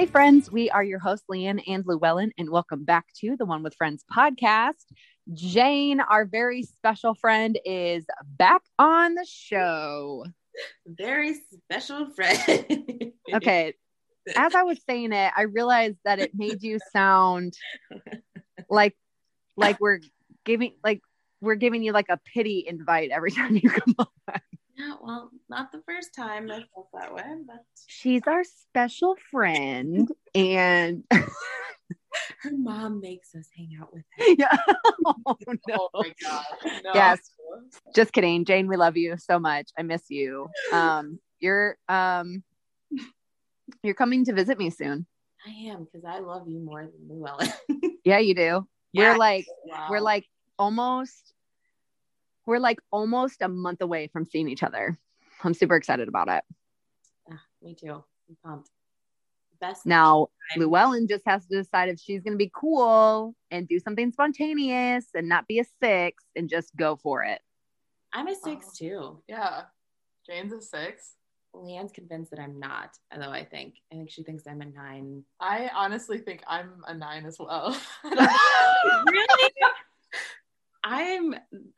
Hey, 0.00 0.06
friends, 0.06 0.50
we 0.50 0.70
are 0.70 0.82
your 0.82 0.98
hosts, 0.98 1.26
Leann 1.28 1.60
and 1.66 1.84
Llewellyn, 1.84 2.32
and 2.38 2.48
welcome 2.48 2.84
back 2.84 3.12
to 3.16 3.36
the 3.36 3.44
One 3.44 3.62
with 3.62 3.74
Friends 3.74 4.02
podcast. 4.10 4.86
Jane, 5.34 6.00
our 6.00 6.24
very 6.24 6.62
special 6.62 7.14
friend, 7.14 7.58
is 7.66 8.06
back 8.24 8.62
on 8.78 9.12
the 9.12 9.26
show. 9.28 10.24
Very 10.86 11.34
special 11.52 12.06
friend. 12.14 13.12
okay. 13.34 13.74
As 14.34 14.54
I 14.54 14.62
was 14.62 14.80
saying 14.88 15.12
it, 15.12 15.32
I 15.36 15.42
realized 15.42 15.98
that 16.06 16.18
it 16.18 16.30
made 16.34 16.62
you 16.62 16.78
sound 16.94 17.52
like 18.70 18.96
like 19.58 19.78
we're 19.80 20.00
giving 20.46 20.76
like 20.82 21.02
we're 21.42 21.56
giving 21.56 21.82
you 21.82 21.92
like 21.92 22.08
a 22.08 22.18
pity 22.32 22.64
invite 22.66 23.10
every 23.10 23.32
time 23.32 23.54
you 23.54 23.68
come 23.68 23.94
on. 23.98 24.40
Yeah, 24.80 24.94
well, 25.02 25.30
not 25.50 25.72
the 25.72 25.82
first 25.86 26.14
time 26.14 26.50
I 26.50 26.62
felt 26.74 26.88
that 26.94 27.12
way, 27.12 27.22
but 27.46 27.64
she's 27.86 28.22
our 28.26 28.44
special 28.44 29.14
friend 29.30 30.08
and 30.34 31.04
her 31.10 32.52
mom 32.52 33.00
makes 33.00 33.34
us 33.34 33.48
hang 33.54 33.76
out 33.80 33.92
with 33.92 34.04
her. 34.16 34.24
Yeah. 34.38 34.56
Oh, 35.26 35.36
no. 35.68 35.88
oh 35.94 36.02
my 36.02 36.12
god. 36.22 36.44
No. 36.84 36.90
Yes. 36.94 37.18
Just 37.94 38.12
kidding. 38.12 38.44
Jane, 38.44 38.68
we 38.68 38.76
love 38.76 38.96
you 38.96 39.16
so 39.18 39.38
much. 39.38 39.70
I 39.78 39.82
miss 39.82 40.02
you. 40.08 40.48
Um 40.72 41.18
you're 41.40 41.76
um 41.88 42.42
you're 43.82 43.94
coming 43.94 44.24
to 44.26 44.34
visit 44.34 44.58
me 44.58 44.70
soon. 44.70 45.06
I 45.46 45.50
am 45.70 45.84
because 45.84 46.04
I 46.04 46.20
love 46.20 46.48
you 46.48 46.60
more 46.60 46.82
than 46.82 47.08
Llewellyn. 47.08 47.50
yeah, 48.04 48.18
you 48.18 48.34
do. 48.34 48.66
Yeah. 48.92 49.12
We're 49.12 49.18
like 49.18 49.46
wow. 49.64 49.86
we're 49.90 50.00
like 50.00 50.26
almost 50.58 51.34
we're 52.46 52.58
like 52.58 52.80
almost 52.90 53.42
a 53.42 53.48
month 53.48 53.80
away 53.80 54.08
from 54.08 54.24
seeing 54.24 54.48
each 54.48 54.62
other. 54.62 54.98
I'm 55.42 55.54
super 55.54 55.76
excited 55.76 56.08
about 56.08 56.28
it. 56.28 56.44
Yeah, 57.28 57.36
me 57.62 57.74
too. 57.74 58.04
I'm 58.28 58.36
pumped. 58.44 58.70
Best 59.60 59.84
now, 59.84 60.28
Llewellyn 60.56 61.06
just 61.06 61.22
has 61.26 61.46
to 61.46 61.58
decide 61.58 61.90
if 61.90 62.00
she's 62.00 62.22
going 62.22 62.32
to 62.32 62.38
be 62.38 62.50
cool 62.54 63.34
and 63.50 63.68
do 63.68 63.78
something 63.78 64.10
spontaneous 64.10 65.04
and 65.14 65.28
not 65.28 65.46
be 65.46 65.58
a 65.58 65.64
six 65.82 66.24
and 66.34 66.48
just 66.48 66.74
go 66.76 66.96
for 66.96 67.22
it. 67.22 67.42
I'm 68.12 68.26
a 68.26 68.34
six 68.34 68.66
oh. 68.68 68.72
too. 68.74 69.22
Yeah. 69.28 69.64
Jane's 70.26 70.52
a 70.54 70.62
six. 70.62 71.14
Leann's 71.52 71.92
convinced 71.92 72.30
that 72.30 72.40
I'm 72.40 72.58
not, 72.58 72.96
although 73.12 73.30
I 73.30 73.44
think 73.44 73.74
I 73.92 73.96
think 73.96 74.10
she 74.10 74.22
thinks 74.22 74.46
I'm 74.46 74.60
a 74.60 74.66
nine. 74.66 75.24
I 75.40 75.68
honestly 75.74 76.18
think 76.18 76.42
I'm 76.46 76.82
a 76.86 76.94
nine 76.94 77.26
as 77.26 77.38
well. 77.38 77.76
really? 78.04 79.52
I'm 80.90 81.34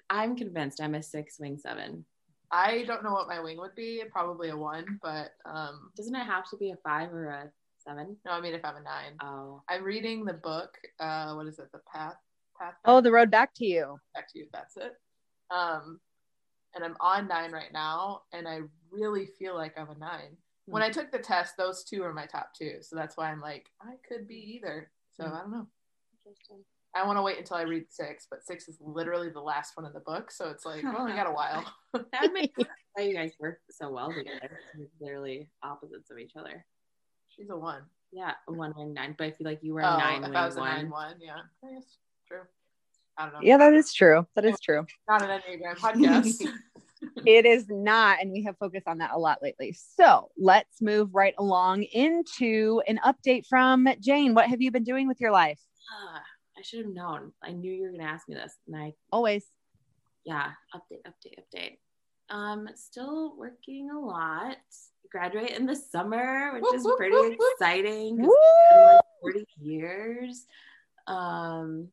I'm 0.09 0.37
convinced 0.37 0.81
I'm 0.81 0.95
a 0.95 1.03
six 1.03 1.39
wing 1.39 1.59
seven. 1.59 2.05
I 2.51 2.85
don't 2.87 3.05
know 3.05 3.13
what 3.13 3.29
my 3.29 3.41
wing 3.41 3.59
would 3.59 3.75
be. 3.75 4.03
Probably 4.11 4.49
a 4.49 4.57
one, 4.57 4.99
but 5.03 5.33
um 5.45 5.91
doesn't 5.97 6.15
it 6.15 6.25
have 6.25 6.49
to 6.51 6.57
be 6.57 6.71
a 6.71 6.77
five 6.77 7.13
or 7.13 7.29
a 7.29 7.51
seven? 7.79 8.17
No, 8.25 8.33
I 8.33 8.41
mean 8.41 8.55
if 8.55 8.65
I'm 8.65 8.77
a 8.77 8.83
nine. 8.83 9.17
Oh. 9.23 9.63
I'm 9.69 9.85
reading 9.85 10.25
the 10.25 10.33
book. 10.33 10.79
Uh 10.99 11.35
what 11.35 11.47
is 11.47 11.59
it? 11.59 11.71
The 11.73 11.81
path 11.93 12.17
path. 12.59 12.75
Oh, 12.87 13.03
the 13.03 13.13
road 13.13 13.31
back 13.31 13.55
to 13.57 13.67
you. 13.67 13.99
Back 14.15 14.33
to 14.33 14.39
you. 14.39 14.47
That's 14.53 14.77
it. 14.79 14.95
Um 15.51 16.01
and 16.75 16.83
I'm 16.83 16.97
on 17.01 17.29
nine 17.29 17.53
right 17.53 17.71
now, 17.71 18.23
and 18.33 18.49
I 18.49 18.61
really 18.91 19.27
feel 19.39 19.55
like 19.55 19.79
I'm 19.79 19.91
a 19.91 19.99
9 19.99 20.09
mm-hmm. 20.09 20.73
When 20.73 20.83
I 20.83 20.89
took 20.89 21.13
the 21.13 21.19
test, 21.19 21.59
those 21.59 21.85
two 21.85 22.03
are 22.03 22.15
my 22.15 22.25
top 22.25 22.55
two, 22.59 22.77
so 22.81 22.97
that's 22.97 23.19
why 23.19 23.31
I'm 23.31 23.43
like 23.43 23.67
I 23.83 23.97
could 24.09 24.27
be 24.27 24.57
either. 24.57 24.91
So 25.13 25.25
mm-hmm. 25.25 25.35
I 25.35 25.41
don't 25.41 25.51
know. 25.51 25.67
Interesting. 26.27 26.65
I 26.95 27.07
want 27.07 27.17
to 27.17 27.23
wait 27.23 27.39
until 27.39 27.57
I 27.57 27.63
read 27.63 27.85
six, 27.89 28.27
but 28.31 28.45
six 28.45 28.69
is 28.69 28.77
literally 28.81 29.31
the 29.31 29.41
last 29.41 29.77
one 29.77 29.87
in 29.87 29.93
the 29.93 30.01
book, 30.01 30.31
so 30.31 30.51
it's 30.51 30.67
like, 30.67 30.83
well, 30.83 31.09
I 31.09 31.17
got 31.17 31.27
a 31.27 31.33
while. 31.33 31.65
that 32.13 32.33
makes 32.33 32.55
sense 32.57 32.69
why 32.93 33.05
you 33.05 33.15
guys 33.15 33.33
work 33.41 33.61
so 33.71 33.91
well 33.91 34.13
together. 34.13 34.59
You're 34.77 34.89
literally 35.01 35.49
opposites 35.63 36.11
of 36.11 36.19
each 36.19 36.33
other. 36.37 36.65
She's 37.29 37.49
a 37.49 37.57
one. 37.57 37.83
Yeah, 38.13 38.33
a 38.47 38.53
one 38.53 38.75
wing 38.77 38.93
nine. 38.93 39.15
But 39.17 39.29
I 39.29 39.31
feel 39.31 39.47
like 39.47 39.61
you 39.63 39.73
were 39.73 39.81
a 39.81 39.95
oh, 39.95 39.99
nine 39.99 40.25
if 40.25 40.35
I 40.35 40.45
was 40.45 40.57
one. 40.57 40.69
a 40.69 40.75
nine 40.77 40.91
one, 40.91 41.15
yeah. 41.21 41.41
I 41.65 41.73
guess 41.73 41.97
true. 42.29 42.41
I 43.17 43.25
don't 43.25 43.35
know. 43.35 43.41
Yeah, 43.43 43.57
that 43.57 43.73
is 43.73 43.93
true. 43.95 44.27
That 44.35 44.45
is 44.45 44.61
true. 44.61 44.87
Not 45.09 45.23
an 45.23 45.41
Enneagram 45.41 45.77
podcast. 45.77 46.47
it 47.27 47.47
is 47.47 47.67
not, 47.71 48.19
and 48.21 48.33
we 48.33 48.43
have 48.43 48.59
focused 48.59 48.87
on 48.87 48.99
that 48.99 49.13
a 49.15 49.19
lot 49.19 49.43
lately. 49.43 49.75
So 49.97 50.31
let's 50.37 50.83
move 50.83 51.15
right 51.15 51.35
along 51.39 51.85
into 51.85 52.83
an 52.87 53.01
update 53.05 53.47
from 53.47 53.89
Jane. 54.01 54.35
What 54.35 54.49
have 54.49 54.61
you 54.61 54.71
been 54.71 54.85
doing 54.85 55.09
with 55.09 55.21
your 55.21 55.31
life? 55.31 55.61
Ah, 55.91 56.23
I 56.63 56.65
should 56.65 56.85
have 56.85 56.95
known. 56.95 57.33
I 57.43 57.51
knew 57.51 57.73
you 57.73 57.83
were 57.83 57.89
going 57.89 58.03
to 58.03 58.07
ask 58.07 58.29
me 58.29 58.37
this. 58.37 58.55
And 58.69 58.77
I 58.77 58.95
always, 59.11 59.45
yeah, 60.25 60.51
update, 60.73 61.03
update, 61.05 61.41
update. 61.41 61.79
Um, 62.33 62.69
still 62.77 63.37
working 63.37 63.91
a 63.91 63.99
lot. 63.99 64.59
Graduate 65.11 65.51
in 65.51 65.67
the 65.67 65.75
summer, 65.75 66.53
which 66.53 66.73
is 66.73 66.87
pretty 66.97 67.37
exciting. 67.57 68.19
Like 68.19 69.01
40 69.23 69.45
years. 69.61 70.47
Um, 71.09 71.89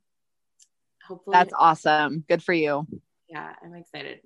hopefully, 1.03 1.33
that's 1.33 1.53
awesome. 1.57 2.23
Good 2.29 2.43
for 2.43 2.53
you. 2.53 2.85
Yeah, 3.27 3.51
I'm 3.63 3.73
excited. 3.73 4.19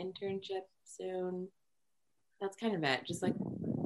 Internship 0.00 0.62
soon. 0.84 1.48
That's 2.40 2.56
kind 2.56 2.76
of 2.76 2.84
it. 2.84 3.04
Just 3.04 3.20
like 3.20 3.34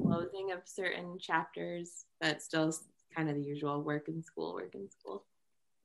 closing 0.03 0.51
of 0.51 0.59
certain 0.65 1.17
chapters, 1.19 2.05
but 2.21 2.43
still 2.43 2.71
kind 3.15 3.29
of 3.29 3.35
the 3.35 3.41
usual 3.41 3.81
work 3.81 4.07
in 4.07 4.21
school, 4.21 4.53
work 4.53 4.75
in 4.75 4.87
school. 4.91 5.25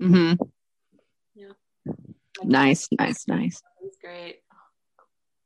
Mm-hmm. 0.00 0.42
Yeah. 1.34 1.52
Nice, 2.42 2.88
nice, 2.98 3.26
nice. 3.28 3.62
He's 3.80 3.96
great. 4.00 4.40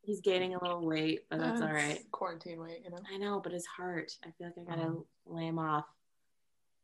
He's 0.02 0.20
gaining 0.20 0.54
a 0.54 0.62
little 0.62 0.86
weight, 0.86 1.22
but 1.28 1.40
that's 1.40 1.60
all 1.60 1.72
right. 1.72 2.00
Quarantine 2.12 2.60
weight, 2.60 2.82
you 2.84 2.90
know. 2.90 2.98
I 3.12 3.16
know, 3.16 3.40
but 3.42 3.52
his 3.52 3.66
heart. 3.66 4.12
I 4.24 4.30
feel 4.38 4.46
like 4.46 4.54
I 4.58 4.76
gotta 4.76 4.88
oh. 4.88 5.06
lay 5.26 5.46
him 5.46 5.58
off. 5.58 5.86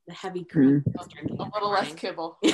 The 0.08 0.14
heavy 0.14 0.42
cream. 0.44 0.82
Mm. 0.88 1.38
A 1.38 1.44
little 1.54 1.70
less 1.70 1.94
kibble. 1.94 2.38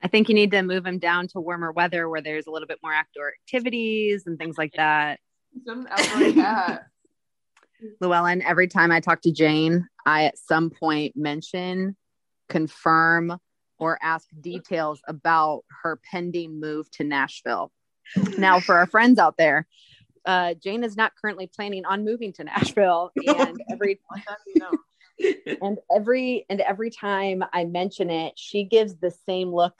I 0.00 0.08
think 0.08 0.28
you 0.28 0.34
need 0.34 0.52
to 0.52 0.62
move 0.62 0.86
him 0.86 0.98
down 0.98 1.26
to 1.28 1.40
warmer 1.40 1.72
weather 1.72 2.08
where 2.08 2.22
there's 2.22 2.46
a 2.46 2.50
little 2.50 2.68
bit 2.68 2.78
more 2.82 2.94
outdoor 2.94 3.32
activities 3.42 4.24
and 4.26 4.38
things 4.38 4.56
like 4.56 4.74
that. 4.74 5.18
Some 5.66 5.88
outdoor 5.90 6.32
cat. 6.32 6.86
Llewellyn, 8.00 8.42
every 8.42 8.68
time 8.68 8.90
I 8.90 9.00
talk 9.00 9.22
to 9.22 9.32
Jane, 9.32 9.86
I 10.06 10.24
at 10.24 10.38
some 10.38 10.70
point 10.70 11.16
mention, 11.16 11.96
confirm, 12.48 13.38
or 13.78 13.98
ask 14.02 14.26
details 14.40 15.00
about 15.06 15.64
her 15.82 16.00
pending 16.10 16.60
move 16.60 16.90
to 16.92 17.04
Nashville. 17.04 17.70
now, 18.38 18.60
for 18.60 18.76
our 18.76 18.86
friends 18.86 19.18
out 19.18 19.36
there, 19.36 19.66
uh, 20.24 20.54
Jane 20.54 20.84
is 20.84 20.96
not 20.96 21.12
currently 21.20 21.46
planning 21.46 21.84
on 21.84 22.04
moving 22.04 22.32
to 22.34 22.44
Nashville, 22.44 23.10
and 23.26 23.60
every 23.70 24.00
and 25.62 25.78
every 25.94 26.46
and 26.48 26.60
every 26.60 26.90
time 26.90 27.44
I 27.52 27.64
mention 27.64 28.10
it, 28.10 28.34
she 28.36 28.64
gives 28.64 28.96
the 28.96 29.10
same 29.26 29.52
look 29.52 29.78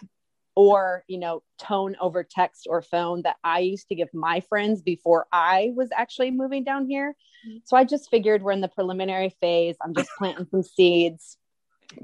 or 0.58 1.04
you 1.06 1.19
know 1.19 1.41
tone 1.56 1.94
over 2.00 2.24
text 2.24 2.66
or 2.69 2.82
phone 2.82 3.22
that 3.22 3.36
i 3.44 3.60
used 3.60 3.86
to 3.86 3.94
give 3.94 4.08
my 4.12 4.41
friends 4.41 4.82
before 4.82 5.28
i 5.30 5.70
was 5.76 5.88
actually 5.94 6.32
moving 6.32 6.64
down 6.64 6.84
here. 6.84 7.14
Mm-hmm. 7.48 7.58
so 7.64 7.76
i 7.76 7.84
just 7.84 8.10
figured 8.10 8.42
we're 8.42 8.50
in 8.50 8.60
the 8.60 8.66
preliminary 8.66 9.32
phase. 9.41 9.76
I'm 9.80 9.94
just 9.94 10.10
planting 10.19 10.48
some 10.50 10.64
seeds. 10.64 11.36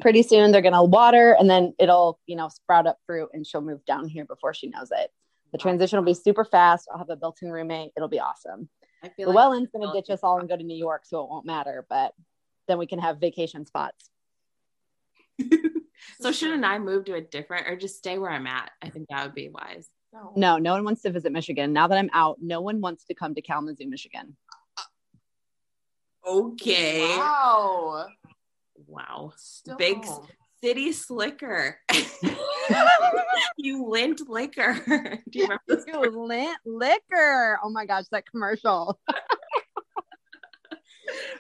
Pretty 0.01 0.23
soon 0.23 0.53
they're 0.53 0.63
going 0.63 0.73
to 0.73 0.85
water 0.85 1.37
and 1.37 1.51
then 1.51 1.75
it'll 1.81 2.21
you 2.27 2.37
know 2.37 2.49
sprout 2.49 2.87
up 2.87 2.99
fruit 3.07 3.31
and 3.33 3.45
she'll 3.45 3.61
move 3.61 3.85
down 3.85 4.07
here 4.09 4.25
before 4.25 4.55
she 4.55 4.69
knows 4.69 4.93
it. 4.93 5.11
The 5.51 5.59
transition 5.59 5.99
will 5.99 6.07
be 6.07 6.15
super 6.15 6.45
fast. 6.45 6.89
I'll 6.91 6.99
have 6.99 7.11
a 7.11 7.17
built-in 7.17 7.51
roommate. 7.51 7.91
It'll 7.97 8.09
be 8.09 8.21
awesome. 8.21 8.69
I 9.03 9.09
feel 9.09 9.29
Llewellyn's 9.29 9.69
like 9.75 9.83
going 9.83 9.93
to 9.93 10.01
ditch 10.01 10.11
us 10.11 10.21
all 10.23 10.39
and 10.39 10.49
go 10.49 10.57
to 10.57 10.63
new 10.63 10.77
york 10.77 11.05
so 11.05 11.23
it 11.25 11.29
won't 11.29 11.45
matter 11.45 11.85
but 11.91 12.15
then 12.69 12.79
we 12.79 12.87
can 12.87 13.01
have 13.01 13.19
vacation 13.19 13.67
spots 13.67 14.11
So 16.21 16.33
shouldn't 16.33 16.65
I 16.65 16.79
move 16.79 17.05
to 17.07 17.15
a 17.15 17.21
different 17.21 17.67
or 17.69 17.77
just 17.77 17.97
stay 17.99 18.19
where 18.19 18.31
I'm 18.31 18.47
at? 18.47 18.71
I 18.83 18.91
think 18.91 19.09
that 19.11 19.25
would 19.25 19.35
be 19.35 19.49
wise. 19.49 19.89
No. 20.13 20.33
no, 20.37 20.59
no 20.59 20.73
one 20.75 20.85
wants 20.85 21.03
to 21.03 21.11
visit 21.11 21.33
Michigan. 21.33 21.73
Now 21.73 21.89
that 21.89 21.99
I'm 21.99 22.11
out, 22.13 22.39
no 22.41 22.61
one 22.61 22.81
wants 22.81 23.05
to 23.07 23.15
come 23.15 23.35
to 23.35 23.43
Kalamazoo, 23.43 23.89
Michigan. 23.89 24.37
Okay. 26.27 27.01
Wow. 27.17 28.07
Wow. 28.87 29.33
Still 29.37 29.77
Big 29.77 30.05
home. 30.05 30.27
city 30.63 30.93
slicker. 30.93 31.79
you 33.57 33.87
lint 33.89 34.29
liquor. 34.29 34.75
Do 35.31 35.39
you 35.39 35.49
remember? 35.69 35.85
You 36.15 36.25
lint 36.27 36.57
liquor. 36.65 37.59
Oh 37.63 37.71
my 37.71 37.85
gosh, 37.85 38.05
that 38.13 38.25
commercial. 38.31 38.99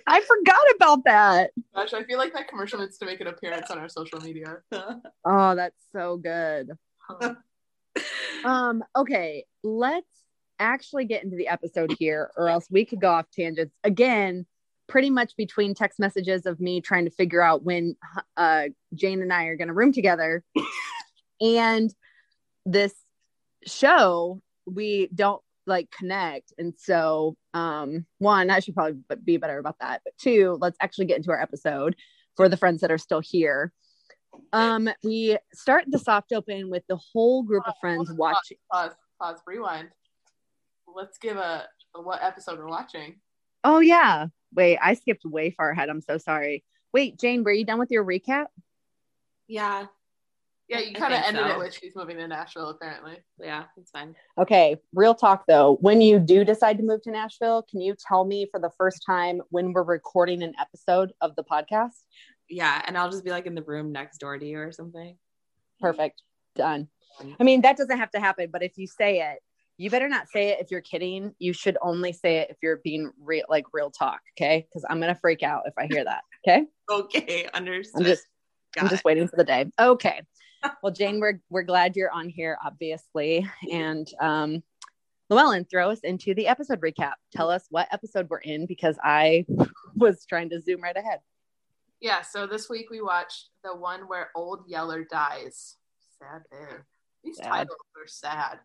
I 0.07 0.21
forgot 0.21 0.65
about 0.77 1.05
that. 1.05 1.51
Gosh, 1.75 1.95
I 1.95 2.05
feel 2.05 2.19
like 2.19 2.35
that 2.35 2.49
commercial 2.49 2.79
needs 2.79 2.99
to 2.99 3.07
make 3.07 3.21
an 3.21 3.27
appearance 3.27 3.71
on 3.71 3.79
our 3.79 3.89
social 3.89 4.21
media. 4.21 4.59
oh, 5.25 5.55
that's 5.55 5.77
so 5.93 6.17
good. 6.19 6.73
um, 8.45 8.85
okay, 8.97 9.45
let's 9.63 10.07
actually 10.59 11.07
get 11.07 11.25
into 11.25 11.37
the 11.37 11.49
episode 11.49 11.95
here, 11.99 12.31
or 12.37 12.49
else 12.49 12.67
we 12.71 12.85
could 12.85 13.01
go 13.01 13.11
off 13.11 13.27
tangents 13.31 13.75
again. 13.83 14.47
Pretty 14.87 15.09
much 15.09 15.35
between 15.37 15.75
text 15.75 15.99
messages 15.99 16.45
of 16.45 16.61
me 16.61 16.83
trying 16.83 17.07
to 17.07 17.11
figure 17.11 17.41
out 17.41 17.65
when 17.65 17.97
uh, 18.37 18.65
Jane 18.95 19.23
and 19.23 19.33
I 19.33 19.45
are 19.45 19.57
going 19.57 19.69
to 19.69 19.75
room 19.75 19.93
together, 19.93 20.45
and 21.41 21.93
this 22.67 22.93
show, 23.67 24.43
we 24.67 25.09
don't 25.15 25.41
like 25.67 25.91
connect. 25.91 26.53
And 26.59 26.75
so, 26.77 27.37
um, 27.53 28.07
one, 28.19 28.51
I 28.51 28.61
should 28.61 28.75
probably 28.75 28.99
be 29.25 29.37
better 29.37 29.59
about 29.59 29.79
that. 29.81 30.03
But 30.05 30.17
two, 30.19 30.59
let's 30.61 30.77
actually 30.81 31.07
get 31.07 31.17
into 31.17 31.31
our 31.31 31.41
episode 31.41 31.97
for 32.37 32.49
the 32.49 32.57
friends 32.57 32.81
that 32.81 32.91
are 32.91 32.99
still 32.99 33.21
here. 33.21 33.73
Um, 34.53 34.89
we 35.03 35.39
start 35.53 35.85
the 35.89 35.99
soft 35.99 36.33
open 36.33 36.71
with 36.71 36.83
the 36.89 36.99
whole 37.13 37.43
group 37.43 37.65
of 37.67 37.75
friends 37.81 38.09
Pause, 38.09 38.19
watching. 38.19 38.57
Pause, 38.73 38.93
pause, 39.21 39.41
rewind. 39.47 39.89
Let's 40.93 41.19
give 41.19 41.37
a, 41.37 41.67
a 41.95 42.03
what 42.03 42.23
episode 42.23 42.59
we're 42.59 42.69
watching. 42.69 43.17
Oh 43.63 43.81
yeah. 43.81 44.27
Wait, 44.53 44.79
I 44.81 44.95
skipped 44.95 45.25
way 45.25 45.51
far 45.51 45.71
ahead. 45.71 45.89
I'm 45.89 46.01
so 46.01 46.19
sorry. 46.19 46.65
Wait, 46.93 47.19
Jane, 47.19 47.43
were 47.43 47.53
you 47.53 47.65
done 47.65 47.79
with 47.79 47.91
your 47.91 48.05
recap? 48.05 48.47
Yeah. 49.49 49.87
Yeah, 50.75 50.89
you 50.89 50.95
kind 50.95 51.15
of 51.15 51.23
ended 51.25 51.45
so. 51.47 51.53
it 51.53 51.59
with 51.59 51.75
she's 51.75 51.95
moving 51.95 52.17
to 52.17 52.27
Nashville, 52.27 52.71
apparently. 52.71 53.19
Yeah, 53.39 53.65
it's 53.77 53.91
fine. 53.91 54.15
Okay, 54.39 54.77
real 54.93 55.15
talk 55.15 55.45
though. 55.47 55.79
When 55.81 56.01
you 56.01 56.19
do 56.19 56.45
decide 56.45 56.79
to 56.79 56.85
move 56.85 57.03
to 57.03 57.11
Nashville, 57.11 57.65
can 57.71 57.81
you 57.81 57.95
tell 58.09 58.25
me 58.25 58.49
for 58.51 58.61
the 58.61 58.71
first 58.77 59.03
time 59.07 59.41
when 59.51 59.73
we're 59.73 59.83
recording 59.85 60.43
an 60.43 60.53
episode 60.61 61.13
of 61.21 61.37
the 61.37 61.45
podcast? 61.45 61.93
Yeah, 62.49 62.83
and 62.87 62.99
I'll 62.99 63.11
just 63.11 63.25
be 63.25 63.31
like 63.31 63.47
in 63.47 63.55
the 63.55 63.63
room 63.63 63.93
next 63.93 64.19
door 64.19 64.39
to 64.39 64.45
you 64.45 64.59
or 64.59 64.73
something. 64.73 65.17
Perfect. 65.81 66.23
Done. 66.57 66.89
I 67.41 67.45
mean, 67.45 67.63
that 67.63 67.77
doesn't 67.77 67.97
have 67.97 68.11
to 68.11 68.21
happen, 68.21 68.49
but 68.53 68.63
if 68.63 68.73
you 68.77 68.87
say 68.87 69.21
it, 69.21 69.39
you 69.77 69.91
better 69.91 70.09
not 70.09 70.29
say 70.29 70.51
it 70.51 70.61
if 70.61 70.71
you're 70.71 70.81
kidding. 70.81 71.35
You 71.39 71.53
should 71.53 71.77
only 71.83 72.13
say 72.13 72.39
it 72.39 72.51
if 72.51 72.57
you're 72.63 72.81
being 72.85 73.11
real, 73.21 73.45
like 73.49 73.65
real 73.73 73.91
talk. 73.91 74.21
Okay. 74.37 74.67
Cause 74.73 74.85
I'm 74.89 75.01
going 75.01 75.13
to 75.13 75.21
freak 75.21 75.43
out 75.43 75.63
if 75.67 75.75
I 75.77 75.87
hear 75.87 76.05
that. 76.05 76.23
Okay. 76.47 76.67
Okay, 76.91 77.49
understood. 77.55 78.03
I'm 78.03 78.05
just, 78.05 78.27
Got 78.75 78.85
I'm 78.85 78.91
just 78.91 79.05
waiting 79.05 79.27
for 79.27 79.37
the 79.37 79.45
day. 79.45 79.65
Okay. 79.81 80.21
Well, 80.83 80.93
Jane, 80.93 81.21
we're, 81.21 81.41
we're 81.51 81.63
glad 81.63 81.97
you're 81.97 82.11
on 82.11 82.29
here, 82.29 82.59
obviously. 82.65 83.49
And, 83.71 84.09
um, 84.21 84.63
Llewellyn, 85.31 85.65
throw 85.65 85.91
us 85.91 86.01
into 86.01 86.35
the 86.35 86.47
episode 86.47 86.81
recap. 86.81 87.15
Tell 87.33 87.51
us 87.51 87.67
what 87.71 87.89
episode 87.91 88.29
we're 88.29 88.39
in 88.39 88.67
because 88.67 88.99
I 89.03 89.47
was 89.97 90.27
trying 90.27 90.51
to 90.51 90.61
zoom 90.61 90.83
right 90.83 90.97
ahead. 90.97 91.21
Yeah, 92.01 92.21
so 92.21 92.47
this 92.47 92.69
week 92.69 92.91
we 92.91 93.01
watched 93.01 93.49
the 93.63 93.75
one 93.75 94.03
where 94.03 94.31
Old 94.35 94.65
Yeller 94.69 95.05
dies. 95.05 95.77
Sad 96.19 96.43
day. 96.51 96.77
These 97.23 97.39
Sad. 97.39 97.49
titles 97.49 97.79
are 97.97 98.07
sad. 98.07 98.59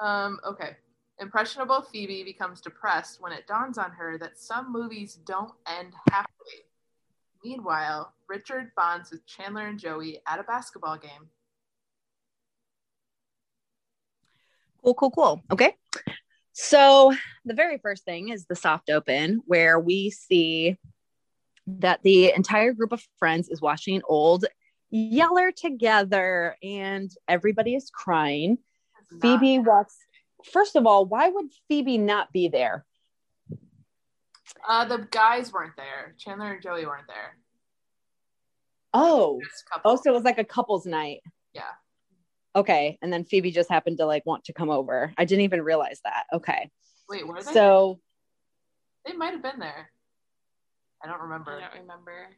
Um, 0.00 0.40
okay. 0.46 0.76
Impressionable 1.18 1.82
Phoebe 1.82 2.24
becomes 2.24 2.60
depressed 2.60 3.20
when 3.20 3.32
it 3.32 3.46
dawns 3.46 3.78
on 3.78 3.90
her 3.90 4.18
that 4.18 4.38
some 4.38 4.72
movies 4.72 5.18
don't 5.26 5.52
end 5.66 5.92
happily. 6.10 6.65
Meanwhile, 7.44 8.12
Richard 8.28 8.72
bonds 8.76 9.10
with 9.10 9.26
Chandler 9.26 9.66
and 9.66 9.78
Joey 9.78 10.20
at 10.26 10.40
a 10.40 10.42
basketball 10.42 10.98
game. 10.98 11.30
Cool, 14.82 14.94
cool, 14.94 15.10
cool. 15.10 15.42
Okay. 15.50 15.74
So 16.52 17.12
the 17.44 17.54
very 17.54 17.78
first 17.78 18.04
thing 18.04 18.30
is 18.30 18.46
the 18.46 18.56
soft 18.56 18.88
open 18.88 19.42
where 19.46 19.78
we 19.78 20.10
see 20.10 20.76
that 21.66 22.02
the 22.02 22.32
entire 22.32 22.72
group 22.72 22.92
of 22.92 23.02
friends 23.18 23.48
is 23.48 23.60
watching 23.60 24.00
old 24.08 24.44
Yeller 24.90 25.50
together 25.52 26.56
and 26.62 27.10
everybody 27.28 27.74
is 27.74 27.90
crying. 27.90 28.58
Phoebe 29.20 29.58
walks. 29.58 29.96
First 30.52 30.76
of 30.76 30.86
all, 30.86 31.04
why 31.06 31.28
would 31.28 31.46
Phoebe 31.68 31.98
not 31.98 32.32
be 32.32 32.48
there? 32.48 32.84
Uh, 34.68 34.84
the 34.84 35.06
guys 35.10 35.52
weren't 35.52 35.76
there. 35.76 36.14
Chandler 36.18 36.52
and 36.54 36.62
Joey 36.62 36.86
weren't 36.86 37.06
there. 37.06 37.36
Oh, 38.94 39.40
Just 39.44 39.64
a 39.66 39.74
couple. 39.74 39.90
oh, 39.92 39.96
so 39.96 40.10
it 40.10 40.14
was 40.14 40.24
like 40.24 40.38
a 40.38 40.44
couple's 40.44 40.86
night. 40.86 41.20
Yeah. 41.52 41.62
Okay. 42.54 42.98
And 43.02 43.12
then 43.12 43.24
Phoebe 43.24 43.50
just 43.50 43.68
happened 43.70 43.98
to 43.98 44.06
like 44.06 44.24
want 44.24 44.44
to 44.44 44.52
come 44.52 44.70
over. 44.70 45.12
I 45.18 45.24
didn't 45.24 45.44
even 45.44 45.62
realize 45.62 46.00
that. 46.04 46.24
Okay. 46.32 46.70
Wait, 47.08 47.26
were 47.26 47.42
they? 47.42 47.52
So 47.52 48.00
they 49.04 49.12
might 49.12 49.32
have 49.32 49.42
been 49.42 49.58
there. 49.58 49.90
I 51.04 51.08
don't 51.08 51.20
remember. 51.20 51.52
I 51.52 51.60
don't 51.60 51.82
remember. 51.82 52.28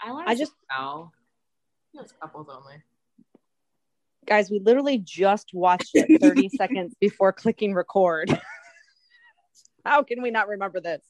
I 0.00 0.12
want 0.12 0.28
I 0.28 0.34
just- 0.34 0.52
know. 0.76 1.10
It 1.94 2.00
was 2.00 2.12
couples 2.20 2.48
only. 2.50 2.76
guys, 4.26 4.50
we 4.50 4.60
literally 4.60 4.96
just 4.98 5.50
watched 5.52 5.90
it 5.94 6.20
30 6.22 6.48
seconds 6.56 6.94
before 7.00 7.32
clicking 7.34 7.74
record. 7.74 8.30
How 9.84 10.02
can 10.02 10.22
we 10.22 10.30
not 10.30 10.48
remember 10.48 10.80
this? 10.80 11.02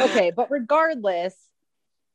Okay, 0.00 0.32
but 0.34 0.50
regardless, 0.50 1.34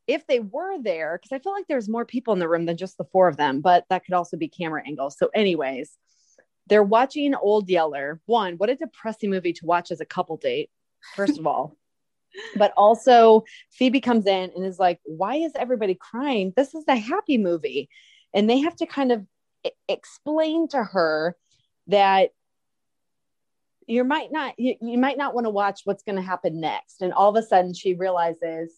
if 0.08 0.26
they 0.28 0.40
were 0.40 0.82
there, 0.82 1.20
because 1.22 1.36
I 1.36 1.42
feel 1.42 1.54
like 1.54 1.68
there's 1.68 1.88
more 1.88 2.06
people 2.06 2.34
in 2.34 2.40
the 2.40 2.50
room 2.50 2.66
than 2.66 2.78
just 2.78 2.98
the 2.98 3.06
four 3.06 3.28
of 3.28 3.38
them, 3.38 3.62
but 3.62 3.86
that 3.90 4.04
could 4.06 4.16
also 4.16 4.38
be 4.38 4.48
camera 4.48 4.82
angles. 4.86 5.16
So, 5.18 5.30
anyways, 5.36 5.98
they're 6.68 6.84
watching 6.84 7.36
Old 7.36 7.70
Yeller. 7.70 8.20
One, 8.26 8.56
what 8.56 8.70
a 8.70 8.76
depressing 8.76 9.30
movie 9.30 9.54
to 9.54 9.66
watch 9.66 9.92
as 9.92 10.02
a 10.02 10.06
couple 10.06 10.38
date, 10.38 10.70
first 11.16 11.38
of 11.38 11.48
all. 11.48 11.76
But 12.56 12.74
also, 12.78 13.44
Phoebe 13.72 14.02
comes 14.02 14.28
in 14.28 14.52
and 14.56 14.64
is 14.64 14.78
like, 14.78 15.00
Why 15.04 15.38
is 15.38 15.52
everybody 15.56 15.96
crying? 15.96 16.54
This 16.56 16.76
is 16.76 16.84
a 16.88 16.96
happy 16.96 17.40
movie. 17.40 17.90
And 18.36 18.48
they 18.48 18.60
have 18.60 18.76
to 18.76 18.86
kind 18.86 19.12
of 19.12 19.26
explain 19.88 20.68
to 20.70 20.84
her 20.84 21.36
that 21.88 22.30
you 23.90 24.04
might 24.04 24.32
not 24.32 24.54
you, 24.58 24.76
you 24.82 24.98
might 24.98 25.18
not 25.18 25.34
want 25.34 25.46
to 25.46 25.50
watch 25.50 25.82
what's 25.84 26.04
going 26.04 26.16
to 26.16 26.22
happen 26.22 26.60
next. 26.60 27.02
And 27.02 27.14
all 27.14 27.30
of 27.30 27.36
a 27.36 27.46
sudden 27.46 27.74
she 27.74 27.96
realizes 27.96 28.74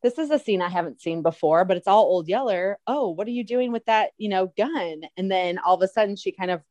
this 0.00 0.16
is 0.16 0.30
a 0.30 0.38
scene 0.38 0.62
i 0.62 0.68
haven't 0.68 1.00
seen 1.00 1.22
before 1.22 1.64
but 1.64 1.76
it's 1.76 1.88
all 1.88 2.04
old 2.04 2.28
yeller. 2.28 2.78
Oh 2.86 3.10
what 3.10 3.26
are 3.26 3.32
you 3.32 3.44
doing 3.44 3.72
with 3.72 3.84
that 3.86 4.10
you 4.16 4.28
know 4.28 4.52
gun? 4.56 5.02
And 5.16 5.30
then 5.30 5.58
all 5.58 5.74
of 5.74 5.82
a 5.82 5.88
sudden 5.88 6.16
she 6.16 6.32
kind 6.32 6.50
of 6.50 6.62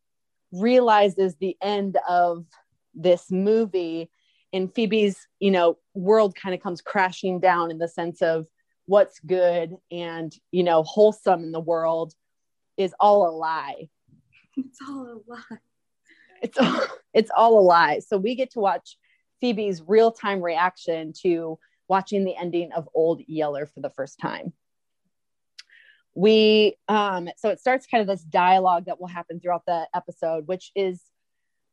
realizes 0.51 1.35
the 1.35 1.57
end 1.61 1.97
of 2.07 2.45
this 2.95 3.29
movie 3.29 4.09
and 4.53 4.73
phoebe's 4.73 5.27
you 5.39 5.51
know 5.51 5.77
world 5.93 6.35
kind 6.35 6.55
of 6.55 6.61
comes 6.61 6.81
crashing 6.81 7.39
down 7.39 7.69
in 7.69 7.77
the 7.77 7.87
sense 7.87 8.21
of 8.21 8.47
what's 8.85 9.19
good 9.19 9.75
and 9.91 10.33
you 10.51 10.63
know 10.63 10.83
wholesome 10.83 11.43
in 11.43 11.51
the 11.51 11.59
world 11.59 12.13
is 12.77 12.93
all 12.99 13.27
a 13.27 13.33
lie. 13.35 13.89
It's 14.59 14.79
all 14.87 15.05
a 15.05 15.31
lie. 15.31 15.59
It's 16.42 16.57
all, 16.57 16.81
it's 17.13 17.31
all 17.36 17.60
a 17.60 17.62
lie. 17.62 18.00
So 18.00 18.18
we 18.18 18.36
get 18.36 18.51
to 18.51 18.60
watch 18.60 18.98
Phoebe's 19.42 19.81
real 19.86 20.12
time 20.12 20.42
reaction 20.42 21.13
to 21.22 21.60
watching 21.88 22.25
the 22.25 22.36
ending 22.36 22.72
of 22.74 22.89
Old 22.94 23.22
Yeller 23.28 23.66
for 23.66 23.80
the 23.80 23.89
first 23.89 24.19
time. 24.19 24.54
We 26.15 26.77
um 26.88 27.29
so 27.38 27.50
it 27.50 27.60
starts 27.60 27.86
kind 27.86 28.01
of 28.01 28.08
this 28.08 28.24
dialogue 28.24 28.86
that 28.86 29.00
will 29.00 29.08
happen 29.08 29.39
throughout 29.39 29.65
the 29.67 29.88
episode, 29.94 30.48
which 30.48 30.72
is 30.75 31.01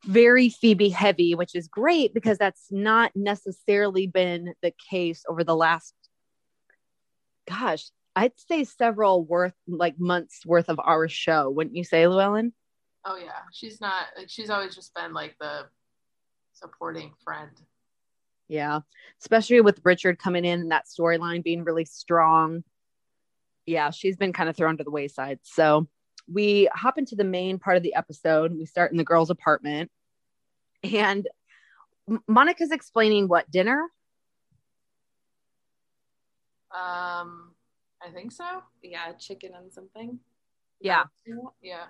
very 0.05 0.51
Phoebe 0.51 0.91
heavy, 0.91 1.35
which 1.35 1.55
is 1.55 1.67
great 1.67 2.13
because 2.13 2.37
that's 2.37 2.67
not 2.71 3.11
necessarily 3.15 4.07
been 4.07 4.53
the 4.63 4.75
case 4.91 5.25
over 5.29 5.45
the 5.45 5.57
last 5.57 5.95
gosh, 7.49 7.91
I'd 8.17 8.33
say 8.37 8.65
several 8.65 9.25
worth 9.25 9.55
like 9.67 9.99
months 9.99 10.45
worth 10.47 10.69
of 10.69 10.81
our 10.83 11.09
show, 11.09 11.51
wouldn't 11.51 11.77
you 11.77 11.85
say, 11.85 12.07
Llewellyn? 12.07 12.53
Oh 13.05 13.17
yeah, 13.17 13.43
she's 13.53 13.81
not 13.81 14.07
like 14.17 14.31
she's 14.31 14.51
always 14.51 14.75
just 14.75 14.95
been 14.95 15.13
like 15.13 15.37
the 15.39 15.67
supporting 16.53 17.13
friend. 17.23 17.51
Yeah, 18.49 18.81
especially 19.21 19.61
with 19.61 19.81
Richard 19.85 20.19
coming 20.19 20.45
in 20.45 20.61
and 20.61 20.71
that 20.71 20.87
storyline 20.87 21.43
being 21.43 21.65
really 21.65 21.85
strong. 21.85 22.65
Yeah, 23.67 23.91
she's 23.91 24.17
been 24.17 24.33
kind 24.33 24.49
of 24.49 24.57
thrown 24.57 24.77
to 24.79 24.85
the 24.85 24.91
wayside. 24.91 25.41
So 25.43 25.89
we 26.31 26.69
hop 26.73 26.99
into 26.99 27.15
the 27.15 27.25
main 27.25 27.59
part 27.59 27.77
of 27.77 27.83
the 27.83 27.95
episode. 27.95 28.57
We 28.57 28.67
start 28.67 28.91
in 28.91 28.99
the 28.99 29.05
girls' 29.05 29.31
apartment, 29.31 29.91
and 30.83 31.27
Monica's 32.27 32.71
explaining 32.71 33.29
what 33.29 33.51
dinner. 33.51 33.89
Um, 36.71 37.53
I 38.03 38.11
think 38.13 38.33
so. 38.33 38.63
Yeah, 38.83 39.13
chicken 39.13 39.53
and 39.55 39.73
something. 39.73 40.19
Yeah. 40.81 41.05
Yeah. 41.63 41.85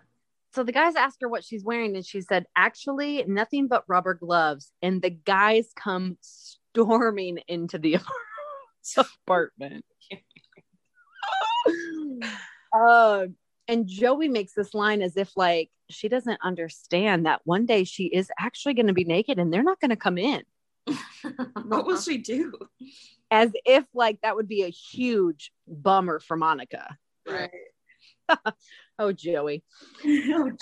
So 0.54 0.62
the 0.62 0.70
guys 0.70 0.94
ask 0.94 1.20
her 1.20 1.28
what 1.28 1.42
she's 1.42 1.64
wearing, 1.64 1.96
and 1.96 2.06
she 2.06 2.20
said, 2.20 2.46
"Actually, 2.54 3.24
nothing 3.26 3.66
but 3.66 3.82
rubber 3.88 4.14
gloves." 4.14 4.72
And 4.82 5.02
the 5.02 5.10
guys 5.10 5.72
come 5.74 6.16
storming 6.20 7.38
into 7.48 7.76
the 7.76 7.98
apartment. 8.96 9.84
uh, 12.72 13.26
and 13.68 13.88
Joey 13.88 14.28
makes 14.28 14.54
this 14.54 14.74
line 14.74 15.02
as 15.02 15.16
if 15.16 15.36
like 15.36 15.70
she 15.90 16.08
doesn't 16.08 16.38
understand 16.40 17.26
that 17.26 17.40
one 17.42 17.66
day 17.66 17.82
she 17.82 18.04
is 18.04 18.30
actually 18.38 18.74
going 18.74 18.86
to 18.86 18.92
be 18.92 19.04
naked, 19.04 19.40
and 19.40 19.52
they're 19.52 19.64
not 19.64 19.80
going 19.80 19.90
to 19.90 19.96
come 19.96 20.18
in. 20.18 20.42
What 21.64 21.86
will 21.86 21.98
she 21.98 22.18
do? 22.18 22.52
As 23.30 23.50
if 23.64 23.86
like 23.92 24.20
that 24.20 24.36
would 24.36 24.46
be 24.46 24.62
a 24.62 24.68
huge 24.68 25.50
bummer 25.66 26.20
for 26.20 26.36
Monica. 26.36 26.96
Right. 27.26 27.50
Oh, 28.98 29.12
Joey. 29.12 29.64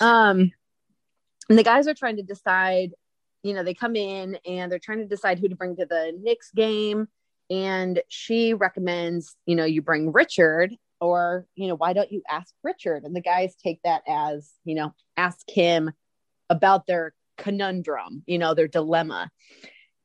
um 0.01 0.51
and 1.49 1.59
the 1.59 1.63
guys 1.63 1.87
are 1.87 1.93
trying 1.93 2.17
to 2.17 2.23
decide 2.23 2.91
you 3.43 3.53
know 3.53 3.63
they 3.63 3.73
come 3.73 3.95
in 3.95 4.37
and 4.47 4.71
they're 4.71 4.79
trying 4.79 4.99
to 4.99 5.05
decide 5.05 5.39
who 5.39 5.49
to 5.49 5.55
bring 5.55 5.75
to 5.75 5.85
the 5.85 6.17
Knicks 6.19 6.49
game 6.51 7.07
and 7.49 8.01
she 8.07 8.53
recommends 8.53 9.35
you 9.45 9.55
know 9.55 9.65
you 9.65 9.81
bring 9.81 10.11
Richard 10.11 10.73
or 10.99 11.45
you 11.55 11.67
know 11.67 11.75
why 11.75 11.93
don't 11.93 12.11
you 12.11 12.23
ask 12.29 12.53
Richard 12.63 13.03
and 13.03 13.15
the 13.15 13.21
guys 13.21 13.55
take 13.61 13.79
that 13.83 14.01
as 14.07 14.51
you 14.63 14.73
know 14.73 14.93
ask 15.15 15.47
him 15.49 15.91
about 16.49 16.87
their 16.87 17.13
conundrum, 17.37 18.23
you 18.25 18.37
know, 18.37 18.53
their 18.53 18.67
dilemma. 18.67 19.29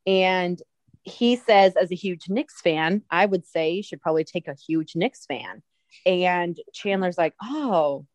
And 0.06 0.60
he 1.02 1.36
says, 1.36 1.74
as 1.76 1.92
a 1.92 1.96
huge 1.96 2.28
Knicks 2.28 2.60
fan, 2.60 3.02
I 3.10 3.26
would 3.26 3.46
say 3.46 3.72
you 3.72 3.82
should 3.82 4.00
probably 4.00 4.24
take 4.24 4.48
a 4.48 4.56
huge 4.66 4.96
Knicks 4.96 5.26
fan. 5.26 5.62
And 6.04 6.58
Chandler's 6.72 7.18
like, 7.18 7.34
oh, 7.42 8.06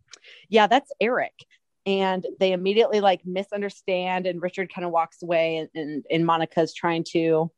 yeah, 0.50 0.68
that's 0.68 0.92
Eric. 1.00 1.34
And 1.86 2.26
they 2.40 2.54
immediately 2.54 3.02
like 3.02 3.26
misunderstand, 3.26 4.26
and 4.26 4.42
Richard 4.42 4.74
kind 4.74 4.86
of 4.86 4.92
walks 4.92 5.22
away, 5.22 5.58
and, 5.58 5.70
and, 5.76 6.06
and 6.10 6.26
Monica's 6.26 6.74
trying 6.74 7.04
to, 7.12 7.52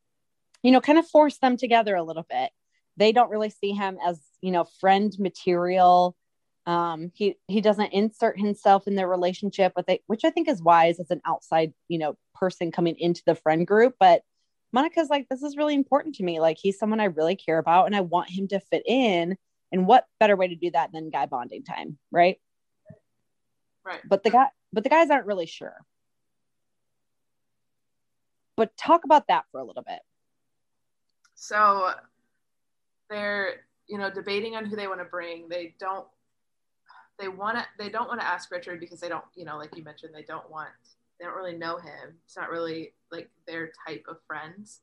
you 0.62 0.72
know, 0.72 0.80
kind 0.80 0.98
of 0.98 1.06
force 1.06 1.38
them 1.38 1.56
together 1.56 1.94
a 1.94 2.02
little 2.02 2.26
bit. 2.28 2.50
They 2.96 3.12
don't 3.12 3.30
really 3.30 3.50
see 3.50 3.72
him 3.72 3.98
as, 4.04 4.20
you 4.40 4.50
know, 4.50 4.64
friend 4.80 5.14
material. 5.18 6.16
Um, 6.66 7.12
he 7.14 7.36
he 7.46 7.60
doesn't 7.60 7.92
insert 7.92 8.40
himself 8.40 8.88
in 8.88 8.96
their 8.96 9.06
relationship, 9.06 9.72
but 9.76 9.86
they, 9.86 10.00
which 10.08 10.24
I 10.24 10.30
think 10.30 10.48
is 10.48 10.60
wise 10.60 10.98
as 10.98 11.12
an 11.12 11.20
outside, 11.24 11.72
you 11.86 11.98
know, 11.98 12.16
person 12.34 12.72
coming 12.72 12.96
into 12.98 13.22
the 13.24 13.36
friend 13.36 13.64
group. 13.64 13.94
But 14.00 14.22
Monica's 14.72 15.08
like, 15.08 15.28
this 15.28 15.42
is 15.42 15.56
really 15.56 15.74
important 15.74 16.16
to 16.16 16.24
me. 16.24 16.40
Like 16.40 16.58
he's 16.60 16.78
someone 16.78 16.98
I 16.98 17.04
really 17.04 17.36
care 17.36 17.58
about, 17.58 17.86
and 17.86 17.94
I 17.94 18.00
want 18.00 18.30
him 18.30 18.48
to 18.48 18.58
fit 18.58 18.82
in. 18.86 19.36
And 19.70 19.86
what 19.86 20.06
better 20.18 20.36
way 20.36 20.48
to 20.48 20.56
do 20.56 20.70
that 20.72 20.90
than 20.92 21.10
guy 21.10 21.26
bonding 21.26 21.62
time, 21.62 21.98
right? 22.10 22.38
Right. 23.86 24.00
But 24.04 24.24
the 24.24 24.30
guy, 24.30 24.48
but 24.72 24.82
the 24.82 24.90
guys 24.90 25.10
aren't 25.10 25.26
really 25.26 25.46
sure. 25.46 25.84
But 28.56 28.76
talk 28.76 29.04
about 29.04 29.28
that 29.28 29.44
for 29.52 29.60
a 29.60 29.64
little 29.64 29.84
bit. 29.84 30.00
So 31.36 31.92
they're, 33.08 33.60
you 33.86 33.98
know, 33.98 34.10
debating 34.10 34.56
on 34.56 34.64
who 34.64 34.74
they 34.74 34.88
want 34.88 35.00
to 35.00 35.04
bring. 35.04 35.48
They 35.48 35.74
don't 35.78 36.06
they 37.18 37.28
want 37.28 37.58
to 37.58 37.66
they 37.78 37.88
don't 37.88 38.08
want 38.08 38.20
to 38.20 38.26
ask 38.26 38.50
Richard 38.50 38.80
because 38.80 38.98
they 38.98 39.08
don't, 39.08 39.24
you 39.36 39.44
know, 39.44 39.56
like 39.56 39.76
you 39.76 39.84
mentioned, 39.84 40.12
they 40.14 40.22
don't 40.22 40.50
want 40.50 40.70
they 41.20 41.26
don't 41.26 41.36
really 41.36 41.56
know 41.56 41.78
him. 41.78 42.16
It's 42.24 42.36
not 42.36 42.50
really 42.50 42.92
like 43.12 43.30
their 43.46 43.70
type 43.86 44.04
of 44.08 44.16
friends. 44.26 44.80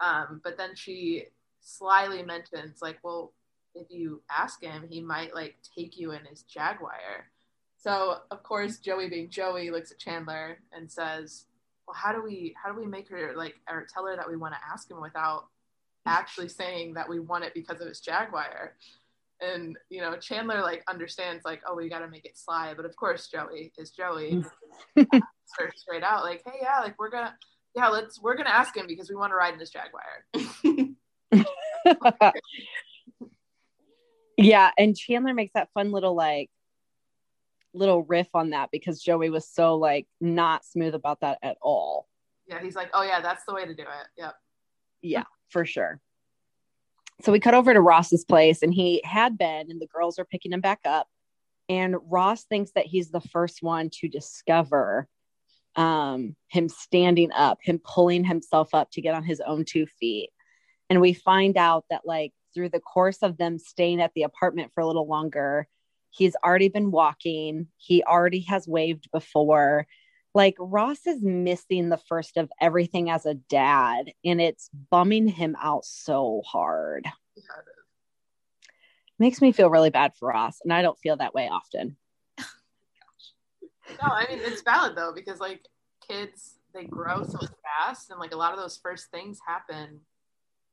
Um, 0.00 0.40
but 0.42 0.58
then 0.58 0.74
she 0.74 1.26
slyly 1.60 2.22
mentions 2.22 2.82
like, 2.82 2.98
well, 3.04 3.32
if 3.74 3.86
you 3.90 4.22
ask 4.28 4.60
him, 4.62 4.86
he 4.90 5.00
might 5.00 5.34
like 5.34 5.56
take 5.76 5.98
you 5.98 6.10
in 6.12 6.24
his 6.24 6.42
Jaguar. 6.42 7.30
So 7.80 8.18
of 8.30 8.42
course, 8.42 8.78
Joey 8.78 9.08
being 9.08 9.30
Joey 9.30 9.70
looks 9.70 9.90
at 9.90 9.98
Chandler 9.98 10.58
and 10.72 10.90
says, 10.90 11.46
"Well, 11.86 11.96
how 11.96 12.12
do 12.12 12.22
we 12.22 12.54
how 12.62 12.70
do 12.70 12.78
we 12.78 12.86
make 12.86 13.08
her 13.08 13.32
like 13.34 13.54
or 13.68 13.86
tell 13.92 14.06
her 14.06 14.14
that 14.16 14.28
we 14.28 14.36
want 14.36 14.54
to 14.54 14.60
ask 14.70 14.90
him 14.90 15.00
without 15.00 15.46
actually 16.06 16.48
saying 16.60 16.94
that 16.94 17.08
we 17.08 17.20
want 17.20 17.44
it 17.44 17.54
because 17.54 17.80
of 17.80 17.88
his 17.88 18.00
Jaguar?" 18.00 18.76
And 19.40 19.78
you 19.88 20.02
know, 20.02 20.16
Chandler 20.18 20.60
like 20.60 20.84
understands 20.88 21.46
like, 21.46 21.62
"Oh, 21.66 21.74
we 21.74 21.88
got 21.88 22.00
to 22.00 22.08
make 22.08 22.26
it 22.26 22.36
sly," 22.36 22.74
but 22.74 22.84
of 22.84 22.94
course, 22.96 23.28
Joey 23.28 23.72
is 23.78 23.90
Joey. 23.90 24.44
Mm. 24.98 25.22
straight 25.74 26.02
out 26.02 26.22
like, 26.22 26.42
"Hey, 26.44 26.58
yeah, 26.60 26.80
like 26.80 26.98
we're 26.98 27.10
gonna 27.10 27.34
yeah, 27.74 27.88
let's 27.88 28.20
we're 28.20 28.36
gonna 28.36 28.50
ask 28.50 28.76
him 28.76 28.86
because 28.86 29.08
we 29.08 29.16
want 29.16 29.30
to 29.30 29.36
ride 29.36 29.54
in 29.54 29.60
his 29.60 29.70
Jaguar." 29.70 30.26
yeah, 34.36 34.70
and 34.76 34.94
Chandler 34.94 35.32
makes 35.32 35.54
that 35.54 35.70
fun 35.72 35.92
little 35.92 36.14
like 36.14 36.50
little 37.72 38.02
riff 38.02 38.28
on 38.34 38.50
that 38.50 38.70
because 38.72 39.02
Joey 39.02 39.30
was 39.30 39.48
so 39.48 39.76
like 39.76 40.06
not 40.20 40.64
smooth 40.64 40.94
about 40.94 41.20
that 41.20 41.38
at 41.42 41.56
all. 41.62 42.08
Yeah, 42.46 42.60
he's 42.60 42.76
like, 42.76 42.90
"Oh 42.92 43.02
yeah, 43.02 43.20
that's 43.20 43.44
the 43.44 43.54
way 43.54 43.64
to 43.64 43.74
do 43.74 43.82
it." 43.82 44.06
Yep. 44.16 44.34
Yeah, 45.02 45.24
for 45.48 45.64
sure. 45.64 46.00
So 47.22 47.32
we 47.32 47.40
cut 47.40 47.54
over 47.54 47.72
to 47.72 47.80
Ross's 47.80 48.24
place 48.24 48.62
and 48.62 48.72
he 48.72 49.02
had 49.04 49.36
been 49.36 49.70
and 49.70 49.80
the 49.80 49.86
girls 49.86 50.18
are 50.18 50.24
picking 50.24 50.52
him 50.52 50.60
back 50.60 50.80
up 50.84 51.06
and 51.68 51.96
Ross 52.10 52.44
thinks 52.44 52.72
that 52.72 52.86
he's 52.86 53.10
the 53.10 53.20
first 53.20 53.62
one 53.62 53.90
to 54.00 54.08
discover 54.08 55.08
um 55.76 56.34
him 56.48 56.68
standing 56.68 57.30
up, 57.32 57.58
him 57.62 57.80
pulling 57.84 58.24
himself 58.24 58.74
up 58.74 58.90
to 58.90 59.00
get 59.00 59.14
on 59.14 59.22
his 59.22 59.40
own 59.40 59.64
two 59.64 59.86
feet. 59.86 60.30
And 60.88 61.00
we 61.00 61.12
find 61.12 61.56
out 61.56 61.84
that 61.90 62.02
like 62.04 62.32
through 62.54 62.70
the 62.70 62.80
course 62.80 63.18
of 63.22 63.36
them 63.36 63.58
staying 63.58 64.00
at 64.00 64.12
the 64.14 64.24
apartment 64.24 64.72
for 64.74 64.80
a 64.80 64.86
little 64.86 65.06
longer, 65.06 65.68
He's 66.10 66.36
already 66.44 66.68
been 66.68 66.90
walking. 66.90 67.68
He 67.76 68.02
already 68.02 68.40
has 68.40 68.66
waved 68.66 69.10
before. 69.12 69.86
Like 70.34 70.56
Ross 70.58 71.06
is 71.06 71.22
missing 71.22 71.88
the 71.88 71.96
first 71.96 72.36
of 72.36 72.50
everything 72.60 73.10
as 73.10 73.26
a 73.26 73.34
dad, 73.34 74.12
and 74.24 74.40
it's 74.40 74.70
bumming 74.90 75.28
him 75.28 75.56
out 75.60 75.84
so 75.84 76.42
hard. 76.46 77.06
Yeah, 77.36 77.42
Makes 79.18 79.42
me 79.42 79.52
feel 79.52 79.70
really 79.70 79.90
bad 79.90 80.14
for 80.14 80.28
Ross, 80.28 80.60
and 80.62 80.72
I 80.72 80.82
don't 80.82 80.98
feel 80.98 81.16
that 81.16 81.34
way 81.34 81.48
often. 81.48 81.96
no, 82.38 82.46
I 84.02 84.26
mean 84.28 84.38
it's 84.40 84.62
valid 84.62 84.96
though 84.96 85.12
because 85.12 85.40
like 85.40 85.66
kids 86.06 86.58
they 86.72 86.84
grow 86.84 87.22
so 87.24 87.38
fast, 87.62 88.10
and 88.10 88.20
like 88.20 88.32
a 88.32 88.36
lot 88.36 88.52
of 88.52 88.58
those 88.58 88.78
first 88.78 89.10
things 89.10 89.38
happen 89.46 90.00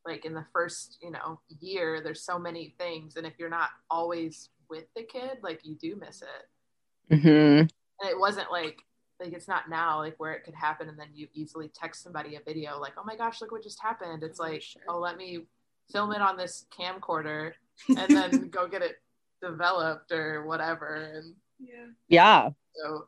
like 0.06 0.24
in 0.24 0.34
the 0.34 0.46
first 0.54 0.98
you 1.02 1.12
know 1.12 1.40
year 1.60 2.02
there's 2.02 2.24
so 2.24 2.40
many 2.40 2.74
things 2.80 3.18
and 3.18 3.28
if 3.28 3.34
you're 3.38 3.50
not 3.50 3.70
always 3.92 4.50
with 4.70 4.86
the 4.96 5.04
kid, 5.04 5.40
like 5.42 5.62
you 5.64 5.76
do 5.76 5.96
miss 5.96 6.22
it. 6.22 7.16
Mm-hmm. 7.16 7.60
And 7.60 8.10
it 8.10 8.20
wasn't 8.20 8.52
like 8.52 8.80
like 9.20 9.34
it's 9.34 9.48
not 9.48 9.70
now 9.70 10.00
like 10.00 10.16
where 10.18 10.34
it 10.34 10.44
could 10.44 10.54
happen 10.54 10.90
and 10.90 11.00
then 11.00 11.08
you 11.14 11.28
easily 11.34 11.70
text 11.74 12.04
somebody 12.04 12.36
a 12.36 12.42
video 12.42 12.80
like, 12.80 12.94
oh 12.98 13.04
my 13.04 13.16
gosh, 13.16 13.42
look 13.42 13.52
what 13.52 13.64
just 13.64 13.82
happened. 13.82 14.24
It's 14.24 14.40
like, 14.40 14.62
sure. 14.62 14.82
oh, 14.88 15.00
let 15.00 15.18
me 15.18 15.46
film 15.92 16.12
it 16.12 16.22
on 16.22 16.38
this 16.38 16.66
camcorder 16.78 17.54
and 17.90 18.10
then 18.10 18.50
go 18.52 18.68
get 18.68 18.82
it 18.82 18.98
developed 19.42 20.12
or 20.12 20.46
whatever. 20.46 21.12
And 21.16 21.34
yeah, 21.60 21.86
yeah. 22.08 22.50
So 22.76 23.08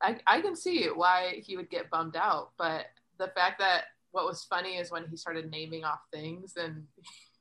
I 0.00 0.18
I 0.26 0.40
can 0.40 0.54
see 0.54 0.86
why 0.86 1.42
he 1.44 1.56
would 1.56 1.70
get 1.70 1.90
bummed 1.90 2.16
out, 2.16 2.52
but 2.56 2.86
the 3.18 3.28
fact 3.28 3.58
that 3.58 3.84
what 4.12 4.26
was 4.26 4.44
funny 4.44 4.76
is 4.76 4.90
when 4.90 5.06
he 5.08 5.16
started 5.16 5.50
naming 5.50 5.84
off 5.84 6.00
things 6.12 6.54
and 6.56 6.84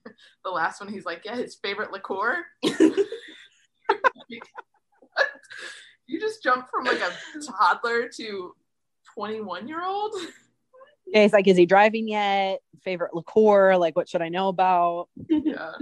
the 0.44 0.50
last 0.50 0.82
one 0.82 0.92
he's 0.92 1.06
like, 1.06 1.22
yeah, 1.26 1.36
his 1.36 1.56
favorite 1.56 1.92
liqueur. 1.92 2.46
you 6.08 6.20
just 6.20 6.44
jumped 6.44 6.70
from 6.70 6.86
like 6.86 7.00
a 7.00 7.12
toddler 7.46 8.10
to 8.18 8.54
21 9.16 9.68
year 9.68 9.84
old. 9.84 10.14
Yeah, 11.08 11.24
he's 11.24 11.34
like, 11.34 11.48
is 11.48 11.58
he 11.58 11.66
driving 11.66 12.08
yet? 12.08 12.60
Favorite 12.84 13.14
liqueur? 13.14 13.78
Like, 13.78 13.96
what 13.96 14.10
should 14.10 14.22
I 14.22 14.30
know 14.30 14.50
about? 14.50 15.08
Yeah. 15.30 15.74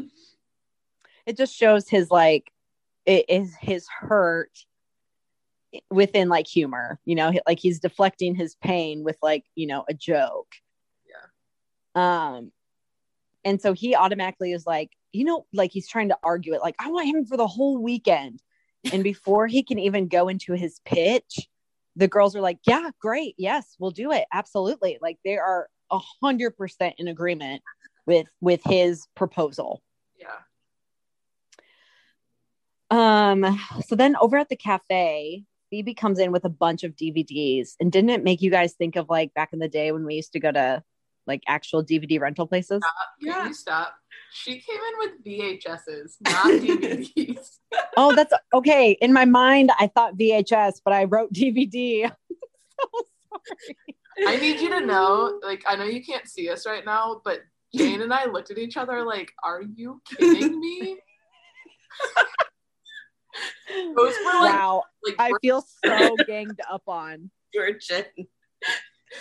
It 1.25 1.38
just 1.38 1.56
shows 1.56 1.90
his 1.90 2.12
like, 2.12 2.52
it 3.06 3.25
is 3.30 3.56
his 3.60 3.88
hurt 3.88 4.52
within 5.90 6.30
like 6.30 6.48
humor, 6.48 7.00
you 7.06 7.16
know, 7.16 7.34
like 7.48 7.60
he's 7.60 7.80
deflecting 7.80 8.36
his 8.36 8.56
pain 8.56 9.04
with 9.04 9.18
like, 9.22 9.44
you 9.56 9.68
know, 9.68 9.84
a 9.90 9.94
joke. 9.94 10.54
Yeah. 11.08 12.28
Um, 12.36 12.52
and 13.46 13.62
so 13.62 13.74
he 13.74 13.96
automatically 13.96 14.52
is 14.52 14.66
like, 14.66 14.90
you 15.14 15.24
know, 15.24 15.46
like 15.54 15.72
he's 15.72 15.88
trying 15.88 16.10
to 16.10 16.18
argue 16.24 16.54
it, 16.56 16.62
like, 16.62 16.75
I 16.80 16.90
want 16.90 17.08
him 17.08 17.25
for 17.25 17.38
the 17.38 17.48
whole 17.48 17.82
weekend. 17.82 18.42
And 18.92 19.04
before 19.04 19.48
he 19.48 19.64
can 19.64 19.80
even 19.80 20.08
go 20.08 20.28
into 20.28 20.54
his 20.54 20.82
pitch, 20.84 21.48
the 21.96 22.08
girls 22.08 22.36
are 22.36 22.42
like, 22.42 22.60
Yeah, 22.68 22.90
great. 23.00 23.36
Yes, 23.38 23.75
we'll 23.80 23.92
do 23.92 24.12
it. 24.12 24.25
Absolutely. 24.34 24.98
Like 25.02 25.18
they 25.24 25.38
are 25.38 25.70
a 25.92 26.00
hundred 26.22 26.58
percent 26.58 26.96
in 26.98 27.08
agreement 27.08 27.62
with 28.06 28.28
with 28.42 28.62
his 28.66 29.08
proposal. 29.16 29.82
Yeah. 30.20 30.40
Um, 32.92 33.60
so 33.88 33.96
then 33.96 34.16
over 34.18 34.38
at 34.38 34.50
the 34.50 34.56
cafe, 34.56 35.46
Phoebe 35.70 35.94
comes 35.94 36.20
in 36.20 36.32
with 36.32 36.46
a 36.46 36.50
bunch 36.50 36.84
of 36.84 36.96
DVDs. 36.96 37.72
And 37.80 37.92
didn't 37.92 38.12
it 38.12 38.24
make 38.24 38.42
you 38.42 38.52
guys 38.52 38.74
think 38.74 38.96
of 38.96 39.10
like 39.10 39.34
back 39.34 39.50
in 39.54 39.60
the 39.60 39.68
day 39.68 39.92
when 39.92 40.06
we 40.06 40.16
used 40.16 40.34
to 40.34 40.40
go 40.40 40.52
to 40.52 40.84
like 41.27 41.41
actual 41.48 41.84
DVD 41.84 42.20
rental 42.20 42.48
places? 42.48 42.82
Stop. 42.84 42.94
Yeah. 43.20 43.51
stop? 43.51 43.96
She 44.32 44.60
came 44.60 44.77
in 44.77 45.00
with 45.00 45.25
VHSs, 45.25 46.15
not 46.22 46.46
DVDs. 46.46 47.60
oh, 47.98 48.13
that's 48.13 48.34
okay. 48.53 48.91
In 49.01 49.13
my 49.13 49.25
mind, 49.25 49.72
I 49.79 49.88
thought 49.88 50.17
VHS, 50.17 50.82
but 50.84 50.94
I 50.94 51.05
wrote 51.05 51.32
DVD. 51.34 52.12
so 52.12 52.88
sorry. 54.17 54.27
I 54.27 54.38
need 54.38 54.60
you 54.60 54.70
to 54.70 54.86
know, 54.86 55.39
like, 55.44 55.63
I 55.67 55.75
know 55.75 55.84
you 55.86 56.03
can't 56.03 56.27
see 56.27 56.50
us 56.50 56.65
right 56.65 56.86
now, 56.86 57.22
but 57.24 57.39
Jane 57.74 58.01
and 58.01 58.13
I 58.13 58.25
looked 58.25 58.51
at 58.51 58.58
each 58.58 58.77
other 58.77 59.03
like, 59.03 59.32
are 59.44 59.62
you 59.62 60.01
kidding 60.17 60.60
me? 60.60 60.98
Those 63.96 64.15
were 64.25 64.39
like, 64.41 64.53
wow. 64.53 64.84
Like, 65.05 65.15
I 65.20 65.32
feel 65.41 65.65
so 65.84 66.15
ganged 66.27 66.60
up 66.72 66.84
on. 66.88 67.29
Your 67.53 67.72
Jen 67.74 68.05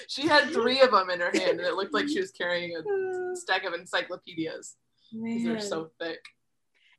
she 0.08 0.26
had 0.26 0.50
three 0.50 0.80
of 0.80 0.90
them 0.90 1.10
in 1.10 1.20
her 1.20 1.30
hand, 1.32 1.58
and 1.58 1.60
it 1.60 1.74
looked 1.74 1.94
like 1.94 2.08
she 2.08 2.20
was 2.20 2.30
carrying 2.30 2.76
a 2.76 3.36
stack 3.36 3.64
of 3.64 3.74
encyclopedias 3.74 4.76
because 5.12 5.44
they're 5.44 5.60
so 5.60 5.90
thick. 6.00 6.20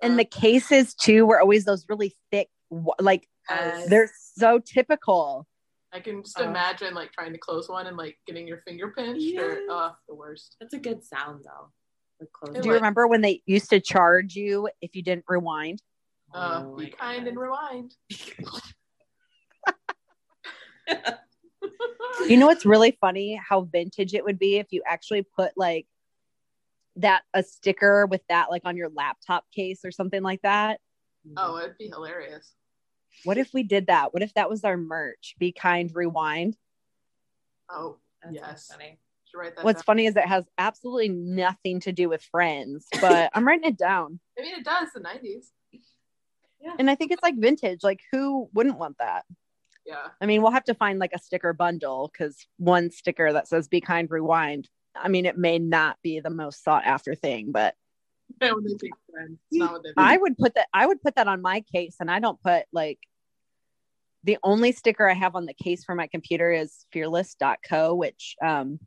And 0.01 0.11
um, 0.11 0.17
the 0.17 0.25
cases 0.25 0.93
too 0.93 1.25
were 1.25 1.39
always 1.39 1.65
those 1.65 1.85
really 1.89 2.15
thick, 2.31 2.49
like 2.99 3.27
yes. 3.49 3.89
they're 3.89 4.11
so 4.35 4.59
typical. 4.59 5.47
I 5.93 5.99
can 6.01 6.23
just 6.23 6.39
uh, 6.39 6.43
imagine 6.43 6.93
like 6.93 7.13
trying 7.13 7.31
to 7.31 7.37
close 7.37 7.69
one 7.69 7.87
and 7.87 7.95
like 7.95 8.17
getting 8.27 8.47
your 8.47 8.59
finger 8.67 8.93
pinched 8.95 9.21
yes. 9.21 9.41
or 9.41 9.59
uh, 9.71 9.91
the 10.09 10.15
worst. 10.15 10.57
That's 10.59 10.73
a 10.73 10.79
good 10.79 11.03
sound 11.03 11.45
though. 11.45 11.71
Do 12.53 12.61
you 12.67 12.73
remember 12.73 13.07
when 13.07 13.21
they 13.21 13.41
used 13.45 13.69
to 13.71 13.79
charge 13.79 14.35
you 14.35 14.69
if 14.81 14.95
you 14.95 15.03
didn't 15.03 15.25
rewind? 15.27 15.81
Uh, 16.33 16.63
oh 16.65 16.75
be 16.75 16.87
kind 16.87 17.25
God. 17.25 17.27
and 17.27 17.37
rewind. 17.37 17.95
You 22.29 22.38
know 22.38 22.45
what's 22.48 22.65
really 22.65 22.98
funny? 23.01 23.36
How 23.36 23.62
vintage 23.62 24.13
it 24.13 24.24
would 24.24 24.39
be 24.39 24.55
if 24.55 24.67
you 24.72 24.81
actually 24.88 25.24
put 25.24 25.51
like 25.57 25.86
that 26.95 27.24
a 27.34 27.43
sticker 27.43 28.05
with 28.05 28.22
that 28.29 28.50
like 28.50 28.62
on 28.65 28.77
your 28.77 28.89
laptop 28.89 29.43
case 29.53 29.84
or 29.84 29.91
something 29.91 30.24
like 30.24 30.41
that. 30.41 30.79
Oh, 31.36 31.57
it'd 31.57 31.77
be 31.77 31.88
hilarious. 31.88 32.53
What 33.25 33.38
if 33.38 33.53
we 33.53 33.63
did 33.63 33.88
that? 33.88 34.13
What 34.13 34.24
if 34.24 34.34
that 34.36 34.50
was 34.50 34.63
our 34.63 34.77
merch? 34.77 35.36
Be 35.39 35.51
kind, 35.51 35.91
rewind. 35.93 36.55
Oh, 37.69 37.98
That's 38.24 38.36
yes. 38.36 38.67
funny. 38.72 39.00
Write 39.36 39.57
that 39.57 39.65
What's 39.65 39.79
down. 39.79 39.84
funny 39.86 40.05
is 40.05 40.15
it 40.15 40.25
has 40.25 40.45
absolutely 40.57 41.10
nothing 41.10 41.81
to 41.81 41.91
do 41.91 42.07
with 42.07 42.24
friends, 42.24 42.86
but 43.01 43.31
I'm 43.34 43.45
writing 43.45 43.67
it 43.69 43.77
down. 43.77 44.22
I 44.39 44.41
mean, 44.41 44.55
it 44.55 44.63
does. 44.63 44.89
The 44.93 45.01
nineties. 45.01 45.51
Yeah. 46.62 46.75
And 46.79 46.89
I 46.89 46.95
think 46.95 47.12
it's 47.12 47.22
like 47.22 47.36
vintage. 47.38 47.84
Like, 47.84 48.00
who 48.13 48.50
wouldn't 48.53 48.79
want 48.79 48.98
that? 49.00 49.25
Yeah. 49.86 50.08
I 50.20 50.25
mean, 50.25 50.42
we'll 50.42 50.51
have 50.51 50.63
to 50.65 50.74
find 50.74 51.00
like 51.00 51.12
a 51.13 51.20
sticker 51.20 51.54
bundle 51.54 52.12
because 52.12 52.48
one 52.58 52.92
sticker 52.92 53.32
that 53.32 53.48
says 53.48 53.68
"Be 53.68 53.82
kind, 53.82 54.10
rewind." 54.10 54.68
I 54.96 55.10
mean, 55.10 55.25
it 55.25 55.38
may 55.38 55.60
not 55.60 55.98
be 56.01 56.20
the 56.20 56.30
most 56.30 56.63
sought 56.63 56.86
after 56.86 57.15
thing, 57.15 57.51
but 57.51 57.75
when 58.39 58.63
they 58.63 58.74
take 58.74 58.94
friends, 59.12 59.39
it's 59.51 59.60
not 59.60 59.74
what 59.74 59.84
they 59.84 59.92
I 59.98 60.18
would 60.18 60.38
put 60.38 60.56
that. 60.56 60.68
I 60.74 60.86
would 60.86 61.01
put 61.01 61.15
that 61.15 61.27
on 61.27 61.42
my 61.42 61.62
case, 61.74 61.98
and 62.00 62.10
I 62.10 62.20
don't 62.20 62.42
put 62.42 62.65
like 62.72 63.00
the 64.24 64.38
only 64.44 64.72
sticker 64.72 65.08
I 65.08 65.13
have 65.13 65.36
on 65.36 65.46
the 65.46 65.54
case 65.54 65.84
for 65.84 65.94
my 65.94 66.08
computer 66.08 66.51
is 66.51 66.86
fearless.co, 66.92 67.94
which 67.94 68.36
um, 68.44 68.80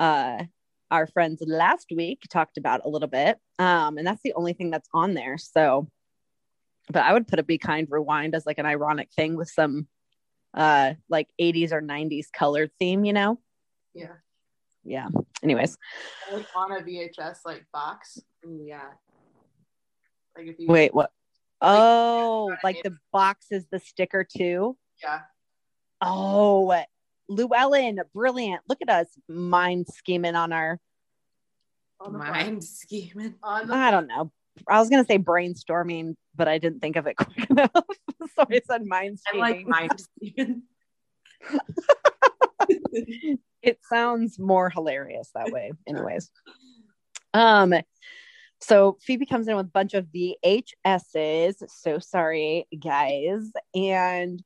uh, 0.00 0.44
our 0.90 1.06
friends 1.06 1.42
last 1.46 1.88
week 1.94 2.22
talked 2.30 2.56
about 2.56 2.86
a 2.86 2.88
little 2.88 3.08
bit, 3.08 3.38
um, 3.58 3.98
and 3.98 4.06
that's 4.06 4.22
the 4.22 4.32
only 4.34 4.54
thing 4.54 4.70
that's 4.70 4.88
on 4.94 5.12
there. 5.12 5.36
So, 5.36 5.88
but 6.88 7.04
I 7.04 7.12
would 7.12 7.28
put 7.28 7.38
a 7.38 7.42
"Be 7.42 7.58
kind, 7.58 7.86
rewind" 7.90 8.34
as 8.34 8.46
like 8.46 8.58
an 8.58 8.66
ironic 8.66 9.10
thing 9.12 9.36
with 9.36 9.50
some 9.50 9.88
uh 10.56 10.94
like 11.08 11.28
80s 11.40 11.72
or 11.72 11.80
90s 11.82 12.26
colored 12.32 12.70
theme, 12.78 13.04
you 13.04 13.12
know? 13.12 13.38
Yeah. 13.94 14.14
Yeah. 14.84 15.08
Anyways, 15.42 15.76
Like 16.32 16.46
on 16.56 16.72
a 16.72 16.80
VHS 16.80 17.38
like 17.44 17.64
box. 17.72 18.18
Ooh, 18.44 18.60
yeah. 18.64 18.88
Like 20.36 20.46
if 20.46 20.58
you 20.58 20.66
wait, 20.68 20.94
what? 20.94 21.04
Like- 21.04 21.12
Oh, 21.62 22.54
like 22.62 22.82
the 22.82 22.96
box 23.12 23.46
is 23.50 23.66
the 23.70 23.78
sticker 23.78 24.24
too. 24.24 24.76
Yeah. 25.02 25.20
Oh, 26.02 26.82
Llewellyn, 27.28 27.98
brilliant. 28.14 28.60
Look 28.68 28.82
at 28.82 28.90
us 28.90 29.06
mind 29.28 29.86
scheming 29.88 30.36
on 30.36 30.52
our, 30.52 30.78
On 31.98 32.12
the 32.12 32.18
Mind 32.18 32.62
scheming. 32.62 33.34
On 33.42 33.66
the 33.66 33.74
I 33.74 33.90
don't 33.90 34.06
know. 34.06 34.30
I 34.68 34.80
was 34.80 34.88
going 34.88 35.02
to 35.02 35.06
say 35.06 35.18
brainstorming, 35.18 36.14
but 36.34 36.48
I 36.48 36.58
didn't 36.58 36.80
think 36.80 36.96
of 36.96 37.06
it 37.06 37.16
quick 37.16 37.50
enough. 37.50 37.70
so 37.74 38.44
I 38.50 38.60
said 38.66 38.84
mind 38.84 39.18
I 39.32 39.36
like 39.36 39.66
mind 39.66 40.02
it 43.62 43.78
sounds 43.88 44.38
more 44.38 44.70
hilarious 44.70 45.30
that 45.34 45.50
way 45.50 45.72
anyways. 45.86 46.30
Um 47.34 47.74
so 48.60 48.96
phoebe 49.02 49.26
comes 49.26 49.48
in 49.48 49.56
with 49.56 49.66
a 49.66 49.70
bunch 49.70 49.92
of 49.94 50.06
vhs's 50.06 51.62
so 51.68 51.98
sorry 51.98 52.66
guys. 52.78 53.50
And 53.74 54.42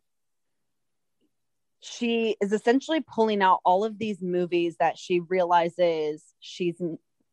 she 1.81 2.37
is 2.41 2.53
essentially 2.53 3.01
pulling 3.01 3.43
out 3.43 3.61
all 3.65 3.85
of 3.85 3.99
these 3.99 4.21
movies 4.21 4.77
that 4.79 4.99
she 4.99 5.21
realizes 5.21 6.23
she's 6.39 6.81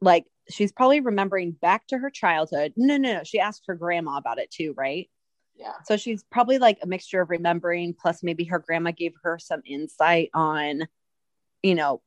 like 0.01 0.25
she's 0.49 0.71
probably 0.71 0.99
remembering 0.99 1.51
back 1.51 1.87
to 1.87 1.97
her 1.97 2.09
childhood 2.09 2.73
no 2.77 2.97
no 2.97 3.13
no 3.13 3.23
she 3.23 3.39
asked 3.39 3.63
her 3.67 3.75
grandma 3.75 4.17
about 4.17 4.39
it 4.39 4.49
too 4.51 4.73
right 4.77 5.09
Yeah. 5.55 5.73
so 5.85 5.97
she's 5.97 6.23
probably 6.31 6.59
like 6.59 6.77
a 6.83 6.87
mixture 6.87 7.21
of 7.21 7.29
remembering, 7.31 7.93
plus 7.99 8.21
maybe 8.23 8.43
her 8.45 8.59
grandma 8.59 8.91
gave 8.91 9.13
her 9.23 9.39
some 9.39 9.61
insight 9.65 10.29
on, 10.33 10.87
you 11.63 11.73
know, 11.75 12.01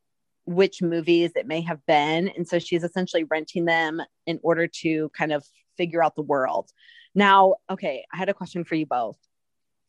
which 0.47 0.83
movies 0.83 1.33
it 1.35 1.47
may 1.47 1.61
have 1.63 1.85
been. 1.87 2.29
And 2.29 2.47
so 2.47 2.59
she's 2.61 2.85
essentially 2.85 3.25
renting 3.25 3.65
them 3.65 4.01
in 4.27 4.39
order 4.43 4.69
to 4.83 5.11
kind 5.11 5.33
of 5.33 5.45
figure 5.77 6.03
out 6.03 6.15
the 6.15 6.23
world. 6.23 6.71
Now, 7.15 7.57
okay, 7.69 8.05
I 8.13 8.17
had 8.17 8.29
a 8.29 8.35
question 8.35 8.65
for 8.65 8.77
you 8.77 8.87
both. 8.87 9.19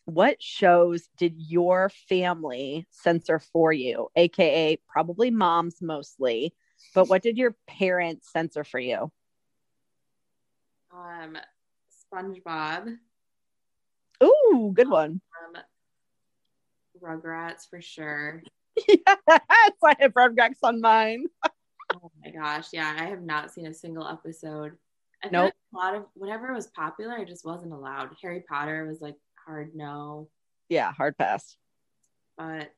What 0.06 0.42
shows 0.42 1.08
did 1.18 1.36
your 1.38 1.90
family 2.10 2.88
censor 2.90 3.40
for 3.40 3.72
you? 3.72 4.10
AKA 4.16 4.80
probably 4.88 5.30
moms 5.32 5.82
mostly, 5.82 6.54
but 6.94 7.08
what 7.10 7.22
did 7.22 7.38
your 7.38 7.56
parents 7.68 8.32
censor 8.32 8.64
for 8.64 8.80
you? 8.80 9.12
Um, 10.94 11.38
SpongeBob, 12.14 12.98
Ooh, 14.24 14.72
good 14.76 14.90
one. 14.90 15.22
um, 15.56 15.62
Rugrats 17.02 17.70
for 17.70 17.82
sure. 17.82 18.44
yes, 18.88 19.00
I 19.28 19.96
have 20.00 20.14
Rugrats 20.14 20.58
on 20.64 20.82
mine. 20.82 21.26
Oh 21.94 22.10
my 22.24 22.32
gosh, 22.32 22.68
yeah, 22.72 22.96
I 22.98 23.04
have 23.08 23.22
not 23.22 23.52
seen 23.52 23.66
a 23.68 23.74
single 23.74 24.08
episode. 24.08 24.78
I 25.22 25.28
Nope. 25.30 25.44
like 25.46 25.54
a 25.74 25.78
lot 25.78 25.94
of 25.96 26.06
whatever 26.14 26.54
was 26.54 26.68
popular, 26.68 27.14
I 27.16 27.26
just 27.26 27.44
wasn't 27.46 27.74
allowed. 27.74 28.16
Harry 28.22 28.46
Potter 28.48 28.86
was 28.88 29.02
like 29.02 29.18
hard 29.46 29.76
no, 29.76 30.30
Yeah, 30.70 30.94
hard 30.94 31.18
pass. 31.18 31.58
but 32.38 32.74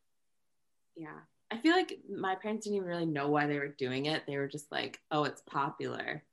yeah, 0.95 1.19
I 1.51 1.58
feel 1.58 1.75
like 1.75 1.99
my 2.10 2.36
parents 2.36 2.65
didn't 2.65 2.77
even 2.77 2.88
really 2.88 3.06
know 3.06 3.29
why 3.29 3.45
they 3.47 3.60
were 3.60 3.67
doing 3.67 4.08
it. 4.08 4.23
They 4.25 4.38
were 4.38 4.47
just 4.47 4.71
like, 4.71 4.99
"Oh, 5.12 5.23
it's 5.23 5.41
popular." 5.41 6.23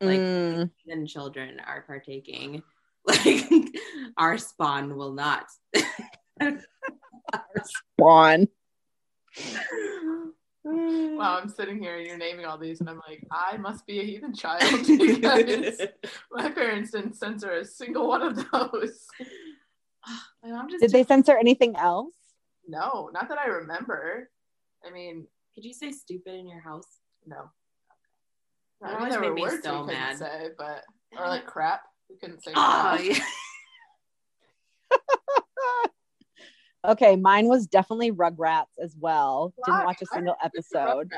Like 0.00 0.22
Mm, 0.22 0.70
then 0.86 1.06
children 1.06 1.60
are 1.60 1.82
partaking. 1.82 2.62
Like 3.04 3.50
our 4.16 4.38
spawn 4.38 4.96
will 4.96 5.12
not. 5.12 5.46
Spawn. 7.98 8.46
Wow, 10.64 11.40
I'm 11.42 11.48
sitting 11.48 11.80
here 11.80 11.96
and 11.96 12.06
you're 12.06 12.16
naming 12.16 12.46
all 12.46 12.58
these, 12.58 12.78
and 12.78 12.88
I'm 12.88 13.00
like, 13.08 13.26
I 13.32 13.56
must 13.56 13.86
be 13.88 13.98
a 13.98 14.04
heathen 14.04 14.32
child 14.34 14.86
because 14.86 15.80
my 16.30 16.48
parents 16.48 16.92
didn't 16.92 17.14
censor 17.14 17.50
a 17.50 17.64
single 17.64 18.06
one 18.06 18.22
of 18.22 18.36
those. 18.36 19.08
My 20.44 20.50
mom 20.50 20.68
just 20.68 20.80
Did 20.80 20.92
they 20.92 21.02
censor 21.02 21.36
anything 21.36 21.74
else? 21.74 22.14
No, 22.68 23.10
not 23.12 23.28
that 23.28 23.38
I 23.38 23.46
remember. 23.46 24.30
I 24.86 24.90
mean, 24.90 25.26
Could 25.54 25.64
you 25.64 25.72
say 25.72 25.92
stupid 25.92 26.34
in 26.34 26.46
your 26.48 26.60
house? 26.60 26.86
no. 27.26 27.50
That 28.80 28.88
I 28.88 28.90
mean, 28.92 28.98
always 28.98 29.12
there 29.12 29.20
made 29.20 29.28
were 29.28 29.34
me 29.36 29.42
words 29.42 29.64
so 29.64 29.84
couldn't 29.84 29.86
mad. 30.00 30.18
say, 30.18 30.48
but 30.58 30.84
or 31.16 31.28
like 31.28 31.46
crap, 31.46 31.82
we 32.10 32.16
couldn't 32.16 32.42
say. 32.42 32.52
Oh, 32.56 32.96
crap. 32.96 33.00
yeah. 33.04 33.18
Okay, 36.84 37.14
mine 37.14 37.46
was 37.46 37.68
definitely 37.68 38.10
Rugrats 38.10 38.76
as 38.82 38.96
well. 38.98 39.54
Didn't 39.64 39.84
watch 39.84 40.02
a 40.02 40.06
single 40.06 40.34
did 40.42 40.50
you 40.56 40.62
say 40.62 40.80
episode. 40.80 41.10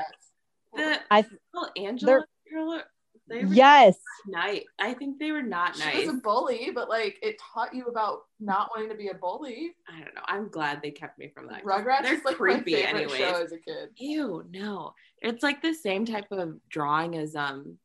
The 0.75 0.99
I 1.09 1.25
little 1.55 1.69
Angela 1.75 2.23
girl, 2.53 2.83
they 3.27 3.43
were 3.43 3.53
yes, 3.53 3.97
nice. 4.27 4.63
I 4.79 4.93
think 4.93 5.17
they 5.19 5.31
were 5.31 5.41
not 5.41 5.75
She 5.75 5.83
nice. 5.83 6.05
was 6.05 6.15
a 6.15 6.21
bully, 6.21 6.71
but 6.73 6.89
like 6.89 7.17
it 7.23 7.37
taught 7.53 7.73
you 7.73 7.85
about 7.85 8.25
not 8.39 8.69
wanting 8.75 8.89
to 8.91 8.95
be 8.95 9.07
a 9.07 9.13
bully. 9.15 9.71
I 9.89 9.99
don't 10.03 10.13
know. 10.13 10.21
I'm 10.27 10.49
glad 10.49 10.81
they 10.81 10.91
kept 10.91 11.17
me 11.17 11.29
from 11.33 11.47
that. 11.47 11.63
Rugrats 11.63 12.03
They're 12.03 12.13
is 12.15 12.25
like 12.25 12.35
creepy 12.35 12.73
my 12.73 12.77
favorite 12.81 12.95
anyways. 12.95 13.17
show 13.17 13.43
as 13.43 13.51
a 13.51 13.57
kid. 13.57 13.89
Ew, 13.97 14.45
no. 14.51 14.93
It's 15.21 15.41
like 15.43 15.61
the 15.61 15.73
same 15.73 16.05
type 16.05 16.27
of 16.31 16.57
drawing 16.69 17.15
as 17.15 17.35
um. 17.35 17.77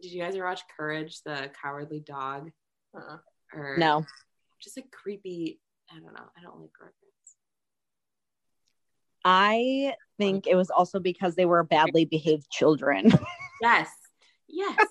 Did 0.00 0.12
you 0.12 0.22
guys 0.22 0.36
ever 0.36 0.44
watch 0.44 0.62
Courage, 0.76 1.22
the 1.22 1.50
Cowardly 1.60 1.98
Dog? 2.00 2.52
Uh-uh. 2.96 3.16
Or 3.52 3.76
no. 3.78 4.06
just 4.62 4.76
a 4.78 4.82
creepy. 4.92 5.58
I 5.90 5.94
don't 5.98 6.12
know. 6.14 6.28
I 6.38 6.42
don't 6.42 6.60
like 6.60 6.70
Rugrats. 6.80 7.34
I 9.24 9.94
think 10.18 10.46
it 10.46 10.54
was 10.54 10.70
also 10.70 11.00
because 11.00 11.34
they 11.34 11.46
were 11.46 11.62
badly 11.64 12.04
behaved 12.04 12.48
children. 12.50 13.12
Yes, 13.60 13.90
yes. 14.48 14.86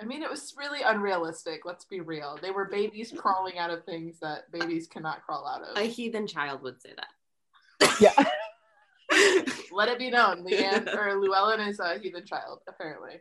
I 0.00 0.04
mean, 0.06 0.22
it 0.22 0.30
was 0.30 0.54
really 0.56 0.80
unrealistic. 0.82 1.62
Let's 1.64 1.84
be 1.84 2.00
real. 2.00 2.38
They 2.40 2.50
were 2.50 2.66
babies 2.66 3.12
crawling 3.16 3.58
out 3.58 3.70
of 3.70 3.84
things 3.84 4.18
that 4.20 4.50
babies 4.50 4.86
cannot 4.86 5.22
crawl 5.24 5.46
out 5.46 5.62
of. 5.62 5.76
a 5.76 5.86
heathen 5.86 6.26
child 6.26 6.62
would 6.62 6.80
say 6.80 6.90
that. 6.96 7.96
yeah. 8.00 8.24
Let 9.72 9.88
it 9.88 9.98
be 9.98 10.10
known, 10.10 10.44
Leann 10.44 10.88
or 10.96 11.20
Llewellyn 11.20 11.60
is 11.60 11.80
a 11.80 11.98
heathen 11.98 12.24
child, 12.24 12.60
apparently. 12.68 13.20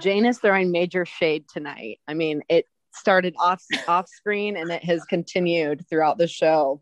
Jane 0.00 0.24
is 0.24 0.38
throwing 0.38 0.70
major 0.70 1.04
shade 1.04 1.44
tonight. 1.48 2.00
I 2.08 2.14
mean, 2.14 2.42
it 2.48 2.66
started 2.94 3.34
off 3.38 3.62
off 3.86 4.08
screen 4.08 4.56
and 4.56 4.70
it 4.70 4.84
has 4.84 5.04
continued 5.04 5.84
throughout 5.88 6.18
the 6.18 6.28
show. 6.28 6.80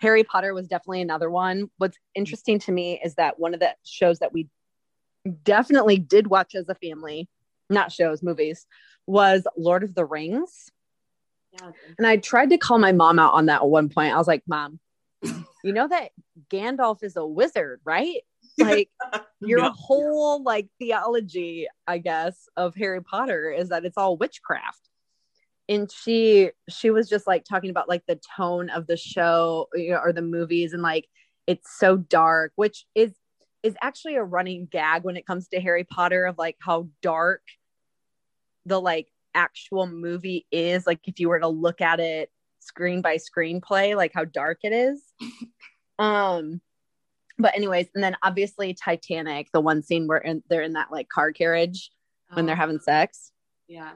Harry 0.00 0.24
Potter 0.24 0.54
was 0.54 0.66
definitely 0.66 1.02
another 1.02 1.30
one. 1.30 1.70
What's 1.76 1.98
interesting 2.14 2.58
to 2.60 2.72
me 2.72 3.00
is 3.04 3.14
that 3.16 3.38
one 3.38 3.54
of 3.54 3.60
the 3.60 3.74
shows 3.84 4.18
that 4.20 4.32
we 4.32 4.48
definitely 5.42 5.98
did 5.98 6.26
watch 6.26 6.54
as 6.54 6.68
a 6.68 6.74
family, 6.74 7.28
not 7.68 7.92
shows, 7.92 8.22
movies, 8.22 8.66
was 9.06 9.46
Lord 9.56 9.82
of 9.82 9.94
the 9.94 10.04
Rings. 10.04 10.70
Yeah. 11.52 11.70
And 11.98 12.06
I 12.06 12.16
tried 12.16 12.50
to 12.50 12.58
call 12.58 12.78
my 12.78 12.92
mom 12.92 13.18
out 13.18 13.34
on 13.34 13.46
that 13.46 13.62
at 13.62 13.68
one 13.68 13.88
point. 13.88 14.14
I 14.14 14.18
was 14.18 14.28
like, 14.28 14.42
Mom, 14.46 14.78
you 15.22 15.72
know 15.72 15.88
that 15.88 16.10
Gandalf 16.48 17.02
is 17.02 17.16
a 17.16 17.26
wizard, 17.26 17.80
right? 17.84 18.20
Like 18.58 18.90
your 19.40 19.62
No. 19.62 19.70
whole 19.70 20.42
like 20.42 20.68
theology, 20.78 21.66
I 21.86 21.98
guess, 21.98 22.48
of 22.56 22.74
Harry 22.76 23.02
Potter 23.02 23.50
is 23.50 23.70
that 23.70 23.84
it's 23.84 23.98
all 23.98 24.16
witchcraft. 24.16 24.88
And 25.68 25.90
she 25.90 26.50
she 26.68 26.90
was 26.90 27.08
just 27.08 27.26
like 27.26 27.44
talking 27.44 27.70
about 27.70 27.88
like 27.88 28.02
the 28.06 28.20
tone 28.36 28.70
of 28.70 28.86
the 28.86 28.96
show 28.96 29.68
you 29.74 29.90
know, 29.90 29.98
or 29.98 30.12
the 30.12 30.22
movies 30.22 30.72
and 30.72 30.82
like 30.82 31.06
it's 31.46 31.76
so 31.78 31.96
dark, 31.96 32.52
which 32.56 32.86
is 32.94 33.12
is 33.62 33.76
actually 33.82 34.16
a 34.16 34.24
running 34.24 34.66
gag 34.70 35.04
when 35.04 35.16
it 35.16 35.26
comes 35.26 35.48
to 35.48 35.60
Harry 35.60 35.84
Potter 35.84 36.26
of 36.26 36.38
like 36.38 36.56
how 36.60 36.88
dark 37.02 37.42
the 38.66 38.80
like 38.80 39.08
actual 39.34 39.86
movie 39.86 40.46
is. 40.50 40.86
Like 40.86 41.00
if 41.04 41.20
you 41.20 41.28
were 41.28 41.40
to 41.40 41.48
look 41.48 41.80
at 41.80 42.00
it 42.00 42.30
screen 42.60 43.02
by 43.02 43.16
screenplay, 43.16 43.96
like 43.96 44.12
how 44.14 44.24
dark 44.24 44.58
it 44.62 44.72
is. 44.72 45.02
um, 45.98 46.60
but 47.38 47.56
anyways, 47.56 47.88
and 47.94 48.04
then 48.04 48.16
obviously 48.22 48.74
Titanic, 48.74 49.48
the 49.52 49.60
one 49.60 49.82
scene 49.82 50.06
where 50.06 50.18
in, 50.18 50.42
they're 50.48 50.62
in 50.62 50.74
that 50.74 50.92
like 50.92 51.08
car 51.08 51.32
carriage 51.32 51.90
when 52.32 52.46
they're 52.46 52.54
Oh, 52.54 52.58
having 52.58 52.80
sex. 52.80 53.32
Yeah. 53.66 53.92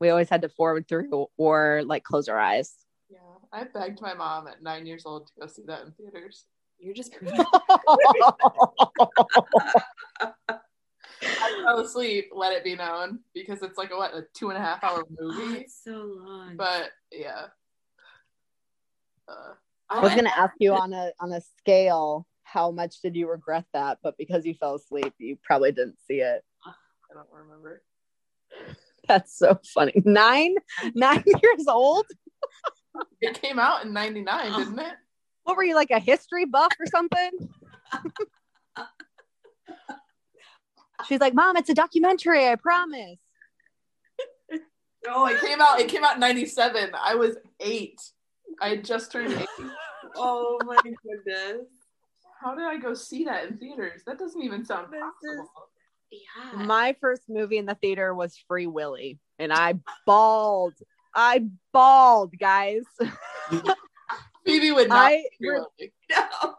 We 0.00 0.08
always 0.08 0.30
had 0.30 0.42
to 0.42 0.48
forward 0.48 0.88
through 0.88 1.26
or 1.36 1.82
like 1.84 2.04
close 2.04 2.28
our 2.28 2.38
eyes. 2.38 2.74
Yeah, 3.10 3.18
I 3.52 3.64
begged 3.64 4.00
my 4.00 4.14
mom 4.14 4.48
at 4.48 4.62
nine 4.62 4.86
years 4.86 5.04
old 5.04 5.26
to 5.26 5.32
go 5.40 5.46
see 5.46 5.62
that 5.66 5.82
in 5.82 5.92
theaters. 5.92 6.46
You're 6.80 6.94
just 6.94 7.14
I 11.22 11.62
fell 11.64 11.80
asleep. 11.80 12.30
Let 12.34 12.52
it 12.52 12.64
be 12.64 12.74
known 12.76 13.20
because 13.34 13.62
it's 13.62 13.76
like 13.78 13.90
a 13.90 13.96
what 13.96 14.14
a 14.14 14.24
two 14.34 14.48
and 14.50 14.58
a 14.58 14.60
half 14.60 14.82
hour 14.82 15.04
Oh, 15.20 15.32
movie. 15.38 15.60
it's 15.60 15.82
so 15.84 15.92
long. 16.18 16.56
But 16.56 16.90
yeah, 17.12 17.46
uh, 19.28 19.52
I 19.88 20.00
was 20.00 20.14
gonna 20.14 20.32
ask 20.36 20.54
you 20.58 20.72
on 20.74 20.92
a 20.92 21.12
on 21.20 21.32
a 21.32 21.40
scale, 21.58 22.26
how 22.44 22.70
much 22.70 23.00
did 23.02 23.14
you 23.16 23.28
regret 23.28 23.64
that? 23.74 23.98
But 24.02 24.16
because 24.16 24.46
you 24.46 24.54
fell 24.54 24.76
asleep, 24.76 25.12
you 25.18 25.36
probably 25.42 25.72
didn't 25.72 25.98
see 26.06 26.20
it. 26.20 26.42
I 26.64 26.72
don't 27.14 27.26
remember. 27.32 27.82
That's 29.08 29.36
so 29.36 29.58
funny. 29.74 29.92
Nine, 30.04 30.54
nine 30.94 31.24
years 31.26 31.66
old. 31.68 32.06
It 33.20 33.40
came 33.40 33.58
out 33.58 33.84
in 33.84 33.92
'99, 33.92 34.26
Oh. 34.52 34.58
didn't 34.58 34.78
it? 34.78 34.94
What 35.50 35.56
were 35.56 35.64
you 35.64 35.74
like 35.74 35.90
a 35.90 35.98
history 35.98 36.44
buff 36.44 36.70
or 36.78 36.86
something? 36.86 37.30
She's 41.08 41.18
like, 41.18 41.34
Mom, 41.34 41.56
it's 41.56 41.68
a 41.68 41.74
documentary. 41.74 42.46
I 42.46 42.54
promise. 42.54 43.18
Oh, 45.08 45.24
it 45.26 45.40
came 45.40 45.62
out. 45.62 45.80
It 45.80 45.88
came 45.88 46.04
out 46.04 46.16
in 46.16 46.20
'97. 46.20 46.90
I 46.94 47.14
was 47.14 47.38
eight. 47.58 47.98
I 48.60 48.68
had 48.68 48.84
just 48.84 49.10
turned 49.10 49.32
eight. 49.32 49.48
oh 50.14 50.58
my 50.66 50.76
goodness. 50.76 51.66
How 52.38 52.54
did 52.54 52.66
I 52.66 52.76
go 52.76 52.92
see 52.92 53.24
that 53.24 53.46
in 53.46 53.56
theaters? 53.56 54.02
That 54.06 54.18
doesn't 54.18 54.42
even 54.42 54.62
sound 54.62 54.92
This 54.92 55.00
is- 55.00 55.38
possible. 55.38 55.70
Yeah. 56.12 56.64
My 56.64 56.94
first 57.00 57.22
movie 57.30 57.56
in 57.56 57.64
the 57.64 57.76
theater 57.76 58.14
was 58.14 58.36
Free 58.46 58.66
Willy, 58.66 59.18
and 59.38 59.54
I 59.54 59.76
bawled. 60.06 60.74
I 61.14 61.46
bawled, 61.72 62.38
guys. 62.38 62.84
Phoebe 64.50 64.72
would 64.72 64.88
not. 64.88 65.12
I 65.12 65.24
no. 66.10 66.54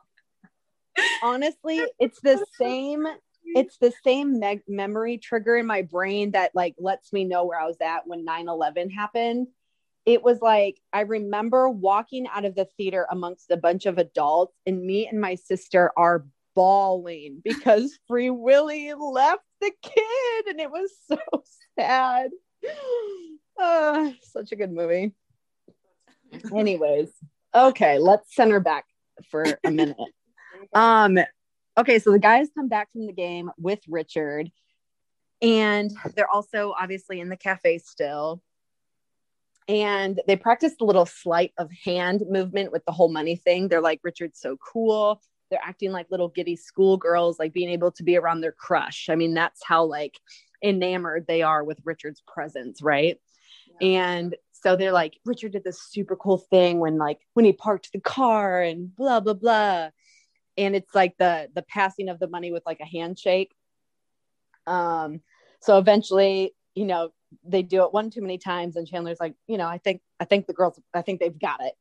honestly, 1.22 1.84
it's 2.00 2.20
the 2.22 2.46
same. 2.60 3.06
It's 3.44 3.78
the 3.78 3.92
same 4.06 4.40
me- 4.40 4.62
memory 4.68 5.18
trigger 5.18 5.58
in 5.58 5.66
my 5.66 5.82
brain 5.82 6.32
that 6.32 6.52
like 6.54 6.76
lets 6.78 7.12
me 7.12 7.26
know 7.26 7.46
where 7.46 7.60
I 7.60 7.66
was 7.66 7.78
at 7.82 8.08
when 8.08 8.26
9/11 8.26 8.92
happened. 8.92 9.48
It 10.06 10.24
was 10.24 10.42
like 10.42 10.80
I 10.94 11.02
remember 11.02 11.70
walking 11.70 12.28
out 12.34 12.46
of 12.46 12.56
the 12.56 12.66
theater 12.78 13.08
amongst 13.10 13.52
a 13.52 13.58
bunch 13.58 13.86
of 13.86 13.98
adults, 13.98 14.56
and 14.66 14.84
me 14.84 15.08
and 15.08 15.20
my 15.20 15.36
sister 15.36 15.92
are 15.98 16.26
bawling 16.56 17.42
because 17.44 17.98
Free 18.08 18.30
Willy 18.30 18.94
left 18.94 19.44
the 19.60 19.72
kid, 19.82 20.46
and 20.48 20.60
it 20.60 20.72
was 20.72 20.92
so 21.08 21.18
sad. 21.78 22.32
Uh, 23.60 24.12
such 24.22 24.52
a 24.52 24.56
good 24.56 24.72
movie. 24.72 25.14
Anyways, 26.56 27.10
okay, 27.54 28.00
let's 28.00 28.36
center 28.36 28.60
back 28.60 28.86
for 29.30 29.46
a 29.64 29.72
minute. 29.72 29.98
Um, 30.74 31.18
okay, 31.78 31.98
so 31.98 32.12
the 32.12 32.20
guys 32.20 32.48
come 32.56 32.70
back 32.70 32.92
from 32.92 33.08
the 33.08 33.12
game 33.12 33.50
with 33.58 33.80
Richard, 33.90 34.52
and 35.42 35.92
they're 36.16 36.30
also 36.30 36.74
obviously 36.80 37.20
in 37.20 37.30
the 37.30 37.36
cafe 37.36 37.80
still. 37.80 38.42
And 39.68 40.22
they 40.28 40.36
practiced 40.36 40.82
a 40.82 40.86
little 40.86 41.06
sleight 41.06 41.52
of 41.58 41.72
hand 41.72 42.24
movement 42.30 42.72
with 42.72 42.86
the 42.86 42.92
whole 42.92 43.12
money 43.12 43.36
thing. 43.36 43.68
They're 43.68 43.82
like, 43.82 44.02
Richard's 44.04 44.40
so 44.40 44.56
cool. 44.58 45.20
They're 45.50 45.60
acting 45.64 45.92
like 45.92 46.12
little 46.12 46.30
giddy 46.30 46.56
schoolgirls, 46.56 47.40
like 47.40 47.54
being 47.54 47.70
able 47.70 47.92
to 47.94 48.04
be 48.04 48.18
around 48.18 48.42
their 48.42 48.52
crush. 48.52 49.08
I 49.10 49.16
mean, 49.16 49.34
that's 49.34 49.62
how 49.66 49.84
like 49.84 50.18
enamored 50.64 51.26
they 51.28 51.42
are 51.42 51.64
with 51.64 51.80
Richard's 51.84 52.22
presence, 52.28 52.82
right? 52.82 53.18
And 53.82 54.36
so 54.62 54.76
they're 54.76 54.92
like, 54.92 55.20
Richard 55.26 55.54
did 55.54 55.64
this 55.64 55.82
super 55.82 56.16
cool 56.16 56.38
thing 56.38 56.80
when 56.80 56.98
like 56.98 57.20
when 57.34 57.46
he 57.46 57.54
parked 57.54 57.92
the 57.92 58.00
car 58.00 58.62
and 58.62 58.96
blah 58.96 59.20
blah 59.20 59.34
blah. 59.34 59.90
And 60.58 60.76
it's 60.76 60.94
like 60.94 61.18
the 61.18 61.50
the 61.54 61.64
passing 61.64 62.10
of 62.10 62.20
the 62.20 62.28
money 62.28 62.52
with 62.52 62.64
like 62.66 62.80
a 62.80 62.86
handshake. 62.86 63.54
Um, 64.68 65.22
so 65.62 65.78
eventually, 65.78 66.54
you 66.76 66.86
know, 66.86 67.12
they 67.44 67.64
do 67.64 67.84
it 67.84 67.94
one 67.94 68.10
too 68.10 68.22
many 68.22 68.38
times, 68.38 68.76
and 68.76 68.88
Chandler's 68.88 69.20
like, 69.20 69.34
you 69.48 69.58
know, 69.58 69.68
I 69.68 69.78
think 69.78 70.02
I 70.20 70.26
think 70.26 70.48
the 70.48 70.54
girls, 70.54 70.80
I 70.94 71.02
think 71.02 71.20
they've 71.20 71.40
got 71.40 71.62
it. 71.62 71.74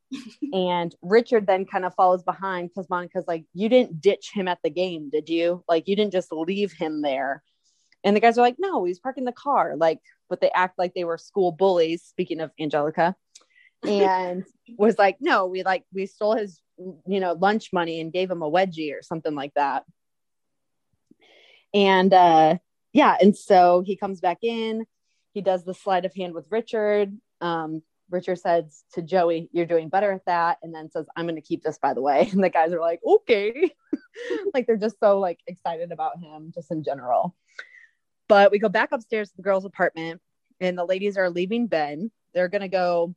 and 0.53 0.95
Richard 1.01 1.45
then 1.45 1.65
kind 1.65 1.85
of 1.85 1.93
follows 1.93 2.23
behind 2.23 2.69
because 2.69 2.89
Monica's 2.89 3.27
like, 3.27 3.45
you 3.53 3.69
didn't 3.69 4.01
ditch 4.01 4.31
him 4.33 4.47
at 4.47 4.59
the 4.63 4.69
game, 4.69 5.09
did 5.11 5.29
you? 5.29 5.63
Like 5.67 5.87
you 5.87 5.95
didn't 5.95 6.13
just 6.13 6.31
leave 6.31 6.71
him 6.73 7.01
there. 7.01 7.43
And 8.03 8.15
the 8.15 8.19
guys 8.19 8.37
are 8.37 8.41
like, 8.41 8.55
no, 8.57 8.83
he's 8.83 8.99
parking 8.99 9.25
the 9.25 9.31
car. 9.31 9.75
Like, 9.77 9.99
but 10.29 10.41
they 10.41 10.49
act 10.51 10.79
like 10.79 10.93
they 10.93 11.03
were 11.03 11.17
school 11.17 11.51
bullies. 11.51 12.03
Speaking 12.03 12.39
of 12.39 12.51
Angelica, 12.59 13.15
and 13.83 14.43
was 14.77 14.97
like, 14.97 15.17
no, 15.19 15.47
we 15.47 15.63
like 15.63 15.85
we 15.93 16.05
stole 16.05 16.35
his, 16.35 16.61
you 16.77 17.19
know, 17.19 17.33
lunch 17.33 17.69
money 17.73 18.01
and 18.01 18.13
gave 18.13 18.29
him 18.29 18.41
a 18.41 18.49
wedgie 18.49 18.93
or 18.93 19.01
something 19.01 19.35
like 19.35 19.53
that. 19.55 19.83
And 21.73 22.13
uh, 22.13 22.57
yeah, 22.93 23.17
and 23.19 23.35
so 23.35 23.83
he 23.85 23.95
comes 23.95 24.19
back 24.19 24.39
in. 24.41 24.85
He 25.33 25.41
does 25.41 25.63
the 25.63 25.73
sleight 25.73 26.05
of 26.05 26.13
hand 26.13 26.33
with 26.33 26.45
Richard. 26.49 27.15
Um, 27.39 27.81
Richard 28.09 28.39
says 28.39 28.83
to 28.93 29.01
Joey, 29.01 29.49
"You're 29.53 29.65
doing 29.65 29.87
better 29.87 30.11
at 30.11 30.25
that," 30.25 30.57
and 30.61 30.75
then 30.75 30.91
says, 30.91 31.07
"I'm 31.15 31.25
going 31.25 31.35
to 31.35 31.41
keep 31.41 31.63
this, 31.63 31.77
by 31.77 31.93
the 31.93 32.01
way." 32.01 32.29
And 32.33 32.43
the 32.43 32.49
guys 32.49 32.73
are 32.73 32.81
like, 32.81 32.99
"Okay," 33.05 33.71
like 34.53 34.67
they're 34.67 34.75
just 34.75 34.99
so 34.99 35.19
like 35.19 35.39
excited 35.47 35.91
about 35.91 36.19
him, 36.19 36.51
just 36.53 36.71
in 36.71 36.83
general. 36.83 37.35
But 38.31 38.49
we 38.49 38.59
go 38.59 38.69
back 38.69 38.93
upstairs 38.93 39.29
to 39.31 39.35
the 39.35 39.41
girls' 39.41 39.65
apartment, 39.65 40.21
and 40.61 40.77
the 40.77 40.85
ladies 40.85 41.17
are 41.17 41.29
leaving 41.29 41.67
Ben. 41.67 42.11
They're 42.33 42.47
going 42.47 42.61
to 42.61 42.69
go 42.69 43.13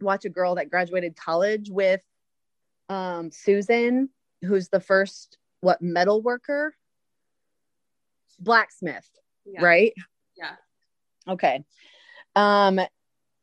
watch 0.00 0.24
a 0.24 0.30
girl 0.30 0.54
that 0.54 0.70
graduated 0.70 1.16
college 1.16 1.68
with 1.68 2.00
um, 2.88 3.30
Susan, 3.30 4.08
who's 4.42 4.70
the 4.70 4.80
first 4.80 5.36
what 5.60 5.82
metal 5.82 6.22
worker, 6.22 6.74
blacksmith, 8.40 9.06
Yeah. 9.44 9.62
right? 9.62 9.92
Yeah. 10.34 10.54
Okay. 11.28 11.62
Um, 12.34 12.80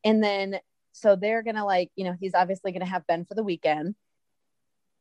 and 0.03 0.23
then 0.23 0.59
so 0.91 1.15
they're 1.15 1.43
gonna 1.43 1.65
like, 1.65 1.91
you 1.95 2.03
know, 2.03 2.15
he's 2.19 2.33
obviously 2.33 2.71
gonna 2.71 2.85
have 2.85 3.05
Ben 3.05 3.25
for 3.25 3.35
the 3.35 3.43
weekend. 3.43 3.93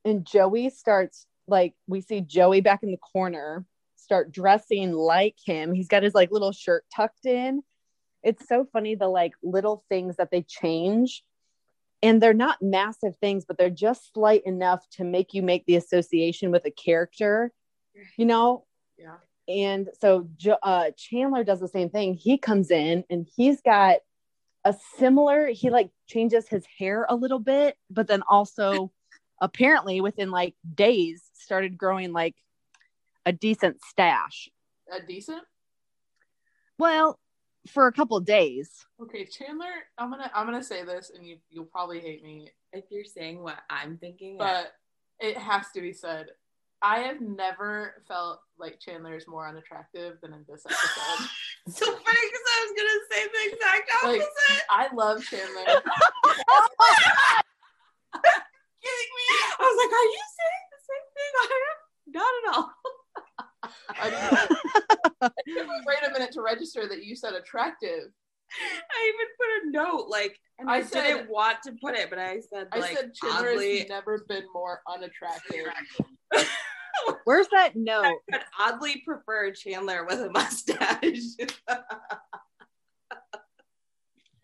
And 0.05 0.27
Joey 0.27 0.69
starts 0.69 1.27
like 1.49 1.73
we 1.87 2.03
see 2.03 2.21
Joey 2.21 2.61
back 2.61 2.83
in 2.83 2.91
the 2.91 2.99
corner 2.99 3.65
start 4.12 4.31
dressing 4.31 4.92
like 4.92 5.37
him. 5.42 5.72
He's 5.72 5.88
got 5.88 6.03
his 6.03 6.12
like 6.12 6.31
little 6.31 6.53
shirt 6.53 6.85
tucked 6.94 7.25
in. 7.25 7.62
It's 8.22 8.46
so 8.46 8.66
funny 8.70 8.94
the 8.94 9.09
like 9.09 9.33
little 9.42 9.87
things 9.88 10.16
that 10.16 10.31
they 10.31 10.42
change. 10.42 11.25
And 12.03 12.20
they're 12.20 12.35
not 12.35 12.61
massive 12.61 13.16
things, 13.16 13.46
but 13.46 13.57
they're 13.57 13.70
just 13.70 14.12
slight 14.12 14.42
enough 14.44 14.85
to 14.96 15.05
make 15.05 15.33
you 15.33 15.40
make 15.40 15.64
the 15.64 15.77
association 15.77 16.51
with 16.51 16.66
a 16.66 16.70
character, 16.70 17.53
you 18.18 18.27
know? 18.27 18.66
Yeah. 18.98 19.16
And 19.48 19.88
so 19.98 20.29
uh, 20.62 20.90
Chandler 20.98 21.42
does 21.42 21.61
the 21.61 21.68
same 21.68 21.88
thing. 21.88 22.12
He 22.12 22.37
comes 22.37 22.70
in 22.70 23.05
and 23.09 23.27
he's 23.35 23.62
got 23.62 24.01
a 24.62 24.75
similar, 24.98 25.46
he 25.46 25.70
like 25.70 25.88
changes 26.07 26.48
his 26.48 26.66
hair 26.79 27.07
a 27.09 27.16
little 27.16 27.38
bit, 27.38 27.79
but 27.88 28.09
then 28.09 28.22
also 28.29 28.92
apparently 29.40 30.03
within 30.03 30.31
like 30.31 30.55
days 30.75 31.22
started 31.33 31.79
growing 31.79 32.12
like 32.12 32.35
a 33.27 33.33
decent 33.33 33.79
stash. 33.85 34.49
A 34.93 35.05
decent. 35.05 35.43
Well, 36.79 37.19
for 37.69 37.87
a 37.87 37.93
couple 37.93 38.17
of 38.17 38.25
days. 38.25 38.71
Okay, 39.01 39.25
Chandler. 39.25 39.67
I'm 39.99 40.11
gonna 40.11 40.31
I'm 40.35 40.47
gonna 40.47 40.63
say 40.63 40.85
this, 40.85 41.13
and 41.15 41.27
you 41.27 41.39
you'll 41.51 41.65
probably 41.65 42.01
hate 42.01 42.25
me, 42.25 42.51
If 42.73 42.85
you're 42.91 43.05
saying 43.05 43.43
what 43.43 43.59
I'm 43.71 43.99
thinking, 43.99 44.37
but 44.39 44.73
it 45.21 45.37
has 45.37 45.67
to 45.75 45.81
be 45.81 45.93
said. 45.93 46.27
I 46.85 46.99
have 47.03 47.21
never 47.21 48.03
felt 48.09 48.41
like 48.59 48.81
Chandler 48.81 49.15
is 49.15 49.29
more 49.29 49.47
unattractive 49.47 50.21
than 50.21 50.33
in 50.33 50.45
this 50.49 50.67
episode. 50.67 51.29
so 51.69 51.87
funny 51.87 52.23
because 52.27 52.47
I 52.51 52.67
was 52.67 52.73
gonna 52.77 53.01
say 53.09 53.23
the 53.31 53.55
exact 53.55 53.91
Like- 54.03 54.21
opposite. 54.21 54.65
I 54.69 54.95
love 54.95 55.25
Chandler. 55.25 55.83
Oh 58.15 58.29
kidding 58.83 59.13
me? 59.15 59.27
I 59.57 59.63
was 59.63 59.77
like, 59.79 59.93
are 59.95 60.11
you 60.11 60.25
saying 60.37 60.67
the 60.75 60.81
same 60.83 61.07
thing? 61.15 61.33
I 61.39 61.47
am 61.55 61.79
not 62.19 62.33
at 62.35 62.47
all. 62.59 62.67
I, 63.89 64.11
mean, 64.11 65.31
it 65.47 65.55
took 65.59 65.67
me 65.67 65.75
right 65.87 66.09
a 66.09 66.13
minute 66.13 66.33
to 66.33 66.43
register 66.43 66.89
that 66.89 67.05
you 67.05 67.15
said 67.17 67.35
attractive. 67.35 68.11
I 68.61 69.13
even 69.15 69.27
put 69.39 69.69
a 69.69 69.71
note 69.71 70.09
like, 70.09 70.39
and 70.59 70.69
I, 70.71 70.77
I 70.77 70.83
said- 70.83 71.03
didn't 71.03 71.31
want 71.31 71.63
to 71.65 71.73
put 71.81 71.95
it, 71.95 72.11
but 72.11 72.19
I 72.19 72.41
said 72.41 72.69
I 72.73 72.79
like 72.79 72.97
said 72.97 73.13
Chandler 73.15 73.51
oddly, 73.51 73.79
has 73.81 73.89
never 73.89 74.25
been 74.29 74.45
more 74.53 74.81
unattractive. 74.93 75.67
Where's 77.25 77.49
that 77.49 77.75
note? 77.75 78.05
I 78.05 78.15
would 78.31 78.41
oddly 78.61 79.03
prefer 79.07 79.53
Chandler 79.53 80.05
with 80.05 80.21
a 80.21 80.31
mustache. 80.31 81.37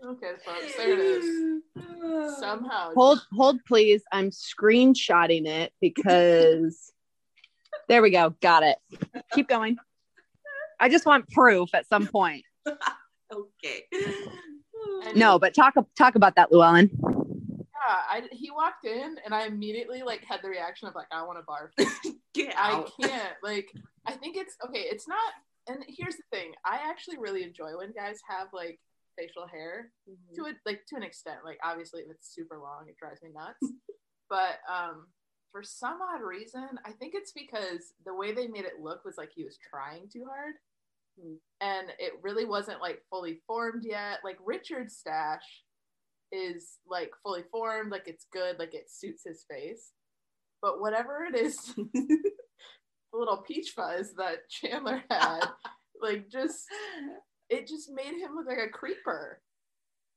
Okay, 0.05 0.31
folks, 0.45 0.77
there 0.77 0.93
it 0.93 0.99
is. 1.01 1.63
Somehow, 2.39 2.93
Hold, 2.95 3.27
hold, 3.33 3.65
please. 3.67 4.03
I'm 4.13 4.31
screenshotting 4.31 5.47
it 5.47 5.73
because 5.81 6.93
there 7.89 8.01
we 8.01 8.11
go. 8.11 8.35
Got 8.41 8.63
it. 8.63 8.79
Keep 9.33 9.49
going. 9.49 9.77
I 10.81 10.89
just 10.89 11.07
want 11.07 11.29
proof 11.31 11.75
at 11.75 11.89
some 11.89 12.07
point. 12.07 12.45
okay. 12.67 13.85
No, 15.15 15.39
but 15.39 15.55
talk 15.55 15.75
talk 15.97 16.15
about 16.15 16.37
that, 16.37 16.53
Llewellyn. 16.53 16.91
yeah, 17.89 18.01
I, 18.11 18.23
he 18.31 18.51
walked 18.51 18.85
in 18.85 19.17
and 19.25 19.35
I 19.35 19.47
immediately 19.47 20.03
like 20.03 20.25
had 20.25 20.41
the 20.43 20.49
reaction 20.49 20.89
of 20.89 20.95
like 20.95 21.07
I 21.11 21.23
want 21.25 21.39
to 21.39 21.45
barf. 21.45 22.15
Get 22.35 22.55
I 22.57 22.85
can't. 23.01 23.35
Like, 23.43 23.73
I 24.07 24.13
think 24.13 24.37
it's 24.37 24.57
okay. 24.67 24.81
It's 24.81 25.09
not. 25.09 25.33
And 25.69 25.85
here's 25.89 26.17
the 26.17 26.23
thing: 26.33 26.53
I 26.65 26.79
actually 26.89 27.19
really 27.19 27.43
enjoy 27.43 27.77
when 27.77 27.93
guys 27.93 28.21
have 28.29 28.49
like 28.53 28.79
facial 29.19 29.47
hair 29.47 29.91
to 30.37 30.45
it, 30.47 30.57
like 30.65 30.83
to 30.89 30.97
an 30.97 31.03
extent. 31.03 31.39
Like, 31.45 31.59
obviously, 31.65 32.03
if 32.03 32.11
it's 32.11 32.33
super 32.33 32.59
long, 32.59 32.87
it 32.89 32.97
drives 32.97 33.23
me 33.23 33.31
nuts. 33.35 33.73
but 34.31 34.59
um, 34.71 35.07
for 35.53 35.63
some 35.63 35.99
odd 36.03 36.23
reason, 36.23 36.69
I 36.85 36.93
think 36.93 37.15
it's 37.15 37.33
because 37.33 37.93
the 38.05 38.15
way 38.15 38.33
they 38.33 38.47
made 38.47 38.65
it 38.65 38.81
look 38.81 39.05
was 39.05 39.17
like 39.17 39.31
he 39.35 39.45
was 39.45 39.59
trying 39.59 40.09
too 40.13 40.25
hard, 40.29 40.55
Hmm. 41.21 41.35
and 41.61 41.89
it 41.99 42.13
really 42.23 42.45
wasn't 42.45 42.81
like 42.81 43.03
fully 43.11 43.41
formed 43.47 43.85
yet. 43.85 44.19
Like 44.25 44.39
Richard's 44.45 44.97
stash 44.97 45.65
is 46.31 46.79
like 46.89 47.11
fully 47.23 47.43
formed, 47.51 47.91
like 47.91 48.07
it's 48.07 48.27
good, 48.33 48.59
like 48.59 48.75
it 48.75 48.91
suits 48.91 49.25
his 49.25 49.45
face. 49.51 49.93
But 50.63 50.81
whatever 50.81 51.25
it 51.25 51.35
is, 51.37 51.57
the 51.77 52.23
little 53.13 53.39
peach 53.39 53.71
fuzz 53.71 54.13
that 54.15 54.49
Chandler 54.51 55.03
had, 55.11 55.45
like 56.01 56.29
just 56.29 56.67
it 57.49 57.67
just 57.67 57.91
made 57.91 58.19
him 58.21 58.35
look 58.37 58.47
like 58.47 58.59
a 58.59 58.69
creeper. 58.69 59.41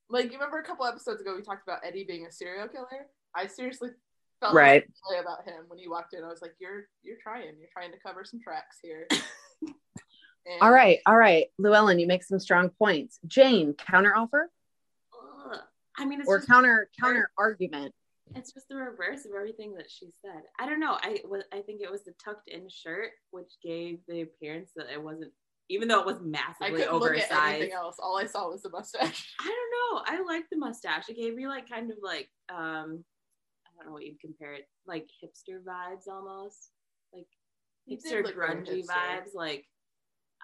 Like 0.09 0.25
you 0.25 0.33
remember 0.33 0.59
a 0.59 0.63
couple 0.63 0.85
episodes 0.85 1.21
ago 1.21 1.35
we 1.35 1.41
talked 1.41 1.63
about 1.67 1.79
Eddie 1.85 2.03
being 2.03 2.25
a 2.25 2.31
serial 2.31 2.67
killer? 2.67 3.07
I 3.35 3.47
seriously 3.47 3.89
felt 4.41 4.53
Right. 4.53 4.83
that 4.85 5.15
way 5.15 5.19
about 5.21 5.45
him 5.45 5.63
when 5.69 5.79
he 5.79 5.87
walked 5.87 6.13
in. 6.13 6.23
I 6.23 6.27
was 6.27 6.41
like, 6.41 6.55
You're 6.59 6.87
you're 7.03 7.17
trying, 7.23 7.45
you're 7.57 7.69
trying 7.71 7.91
to 7.93 7.99
cover 8.05 8.25
some 8.25 8.41
tracks 8.41 8.77
here. 8.83 9.07
And- 10.47 10.59
All 10.59 10.71
right, 10.71 10.97
all 11.05 11.15
right, 11.15 11.47
Llewellyn, 11.59 11.99
you 11.99 12.07
make 12.07 12.23
some 12.23 12.39
strong 12.39 12.69
points. 12.69 13.19
Jane, 13.27 13.75
counter 13.75 14.15
offer 14.15 14.49
Ugh. 15.51 15.59
I 15.99 16.05
mean, 16.05 16.19
it's 16.19 16.27
or 16.27 16.39
just, 16.39 16.49
counter 16.49 16.89
counter 16.99 17.29
argument? 17.37 17.93
it's 18.35 18.51
just 18.51 18.67
the 18.67 18.75
reverse 18.75 19.25
of 19.25 19.33
everything 19.37 19.75
that 19.75 19.91
she 19.91 20.07
said. 20.19 20.41
I 20.59 20.65
don't 20.65 20.79
know. 20.79 20.97
I 20.99 21.19
was. 21.29 21.43
I 21.53 21.59
think 21.61 21.81
it 21.81 21.91
was 21.91 22.03
the 22.05 22.13
tucked 22.23 22.47
in 22.47 22.67
shirt, 22.69 23.11
which 23.29 23.51
gave 23.63 23.99
the 24.07 24.21
appearance 24.21 24.71
that 24.77 24.87
it 24.91 25.01
wasn't, 25.03 25.31
even 25.69 25.87
though 25.87 25.99
it 25.99 26.05
was 26.07 26.17
I 26.17 26.21
massively 26.21 26.81
couldn't 26.81 26.93
look 26.97 27.11
oversized. 27.11 27.31
at 27.31 27.49
anything 27.49 27.73
else. 27.73 27.97
All 28.01 28.17
I 28.17 28.25
saw 28.25 28.49
was 28.49 28.63
the 28.63 28.69
mustache. 28.71 29.35
I 29.39 29.45
don't 29.45 29.95
know. 29.95 30.03
I 30.07 30.23
like 30.23 30.45
the 30.49 30.57
mustache. 30.57 31.07
It 31.07 31.17
gave 31.17 31.35
me 31.35 31.45
like 31.47 31.69
kind 31.69 31.91
of 31.91 31.97
like 32.01 32.29
um 32.49 33.03
I 33.03 33.20
don't 33.81 33.89
know 33.89 33.93
what 33.93 34.05
you'd 34.05 34.19
compare 34.19 34.53
it 34.53 34.67
like 34.85 35.07
hipster 35.23 35.61
vibes 35.63 36.07
almost. 36.07 36.71
Like 37.13 37.27
hipster 37.89 38.23
grungy 38.35 38.85
vibes 38.85 39.33
like 39.33 39.65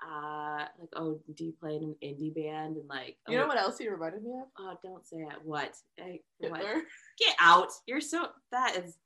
uh 0.05 0.65
like 0.79 0.89
oh 0.95 1.19
do 1.35 1.45
you 1.45 1.53
play 1.59 1.75
in 1.75 1.83
an 1.83 1.95
indie 2.03 2.33
band? 2.33 2.77
And 2.77 2.87
like 2.89 3.17
You 3.27 3.37
know 3.37 3.45
oh, 3.45 3.47
what 3.47 3.57
else 3.57 3.77
he 3.77 3.89
reminded 3.89 4.23
me 4.23 4.31
of? 4.31 4.47
oh 4.59 4.77
don't 4.83 5.05
say 5.05 5.17
it. 5.17 5.37
What? 5.43 5.75
I, 5.99 6.19
what? 6.39 6.61
Get 7.19 7.35
out. 7.39 7.69
You're 7.85 8.01
so 8.01 8.29
that 8.51 8.77
is 8.77 8.97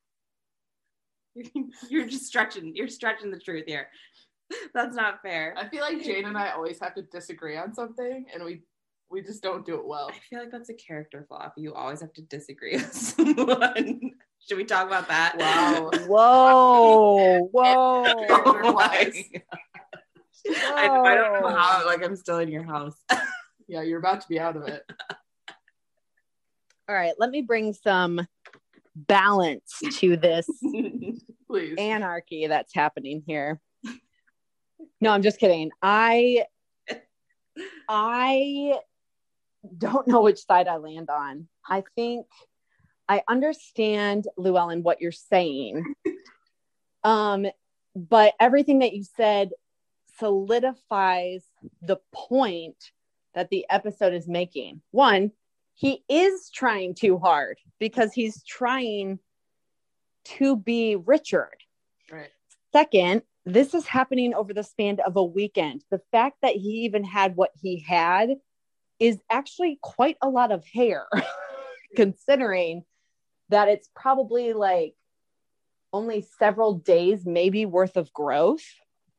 you're, 1.35 1.45
you're 1.89 2.07
just 2.07 2.25
stretching 2.25 2.75
you're 2.75 2.87
stretching 2.87 3.31
the 3.31 3.39
truth 3.39 3.65
here. 3.67 3.87
That's 4.73 4.95
not 4.95 5.21
fair. 5.21 5.55
I 5.57 5.69
feel 5.69 5.81
like 5.81 6.03
Jane 6.03 6.25
and 6.25 6.37
I 6.37 6.51
always 6.51 6.79
have 6.81 6.93
to 6.95 7.03
disagree 7.03 7.55
on 7.55 7.73
something, 7.73 8.25
and 8.33 8.43
we 8.43 8.63
we 9.11 9.21
just 9.21 9.43
don't 9.43 9.65
do 9.65 9.75
it 9.75 9.85
well. 9.85 10.09
I 10.09 10.19
feel 10.29 10.39
like 10.39 10.51
that's 10.51 10.69
a 10.69 10.73
character 10.73 11.25
flaw. 11.27 11.51
You 11.57 11.73
always 11.73 11.99
have 12.01 12.13
to 12.13 12.21
disagree 12.21 12.77
with 12.77 12.93
someone. 12.93 14.11
Should 14.47 14.58
we 14.58 14.65
talk 14.65 14.88
about 14.88 15.08
that? 15.08 15.38
Wow. 15.38 15.89
Whoa, 16.08 17.49
whoa. 17.51 18.73
My 18.73 19.12
I, 20.49 21.01
I 21.06 21.15
don't 21.15 21.41
know 21.41 21.56
how. 21.56 21.86
Like 21.86 22.04
I'm 22.04 22.15
still 22.15 22.39
in 22.39 22.49
your 22.49 22.63
house. 22.63 22.95
Yeah, 23.67 23.84
you're 23.84 23.99
about 23.99 24.21
to 24.21 24.27
be 24.27 24.39
out 24.39 24.58
of 24.58 24.67
it. 24.67 24.84
All 26.89 26.95
right, 26.95 27.13
let 27.19 27.30
me 27.30 27.41
bring 27.41 27.73
some 27.73 28.27
balance 28.95 29.80
to 29.99 30.17
this 30.17 30.47
Please. 31.47 31.75
anarchy 31.77 32.47
that's 32.47 32.73
happening 32.73 33.23
here. 33.27 33.62
No, 34.99 35.12
I'm 35.12 35.21
just 35.21 35.39
kidding. 35.39 35.71
I 35.82 36.45
I 37.88 38.80
don't 39.77 40.08
know 40.08 40.21
which 40.21 40.43
side 40.43 40.67
I 40.67 40.77
land 40.77 41.10
on. 41.10 41.47
I 41.67 41.84
think 41.95 42.25
I 43.07 43.23
understand 43.27 44.27
Llewellyn 44.37 44.83
what 44.83 45.01
you're 45.01 45.11
saying. 45.11 45.93
Um 47.03 47.47
but 47.95 48.33
everything 48.39 48.79
that 48.79 48.93
you 48.93 49.03
said 49.03 49.51
solidifies 50.17 51.43
the 51.81 51.97
point 52.13 52.91
that 53.33 53.49
the 53.49 53.65
episode 53.69 54.13
is 54.13 54.27
making. 54.27 54.81
One, 54.91 55.31
he 55.73 56.03
is 56.07 56.49
trying 56.53 56.93
too 56.93 57.17
hard 57.17 57.57
because 57.79 58.13
he's 58.13 58.43
trying 58.43 59.19
to 60.23 60.55
be 60.55 60.95
Richard. 60.95 61.57
Right. 62.11 62.29
Second, 62.71 63.23
this 63.45 63.73
is 63.73 63.87
happening 63.87 64.33
over 64.33 64.53
the 64.53 64.63
span 64.63 64.99
of 65.05 65.15
a 65.15 65.23
weekend. 65.23 65.83
The 65.89 66.01
fact 66.11 66.37
that 66.41 66.55
he 66.55 66.85
even 66.85 67.03
had 67.03 67.35
what 67.35 67.51
he 67.59 67.79
had 67.79 68.35
is 68.99 69.17
actually 69.29 69.79
quite 69.81 70.17
a 70.21 70.29
lot 70.29 70.51
of 70.51 70.63
hair, 70.65 71.07
considering 71.95 72.83
that 73.51 73.67
it's 73.67 73.89
probably 73.95 74.53
like 74.53 74.95
only 75.93 76.25
several 76.39 76.73
days, 76.73 77.25
maybe 77.25 77.65
worth 77.65 77.97
of 77.97 78.11
growth. 78.13 78.65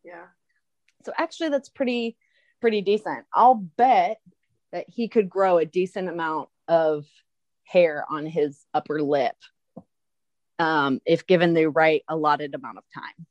Yeah. 0.04 0.26
So 1.04 1.12
actually, 1.16 1.50
that's 1.50 1.68
pretty, 1.68 2.16
pretty 2.60 2.80
decent. 2.80 3.24
I'll 3.32 3.54
bet 3.76 4.18
that 4.72 4.86
he 4.88 5.08
could 5.08 5.28
grow 5.28 5.58
a 5.58 5.64
decent 5.66 6.08
amount 6.08 6.48
of 6.66 7.04
hair 7.64 8.04
on 8.10 8.26
his 8.26 8.64
upper 8.74 9.02
lip 9.02 9.36
um, 10.58 11.00
if 11.06 11.26
given 11.26 11.54
the 11.54 11.68
right 11.68 12.02
allotted 12.08 12.54
amount 12.54 12.78
of 12.78 12.84
time. 12.94 13.26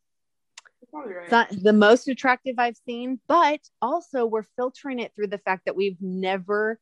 Probably 0.91 1.13
right. 1.13 1.23
It's 1.23 1.31
not 1.31 1.49
the 1.51 1.73
most 1.73 2.07
attractive 2.09 2.55
I've 2.57 2.77
seen, 2.85 3.19
but 3.27 3.61
also 3.81 4.25
we're 4.25 4.45
filtering 4.57 4.99
it 4.99 5.13
through 5.15 5.27
the 5.27 5.37
fact 5.37 5.63
that 5.65 5.75
we've 5.75 6.01
never 6.01 6.79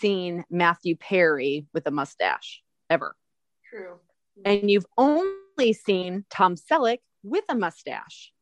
seen 0.00 0.44
Matthew 0.50 0.94
Perry 0.94 1.66
with 1.72 1.86
a 1.86 1.90
mustache 1.90 2.62
ever. 2.90 3.16
True. 3.76 3.98
And 4.44 4.70
you've 4.70 4.86
only 4.96 5.72
seen 5.72 6.24
Tom 6.30 6.54
Selleck 6.56 6.98
with 7.22 7.44
a 7.48 7.54
mustache. 7.54 8.32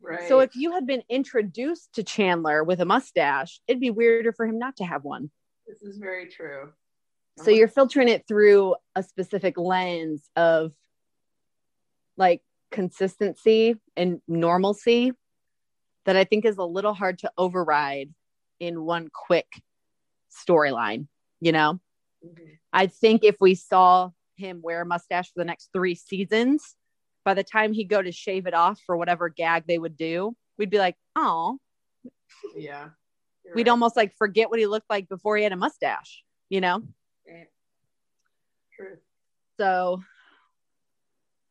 Right. 0.00 0.28
So 0.28 0.40
if 0.40 0.54
you 0.54 0.72
had 0.72 0.86
been 0.86 1.02
introduced 1.08 1.94
to 1.94 2.02
Chandler 2.02 2.62
with 2.64 2.80
a 2.80 2.84
mustache, 2.84 3.60
it'd 3.66 3.80
be 3.80 3.90
weirder 3.90 4.32
for 4.32 4.46
him 4.46 4.58
not 4.58 4.76
to 4.76 4.84
have 4.84 5.04
one. 5.04 5.30
this 5.66 5.82
is 5.82 5.98
very 5.98 6.28
true. 6.28 6.72
So 7.36 7.50
you're 7.50 7.68
filtering 7.68 8.08
it 8.08 8.28
through 8.28 8.76
a 8.94 9.02
specific 9.02 9.58
lens 9.58 10.30
of 10.36 10.72
like 12.16 12.42
consistency 12.70 13.76
and 13.96 14.20
normalcy 14.28 15.12
that 16.04 16.16
I 16.16 16.24
think 16.24 16.44
is 16.44 16.58
a 16.58 16.64
little 16.64 16.94
hard 16.94 17.18
to 17.20 17.32
override 17.36 18.10
in 18.60 18.84
one 18.84 19.08
quick 19.12 19.48
storyline, 20.30 21.08
you 21.40 21.50
know? 21.50 21.80
Mhm. 22.24 22.58
I 22.72 22.86
think 22.86 23.24
if 23.24 23.36
we 23.40 23.54
saw 23.54 24.10
him 24.36 24.60
wear 24.62 24.82
a 24.82 24.86
mustache 24.86 25.26
for 25.32 25.40
the 25.40 25.44
next 25.44 25.70
three 25.72 25.94
seasons, 25.94 26.74
by 27.24 27.34
the 27.34 27.44
time 27.44 27.72
he'd 27.72 27.88
go 27.88 28.02
to 28.02 28.12
shave 28.12 28.46
it 28.46 28.54
off 28.54 28.80
for 28.86 28.96
whatever 28.96 29.28
gag 29.28 29.64
they 29.66 29.78
would 29.78 29.96
do, 29.96 30.34
we'd 30.58 30.70
be 30.70 30.78
like, 30.78 30.96
oh, 31.16 31.58
Yeah. 32.56 32.90
We'd 33.54 33.66
right. 33.66 33.70
almost 33.72 33.96
like 33.96 34.14
forget 34.16 34.50
what 34.50 34.58
he 34.58 34.66
looked 34.66 34.88
like 34.88 35.08
before 35.08 35.36
he 35.36 35.42
had 35.42 35.52
a 35.52 35.56
mustache, 35.56 36.22
you 36.48 36.60
know? 36.60 36.82
Right. 37.28 37.48
True. 38.74 38.96
So, 39.60 40.02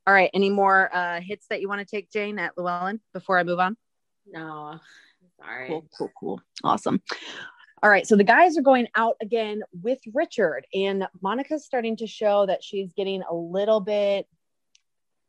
all 0.06 0.14
right. 0.14 0.30
Any 0.34 0.50
more 0.50 0.94
uh, 0.94 1.22
hits 1.22 1.46
that 1.50 1.62
you 1.62 1.70
want 1.70 1.80
to 1.82 1.86
take, 1.86 2.12
Jane, 2.12 2.40
at 2.40 2.58
Llewellyn 2.58 3.00
before 3.14 3.38
I 3.38 3.44
move 3.44 3.60
on? 3.60 3.78
No, 4.26 4.80
sorry. 5.40 5.68
Cool, 5.68 5.88
cool, 5.98 6.12
cool. 6.20 6.42
Awesome. 6.64 7.02
All 7.84 7.90
right. 7.90 8.08
So 8.08 8.16
the 8.16 8.24
guys 8.24 8.58
are 8.58 8.62
going 8.62 8.88
out 8.96 9.18
again 9.22 9.62
with 9.82 10.00
Richard, 10.14 10.66
and 10.74 11.06
Monica's 11.22 11.66
starting 11.66 11.98
to 11.98 12.08
show 12.08 12.46
that 12.46 12.64
she's 12.64 12.94
getting 12.94 13.22
a 13.30 13.36
little 13.36 13.82
bit 13.82 14.26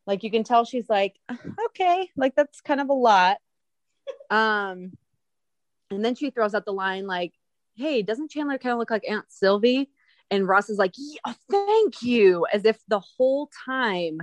like 0.06 0.22
you 0.22 0.30
can 0.30 0.44
tell 0.44 0.64
she's 0.64 0.88
like, 0.88 1.16
okay, 1.66 2.08
like 2.16 2.36
that's 2.36 2.60
kind 2.60 2.80
of 2.80 2.90
a 2.90 2.94
lot. 2.94 3.38
Um, 4.30 4.92
and 5.90 6.04
then 6.04 6.14
she 6.14 6.30
throws 6.30 6.54
out 6.54 6.64
the 6.64 6.72
line 6.72 7.08
like, 7.08 7.32
hey, 7.74 8.02
doesn't 8.02 8.30
Chandler 8.30 8.58
kind 8.58 8.72
of 8.72 8.78
look 8.78 8.90
like 8.90 9.08
Aunt 9.08 9.26
Sylvie? 9.28 9.90
And 10.30 10.46
Ross 10.46 10.70
is 10.70 10.78
like, 10.78 10.92
yeah, 10.96 11.32
thank 11.50 12.02
you. 12.02 12.46
As 12.52 12.64
if 12.64 12.78
the 12.86 13.00
whole 13.00 13.50
time 13.66 14.20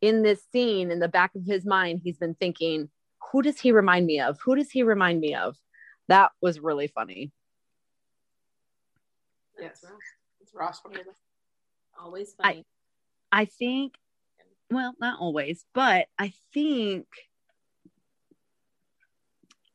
in 0.00 0.22
this 0.22 0.42
scene, 0.52 0.90
in 0.90 0.98
the 0.98 1.08
back 1.08 1.34
of 1.34 1.44
his 1.44 1.64
mind, 1.64 2.00
he's 2.02 2.18
been 2.18 2.34
thinking, 2.34 2.88
who 3.30 3.42
does 3.42 3.60
he 3.60 3.70
remind 3.70 4.06
me 4.06 4.20
of? 4.20 4.38
Who 4.44 4.56
does 4.56 4.70
he 4.70 4.82
remind 4.82 5.20
me 5.20 5.34
of? 5.34 5.56
That 6.08 6.32
was 6.40 6.58
really 6.58 6.88
funny. 6.88 7.32
Yes. 9.60 9.84
It's 10.40 10.54
Ross. 10.54 10.80
Always 12.00 12.34
funny. 12.34 12.64
I 13.30 13.44
think, 13.44 13.94
well, 14.70 14.94
not 15.00 15.20
always, 15.20 15.64
but 15.74 16.06
I 16.18 16.32
think, 16.54 17.06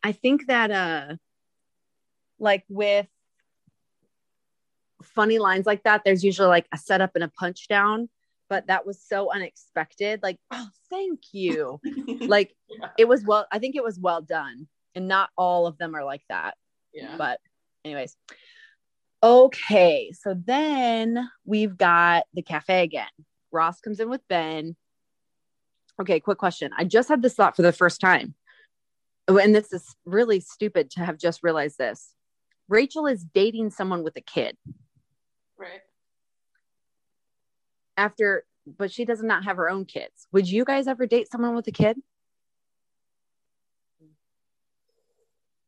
I 0.02 0.12
think 0.12 0.48
that, 0.48 0.72
uh, 0.72 1.15
like 2.39 2.63
with 2.69 3.08
funny 5.04 5.39
lines 5.39 5.65
like 5.65 5.84
that, 5.84 6.02
there's 6.04 6.24
usually 6.24 6.48
like 6.48 6.67
a 6.74 6.78
setup 6.78 7.12
and 7.15 7.24
a 7.24 7.28
punch 7.30 7.67
down, 7.67 8.10
but 8.50 8.67
that 8.67 8.86
was 8.86 9.02
so 9.02 9.32
unexpected. 9.32 10.22
Like, 10.24 10.38
oh, 10.52 10.67
thank 10.89 11.19
you. 11.34 11.80
like, 12.22 12.56
Yeah. 12.69 12.89
it 12.98 13.08
was 13.08 13.24
well, 13.24 13.46
I 13.52 13.60
think 13.60 13.76
it 13.76 13.84
was 13.84 14.00
well 14.00 14.22
done. 14.22 14.67
And 14.96 15.08
not 15.08 15.30
all 15.38 15.65
of 15.67 15.78
them 15.78 15.96
are 15.96 16.04
like 16.04 16.24
that. 16.30 16.56
Yeah. 16.93 17.15
But, 17.17 17.39
anyways. 17.84 18.15
Okay. 19.23 20.12
So 20.12 20.36
then 20.36 21.29
we've 21.45 21.77
got 21.77 22.25
the 22.33 22.41
cafe 22.41 22.83
again. 22.83 23.07
Ross 23.51 23.79
comes 23.79 24.01
in 24.01 24.09
with 24.09 24.27
Ben. 24.27 24.75
Okay. 26.01 26.19
Quick 26.19 26.38
question. 26.38 26.71
I 26.77 26.83
just 26.83 27.07
had 27.07 27.21
this 27.21 27.36
thought 27.36 27.55
for 27.55 27.62
the 27.62 27.71
first 27.71 28.01
time. 28.01 28.36
Oh, 29.29 29.38
And 29.38 29.55
this 29.55 29.71
is 29.71 29.95
really 30.05 30.41
stupid 30.41 30.91
to 30.91 30.99
have 31.05 31.17
just 31.17 31.41
realized 31.41 31.77
this. 31.77 32.13
Rachel 32.67 33.07
is 33.07 33.23
dating 33.23 33.71
someone 33.71 34.03
with 34.03 34.17
a 34.17 34.21
kid 34.21 34.57
Right. 35.57 35.81
after, 37.95 38.43
but 38.65 38.91
she 38.91 39.05
does 39.05 39.21
not 39.23 39.45
have 39.45 39.55
her 39.57 39.69
own 39.69 39.86
kids. 39.86 40.27
Would 40.33 40.49
you 40.49 40.65
guys 40.65 40.88
ever 40.88 41.05
date 41.05 41.29
someone 41.31 41.55
with 41.55 41.67
a 41.67 41.71
kid? 41.71 41.97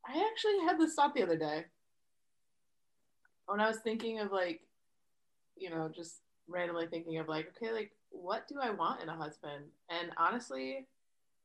I 0.06 0.30
actually 0.30 0.60
had 0.66 0.80
this 0.80 0.96
thought 0.96 1.14
the 1.16 1.24
other 1.24 1.38
day 1.38 1.66
when 3.48 3.60
I 3.60 3.68
was 3.68 3.78
thinking 3.78 4.20
of 4.20 4.32
like, 4.32 4.62
you 5.58 5.70
know, 5.70 5.90
just 5.94 6.22
randomly 6.48 6.88
thinking 6.88 7.18
of 7.20 7.28
like, 7.28 7.48
okay, 7.56 7.72
like 7.74 7.92
what 8.10 8.48
do 8.48 8.56
I 8.62 8.70
want 8.72 9.02
in 9.02 9.10
a 9.10 9.16
husband? 9.16 9.66
And 9.90 10.12
honestly, 10.18 10.88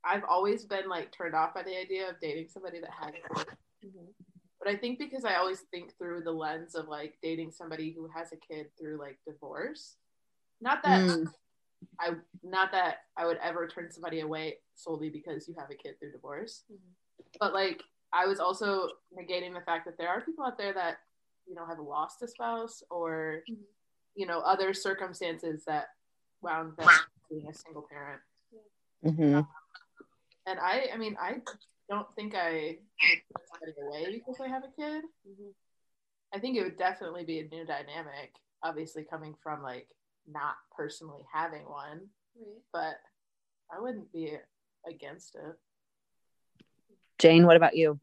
I've 0.04 0.24
always 0.28 0.64
been 0.64 0.88
like 0.88 1.12
turned 1.12 1.34
off 1.34 1.54
by 1.54 1.62
the 1.62 1.78
idea 1.78 2.08
of 2.08 2.20
dating 2.20 2.48
somebody 2.48 2.80
that 2.80 2.90
had 2.90 3.14
kids. 3.14 3.50
But 4.58 4.68
I 4.68 4.76
think 4.76 4.98
because 4.98 5.24
I 5.24 5.36
always 5.36 5.60
think 5.70 5.96
through 5.96 6.22
the 6.22 6.32
lens 6.32 6.74
of 6.74 6.88
like 6.88 7.18
dating 7.22 7.50
somebody 7.50 7.92
who 7.92 8.08
has 8.14 8.32
a 8.32 8.36
kid 8.36 8.66
through 8.78 8.98
like 8.98 9.18
divorce. 9.26 9.96
Not 10.60 10.82
that 10.82 11.00
Mm. 11.00 11.32
I 11.98 12.10
not 12.42 12.72
that 12.72 13.04
I 13.16 13.24
would 13.26 13.38
ever 13.42 13.66
turn 13.66 13.90
somebody 13.90 14.20
away 14.20 14.58
solely 14.74 15.08
because 15.08 15.48
you 15.48 15.54
have 15.58 15.70
a 15.70 15.74
kid 15.74 15.98
through 15.98 16.12
divorce. 16.12 16.64
But 17.38 17.54
like 17.54 17.82
I 18.12 18.26
was 18.26 18.40
also 18.40 18.90
negating 19.16 19.54
the 19.54 19.62
fact 19.64 19.86
that 19.86 19.96
there 19.96 20.08
are 20.08 20.20
people 20.20 20.44
out 20.44 20.58
there 20.58 20.72
that, 20.74 20.98
you 21.50 21.56
know, 21.56 21.66
have 21.66 21.80
lost 21.80 22.22
a 22.22 22.28
spouse 22.28 22.82
or 22.90 23.42
Mhm. 23.48 23.66
you 24.14 24.26
know, 24.26 24.40
other 24.40 24.72
circumstances 24.74 25.64
that 25.64 25.88
wound 26.42 26.76
them 26.76 26.88
being 27.28 27.48
a 27.48 27.54
single 27.54 27.82
parent. 27.82 28.22
Mhm. 29.04 29.48
And 30.46 30.60
I 30.60 30.90
I 30.92 30.96
mean 30.96 31.16
I 31.18 31.42
don't 31.88 32.12
think 32.14 32.34
I 32.34 32.78
would 33.08 33.22
turn 33.32 33.46
somebody 33.46 33.80
away 33.80 34.12
because 34.18 34.40
I 34.40 34.48
have 34.48 34.64
a 34.64 34.70
kid. 34.70 35.04
I 36.32 36.38
think 36.38 36.56
it 36.56 36.62
would 36.62 36.76
definitely 36.78 37.24
be 37.24 37.40
a 37.40 37.48
new 37.48 37.64
dynamic, 37.64 38.36
obviously 38.62 39.04
coming 39.04 39.34
from 39.42 39.62
like 39.62 39.88
not 40.26 40.56
personally 40.70 41.26
having 41.32 41.68
one, 41.68 42.08
Right. 42.36 42.62
but 42.72 43.02
I 43.70 43.80
wouldn't 43.80 44.12
be 44.12 44.38
against 44.84 45.34
it. 45.34 45.58
Jane, 47.18 47.46
what 47.46 47.56
about 47.56 47.76
you? 47.76 47.98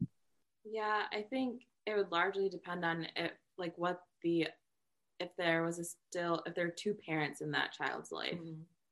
Yeah, 0.64 1.08
I 1.10 1.22
think 1.22 1.67
it 1.88 1.96
would 1.96 2.12
largely 2.12 2.48
depend 2.48 2.84
on 2.84 3.06
if, 3.16 3.32
like, 3.56 3.74
what 3.76 4.02
the 4.22 4.48
if 5.20 5.30
there 5.36 5.62
was 5.64 5.78
a 5.78 5.84
still 5.84 6.42
if 6.46 6.54
there 6.54 6.66
are 6.66 6.70
two 6.70 6.94
parents 6.94 7.40
in 7.40 7.50
that 7.50 7.72
child's 7.72 8.12
life. 8.12 8.38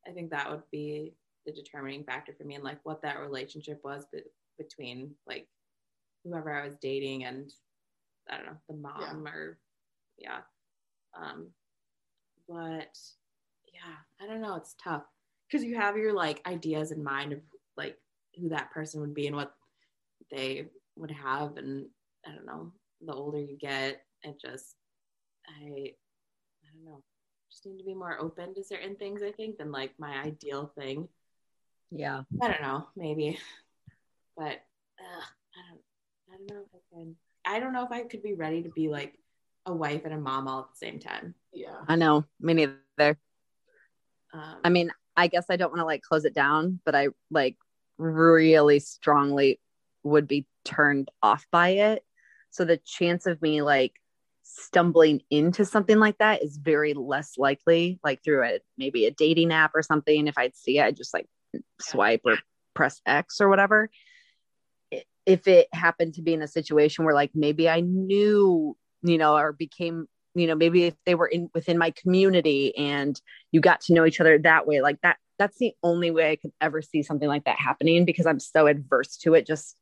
I 0.07 0.11
think 0.13 0.31
that 0.31 0.51
would 0.51 0.63
be 0.71 1.15
the 1.47 1.53
determining 1.53 2.05
factor 2.05 2.33
for 2.37 2.45
me, 2.45 2.55
and 2.57 2.65
like 2.65 2.79
what 2.85 3.03
that 3.03 3.21
relationship 3.21 3.81
was 3.85 4.07
be- 4.13 4.23
between 4.59 5.15
like 5.27 5.47
whoever 6.25 6.53
I 6.53 6.65
was 6.67 6.77
dating 6.81 7.25
and 7.25 7.53
I 8.29 8.37
don't 8.37 8.47
know 8.47 8.57
the 8.69 8.75
mom 8.77 9.27
or 9.27 9.59
yeah. 10.19 10.39
Um, 11.17 11.49
but 12.49 12.99
yeah, 13.73 13.97
I 14.21 14.27
don't 14.27 14.41
know. 14.41 14.57
It's 14.57 14.75
tough 14.83 15.05
because 15.49 15.65
you 15.65 15.77
have 15.77 15.97
your 15.97 16.13
like 16.13 16.43
ideas 16.47 16.93
in 16.93 17.03
mind 17.03 17.33
of 17.33 17.41
like 17.77 17.97
who 18.41 18.49
that 18.49 18.71
person 18.73 19.01
would 19.01 19.15
be 19.15 19.27
and 19.27 19.37
what 19.37 19.55
they 20.31 20.67
would 20.97 21.11
have, 21.11 21.57
and 21.57 21.87
I 22.27 22.33
don't 22.33 22.47
know. 22.47 22.73
The 23.07 23.15
older 23.15 23.39
you 23.39 23.57
get, 23.57 24.03
it 24.23 24.41
just 24.41 24.75
I 25.49 25.63
I 25.63 26.69
don't 26.75 26.85
know. 26.85 27.03
Just 27.51 27.65
need 27.65 27.79
to 27.79 27.85
be 27.85 27.95
more 27.95 28.19
open 28.21 28.55
to 28.55 28.65
certain 28.65 28.97
things. 28.97 29.23
I 29.23 29.31
think 29.31 29.59
than 29.59 29.71
like 29.71 29.93
my 29.99 30.19
ideal 30.23 30.73
thing. 30.77 31.09
Yeah. 31.91 32.23
I 32.43 32.49
don't 32.49 32.63
know, 32.63 32.89
maybe, 32.97 33.39
but 34.37 34.61
uh, 34.99 35.23
I 35.55 35.63
don't. 35.69 35.81
I 36.29 36.37
don't 36.37 36.51
know 36.51 36.63
if 36.63 36.75
I 36.75 36.97
can. 36.97 37.17
I 37.45 37.61
don't 37.61 37.73
know 37.73 37.85
if 37.85 37.93
I 37.93 38.03
could 38.03 38.23
be 38.23 38.35
ready 38.35 38.63
to 38.63 38.71
be 38.71 38.89
like 38.89 39.19
a 39.67 39.73
wife 39.73 40.03
and 40.05 40.15
a 40.15 40.19
mom 40.19 40.49
all 40.49 40.61
at 40.61 40.71
the 40.73 40.87
same 40.87 40.99
time. 40.99 41.35
Yeah. 41.53 41.77
I 41.89 41.97
know. 41.97 42.25
Me 42.41 42.55
neither. 42.55 43.19
Um, 44.33 44.57
I 44.65 44.69
mean, 44.71 44.91
I 45.17 45.29
guess 45.29 45.47
I 45.49 45.57
don't 45.57 45.71
want 45.71 45.81
to 45.81 45.87
like 45.87 46.03
close 46.03 46.25
it 46.25 46.35
down, 46.35 46.81
but 46.85 46.95
I 46.95 47.09
like 47.31 47.57
really 47.99 48.81
strongly 48.81 49.61
would 50.03 50.29
be 50.29 50.47
turned 50.65 51.11
off 51.23 51.47
by 51.51 51.69
it. 51.71 52.05
So 52.57 52.65
the 52.65 52.79
chance 52.79 53.27
of 53.27 53.43
me 53.43 53.61
like 53.61 53.93
stumbling 54.43 55.21
into 55.31 55.65
something 55.65 55.99
like 55.99 56.17
that 56.19 56.43
is 56.43 56.57
very 56.57 56.95
less 56.95 57.37
likely, 57.37 58.01
like 58.03 58.25
through 58.25 58.45
a 58.45 58.61
maybe 58.79 59.05
a 59.05 59.11
dating 59.11 59.53
app 59.53 59.73
or 59.75 59.83
something. 59.83 60.27
If 60.27 60.39
I'd 60.39 60.57
see 60.57 60.79
it, 60.79 60.85
I'd 60.85 60.97
just 60.97 61.13
like 61.13 61.27
swipe 61.81 62.23
or 62.25 62.39
press 62.75 63.01
X 63.05 63.41
or 63.41 63.49
whatever. 63.51 63.91
If 65.27 65.47
it 65.49 65.69
happened 65.73 66.15
to 66.15 66.23
be 66.23 66.33
in 66.33 66.43
a 66.43 66.49
situation 66.49 67.05
where 67.05 67.15
like 67.15 67.33
maybe 67.35 67.69
I 67.69 67.81
knew, 67.81 68.77
you 69.03 69.19
know, 69.19 69.37
or 69.37 69.53
became, 69.53 70.07
you 70.35 70.47
know, 70.47 70.55
maybe 70.55 70.85
if 70.85 70.95
they 71.05 71.15
were 71.15 71.27
in 71.27 71.51
within 71.53 71.77
my 71.77 71.91
community 71.91 72.75
and 72.77 73.21
you 73.53 73.61
got 73.61 73.83
to 73.83 73.93
know 73.93 74.07
each 74.07 74.21
other 74.21 74.39
that 74.39 74.67
way 74.67 74.81
like 74.81 75.01
that 75.03 75.17
that's 75.39 75.59
the 75.59 75.73
only 75.83 76.11
way 76.11 76.31
i 76.31 76.37
could 76.37 76.53
ever 76.61 76.81
see 76.81 77.03
something 77.03 77.29
like 77.29 77.45
that 77.45 77.59
happening 77.59 78.05
because 78.05 78.27
i'm 78.27 78.41
so 78.41 78.67
adverse 78.67 79.17
to 79.19 79.35
it 79.35 79.47
just 79.47 79.77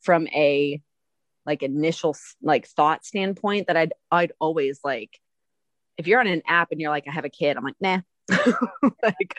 from 0.00 0.26
a 0.28 0.80
like 1.50 1.62
initial 1.62 2.16
like 2.42 2.66
thought 2.66 3.04
standpoint 3.04 3.66
that 3.66 3.76
i'd 3.76 3.92
i'd 4.12 4.32
always 4.40 4.78
like 4.84 5.18
if 5.98 6.06
you're 6.06 6.20
on 6.20 6.26
an 6.26 6.42
app 6.46 6.68
and 6.70 6.80
you're 6.80 6.90
like 6.90 7.08
i 7.08 7.12
have 7.12 7.24
a 7.24 7.30
kid 7.30 7.56
i'm 7.56 7.64
like 7.64 7.74
nah 7.80 8.00
like 9.02 9.34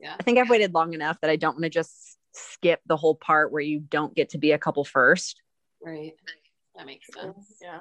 yeah. 0.00 0.14
i 0.18 0.22
think 0.22 0.38
i've 0.38 0.48
waited 0.48 0.72
long 0.72 0.94
enough 0.94 1.18
that 1.20 1.30
i 1.30 1.36
don't 1.36 1.54
want 1.54 1.64
to 1.64 1.70
just 1.70 2.16
skip 2.32 2.80
the 2.86 2.96
whole 2.96 3.16
part 3.16 3.50
where 3.50 3.60
you 3.60 3.80
don't 3.80 4.14
get 4.14 4.30
to 4.30 4.38
be 4.38 4.52
a 4.52 4.58
couple 4.58 4.84
first 4.84 5.40
Right. 5.84 6.12
That 6.76 6.86
makes 6.86 7.08
sense. 7.12 7.58
Yeah. 7.60 7.80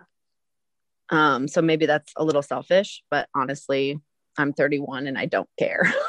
um 1.11 1.47
so 1.47 1.61
maybe 1.61 1.85
that's 1.85 2.11
a 2.17 2.23
little 2.23 2.41
selfish 2.41 3.03
but 3.11 3.29
honestly 3.35 3.99
i'm 4.39 4.53
31 4.53 5.05
and 5.05 5.19
i 5.19 5.27
don't 5.27 5.49
care 5.59 5.93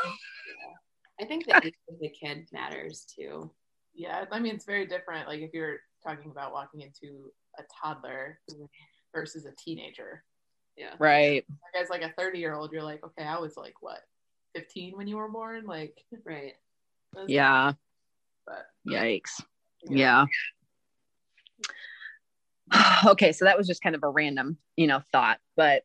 I 1.22 1.24
think 1.24 1.46
the 1.46 1.56
age 1.64 1.74
of 1.88 2.00
the 2.00 2.08
kid 2.08 2.48
matters 2.52 3.06
too. 3.16 3.52
Yeah. 3.94 4.24
I 4.32 4.40
mean, 4.40 4.56
it's 4.56 4.64
very 4.64 4.86
different. 4.86 5.28
Like 5.28 5.40
if 5.40 5.50
you're 5.54 5.78
talking 6.02 6.30
about 6.30 6.52
walking 6.52 6.80
into 6.80 7.30
a 7.58 7.62
toddler 7.82 8.38
versus 9.14 9.44
a 9.46 9.52
teenager. 9.52 10.24
Yeah. 10.76 10.94
right 10.98 11.44
Like 11.74 11.82
as 11.82 11.90
like 11.90 12.02
a 12.02 12.12
30 12.18 12.38
year 12.38 12.54
old, 12.54 12.72
you're 12.72 12.82
like, 12.82 13.04
okay, 13.04 13.24
I 13.24 13.38
was 13.38 13.56
like 13.56 13.74
what, 13.80 14.00
15 14.54 14.96
when 14.96 15.06
you 15.06 15.16
were 15.16 15.28
born? 15.28 15.64
Like, 15.66 15.98
Right. 16.24 16.54
that's- 17.12 17.28
yeah 17.28 17.72
But 18.46 18.66
Yikes. 18.88 19.42
Yeah. 19.84 20.26
okay, 23.06 23.32
so 23.32 23.44
that 23.44 23.58
was 23.58 23.66
just 23.66 23.82
kind 23.82 23.94
of 23.94 24.02
a 24.02 24.08
random, 24.08 24.56
you 24.76 24.86
know, 24.86 25.02
thought, 25.12 25.38
but 25.56 25.82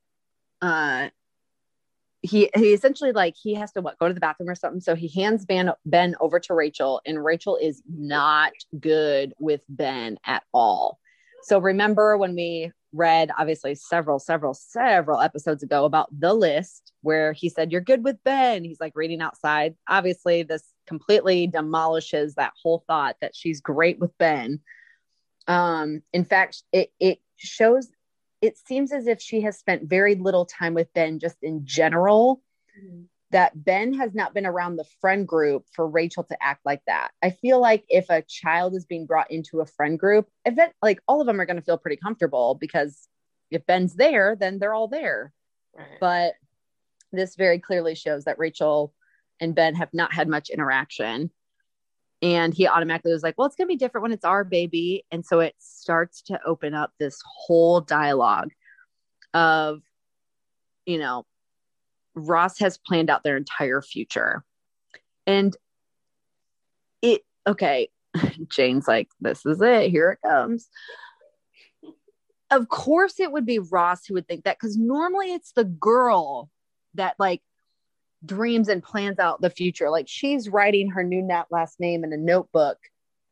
uh 0.62 1.10
he 2.24 2.50
he 2.56 2.74
essentially 2.74 3.12
like 3.12 3.36
he 3.36 3.54
has 3.54 3.72
to 3.74 3.82
what 3.82 4.00
go 4.00 4.08
to 4.08 4.14
the 4.14 4.20
bathroom 4.20 4.50
or 4.50 4.56
something. 4.56 4.82
So 4.82 4.96
he 4.96 5.08
hands 5.08 5.46
Ben 5.46 5.72
Ben 5.86 6.16
over 6.20 6.40
to 6.42 6.54
Rachel, 6.54 7.00
and 7.06 7.24
Rachel 7.24 7.58
is 7.58 7.84
not 7.88 8.54
good 8.80 9.34
with 9.40 9.62
Ben 9.70 10.18
at 10.26 10.44
all. 10.54 11.00
So 11.44 11.60
remember 11.60 12.18
when 12.18 12.36
we 12.36 12.72
read 12.94 13.32
obviously 13.38 13.76
several, 13.76 14.20
several, 14.20 14.54
several 14.54 15.22
episodes 15.22 15.64
ago 15.64 15.86
about 15.86 16.08
the 16.18 16.34
list 16.34 16.94
where 17.02 17.34
he 17.34 17.50
said, 17.50 17.72
You're 17.72 17.82
good 17.82 18.04
with 18.04 18.24
Ben. 18.24 18.64
He's 18.64 18.80
like 18.80 18.94
reading 18.96 19.22
outside. 19.22 19.76
Obviously, 19.88 20.44
this 20.44 20.64
completely 20.88 21.48
demolishes 21.48 22.36
that 22.36 22.54
whole 22.62 22.84
thought 22.88 23.18
that 23.22 23.36
she's 23.36 23.62
great 23.62 24.00
with 24.00 24.18
Ben. 24.18 24.62
Um, 25.48 26.02
in 26.14 26.26
fact, 26.26 26.64
it 26.72 26.92
it 27.00 27.20
shows 27.38 27.90
it 28.42 28.58
seems 28.58 28.92
as 28.92 29.08
if 29.08 29.22
she 29.22 29.42
has 29.42 29.58
spent 29.58 29.90
very 29.90 30.16
little 30.16 30.46
time 30.46 30.74
with 30.74 30.94
Ben 30.94 31.20
just 31.20 31.38
in 31.42 31.66
general. 31.66 32.42
Mhm. 32.80 33.06
That 33.32 33.66
Ben 33.66 33.94
has 33.96 34.16
not 34.16 34.34
been 34.34 34.46
around 34.46 34.78
the 34.78 34.86
friend 35.02 35.28
group 35.28 35.66
for 35.74 35.86
Rachel 35.86 36.24
to 36.24 36.38
act 36.42 36.62
like 36.66 36.82
that. 36.88 37.10
I 37.22 37.32
feel 37.32 37.60
like 37.60 37.84
if 37.90 38.10
a 38.10 38.22
child 38.22 38.74
is 38.74 38.86
being 38.86 39.06
brought 39.06 39.30
into 39.30 39.60
a 39.60 39.66
friend 39.66 40.00
group, 40.00 40.30
event 40.46 40.72
like 40.82 41.02
all 41.08 41.20
of 41.20 41.28
them 41.28 41.42
are 41.42 41.46
going 41.46 41.58
to 41.58 41.62
feel 41.62 41.78
pretty 41.78 41.98
comfortable 41.98 42.56
because 42.56 43.10
if 43.52 43.66
Ben's 43.66 43.96
there, 43.96 44.38
then 44.38 44.60
they're 44.60 44.74
all 44.74 44.88
there. 44.88 45.34
Right. 45.76 45.88
But 46.00 46.34
this 47.12 47.36
very 47.36 47.60
clearly 47.60 47.96
shows 47.96 48.26
that 48.26 48.40
Rachel 48.40 48.94
and 49.40 49.54
Ben 49.54 49.76
have 49.76 49.94
not 49.94 50.14
had 50.14 50.28
much 50.28 50.50
interaction. 50.50 51.32
And 52.22 52.54
he 52.54 52.68
automatically 52.68 53.12
was 53.12 53.24
like, 53.24 53.38
well, 53.38 53.46
it's 53.46 53.56
going 53.56 53.68
to 53.68 53.74
be 53.74 53.78
different 53.78 54.04
when 54.04 54.12
it's 54.12 54.26
our 54.26 54.44
baby. 54.44 55.06
And 55.12 55.26
so 55.26 55.40
it 55.40 55.54
starts 55.60 56.24
to 56.24 56.40
open 56.46 56.74
up 56.74 56.92
this 56.98 57.22
whole 57.24 57.82
dialogue 57.82 58.52
of, 59.34 59.82
you 60.86 60.98
know, 60.98 61.26
Ross 62.18 62.60
has 62.60 62.78
planned 62.78 63.10
out 63.10 63.24
their 63.24 63.38
entire 63.38 63.82
future. 63.82 64.44
And 65.26 65.56
it, 67.02 67.22
okay, 67.46 67.90
Jane's 68.50 68.88
like, 68.88 69.10
this 69.20 69.46
is 69.46 69.62
it. 69.62 69.92
Here 69.92 70.12
it 70.12 70.28
comes. 70.28 70.68
Of 72.50 72.70
course, 72.70 73.20
it 73.20 73.32
would 73.32 73.46
be 73.46 73.60
Ross 73.60 74.06
who 74.06 74.14
would 74.14 74.28
think 74.28 74.46
that 74.46 74.58
because 74.58 74.78
normally 74.78 75.34
it's 75.34 75.52
the 75.52 75.66
girl 75.66 76.50
that 76.94 77.16
like 77.20 77.42
dreams 78.26 78.70
and 78.70 78.82
plans 78.82 79.20
out 79.20 79.42
the 79.42 79.50
future. 79.50 79.90
Like 79.90 80.08
she's 80.08 80.50
writing 80.50 80.92
her 80.92 81.04
new 81.04 81.22
nat 81.22 81.46
last 81.52 81.80
name 81.80 82.04
in 82.04 82.14
a 82.14 82.18
notebook 82.18 82.78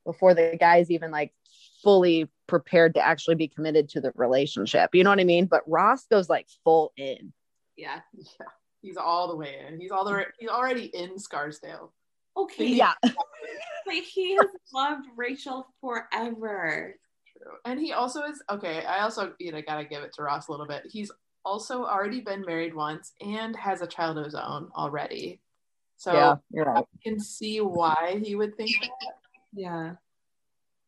before 0.05 0.33
the 0.33 0.57
guy's 0.59 0.91
even 0.91 1.11
like 1.11 1.33
fully 1.81 2.29
prepared 2.47 2.95
to 2.95 3.05
actually 3.05 3.35
be 3.35 3.47
committed 3.47 3.89
to 3.89 4.01
the 4.01 4.11
relationship. 4.15 4.93
You 4.93 5.03
know 5.03 5.09
what 5.09 5.19
I 5.19 5.23
mean? 5.23 5.45
But 5.45 5.63
Ross 5.67 6.05
goes 6.07 6.29
like 6.29 6.47
full 6.63 6.91
in. 6.97 7.33
Yeah. 7.75 8.01
Yeah. 8.39 8.47
He's 8.85 8.97
all 8.97 9.27
the 9.27 9.35
way 9.35 9.55
in. 9.67 9.79
He's 9.79 9.91
all 9.91 10.05
the 10.05 10.11
mm-hmm. 10.11 10.29
he's 10.39 10.49
already 10.49 10.85
in 10.85 11.17
Scarsdale. 11.17 11.93
Okay. 12.37 12.67
Yeah. 12.67 12.93
Like 13.87 14.01
he 14.01 14.33
has 14.33 14.47
loved 14.73 15.05
Rachel 15.15 15.67
forever. 15.79 16.95
True. 17.37 17.51
And 17.65 17.79
he 17.79 17.93
also 17.93 18.23
is 18.23 18.41
okay. 18.49 18.83
I 18.83 19.01
also, 19.01 19.33
you 19.39 19.51
know, 19.51 19.61
gotta 19.61 19.85
give 19.85 20.01
it 20.01 20.11
to 20.15 20.23
Ross 20.23 20.47
a 20.47 20.51
little 20.51 20.65
bit. 20.65 20.87
He's 20.89 21.11
also 21.45 21.85
already 21.85 22.21
been 22.21 22.41
married 22.41 22.73
once 22.73 23.13
and 23.21 23.55
has 23.55 23.83
a 23.83 23.87
child 23.87 24.17
of 24.17 24.25
his 24.25 24.33
own 24.33 24.71
already. 24.75 25.39
So 25.97 26.13
yeah, 26.13 26.35
you're 26.49 26.65
right. 26.65 26.83
I 26.83 26.97
can 27.03 27.19
see 27.19 27.61
why 27.61 28.19
he 28.23 28.35
would 28.35 28.57
think 28.57 28.71
that. 28.81 28.89
Yeah. 29.53 29.93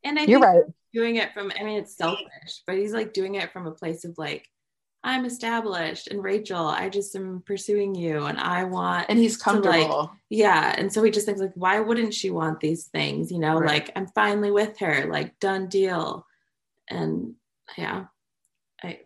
And 0.04 0.20
I 0.20 0.24
You're 0.24 0.40
think 0.40 0.66
right. 0.66 0.74
doing 0.94 1.16
it 1.18 1.34
from 1.34 1.52
I 1.60 1.64
mean 1.64 1.80
it's 1.80 1.96
selfish, 1.96 2.64
but 2.66 2.78
he's 2.78 2.94
like 2.94 3.14
doing 3.14 3.36
it 3.36 3.52
from 3.52 3.68
a 3.68 3.72
place 3.72 4.06
of 4.06 4.18
like, 4.18 4.50
I'm 5.04 5.26
established 5.26 6.08
and 6.10 6.22
Rachel, 6.24 6.66
I 6.68 6.90
just 6.90 7.16
am 7.16 7.42
pursuing 7.46 7.96
you 7.96 8.26
and 8.26 8.38
I 8.40 8.66
want 8.66 9.06
And 9.10 9.18
he's 9.18 9.38
to, 9.42 9.52
like, 9.52 9.64
comfortable. 9.64 10.12
yeah. 10.30 10.76
And 10.78 10.92
so 10.92 11.02
he 11.04 11.12
just 11.12 11.26
thinks 11.26 11.40
like, 11.40 11.54
why 11.56 11.80
wouldn't 11.80 12.14
she 12.14 12.30
want 12.30 12.60
these 12.60 12.86
things? 12.86 13.32
You 13.32 13.40
know, 13.40 13.58
Right. 13.58 13.68
like 13.86 13.92
I'm 13.96 14.08
finally 14.08 14.52
with 14.52 14.80
her, 14.80 15.08
like 15.10 15.40
done 15.40 15.68
deal. 15.70 16.26
And 16.90 17.36
yeah, 17.78 18.06
I 18.84 19.00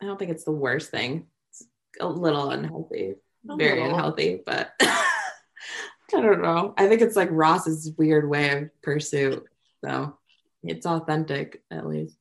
I 0.00 0.04
don't 0.06 0.18
think 0.18 0.30
it's 0.30 0.44
the 0.44 0.52
worst 0.52 0.90
thing. 0.90 1.26
It's 1.50 1.64
a 2.00 2.06
little 2.06 2.50
unhealthy, 2.50 3.14
A 3.48 3.56
very 3.56 3.80
little. 3.80 3.94
unhealthy, 3.96 4.40
but 4.46 4.70
I 4.80 6.20
don't 6.22 6.40
know. 6.42 6.72
I 6.78 6.88
think 6.88 7.02
it's 7.02 7.16
like 7.16 7.28
Ross's 7.32 7.92
weird 7.98 8.28
way 8.28 8.50
of 8.50 8.82
pursuit. 8.82 9.44
So 9.84 10.16
it's 10.62 10.86
authentic 10.86 11.62
at 11.70 11.86
least. 11.86 12.16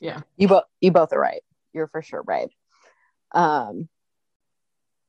Yeah 0.00 0.20
you 0.36 0.48
both 0.48 0.64
you 0.80 0.90
both 0.90 1.12
are 1.12 1.20
right. 1.20 1.42
You're 1.72 1.88
for 1.88 2.02
sure 2.02 2.22
right. 2.22 2.50
Um 3.32 3.88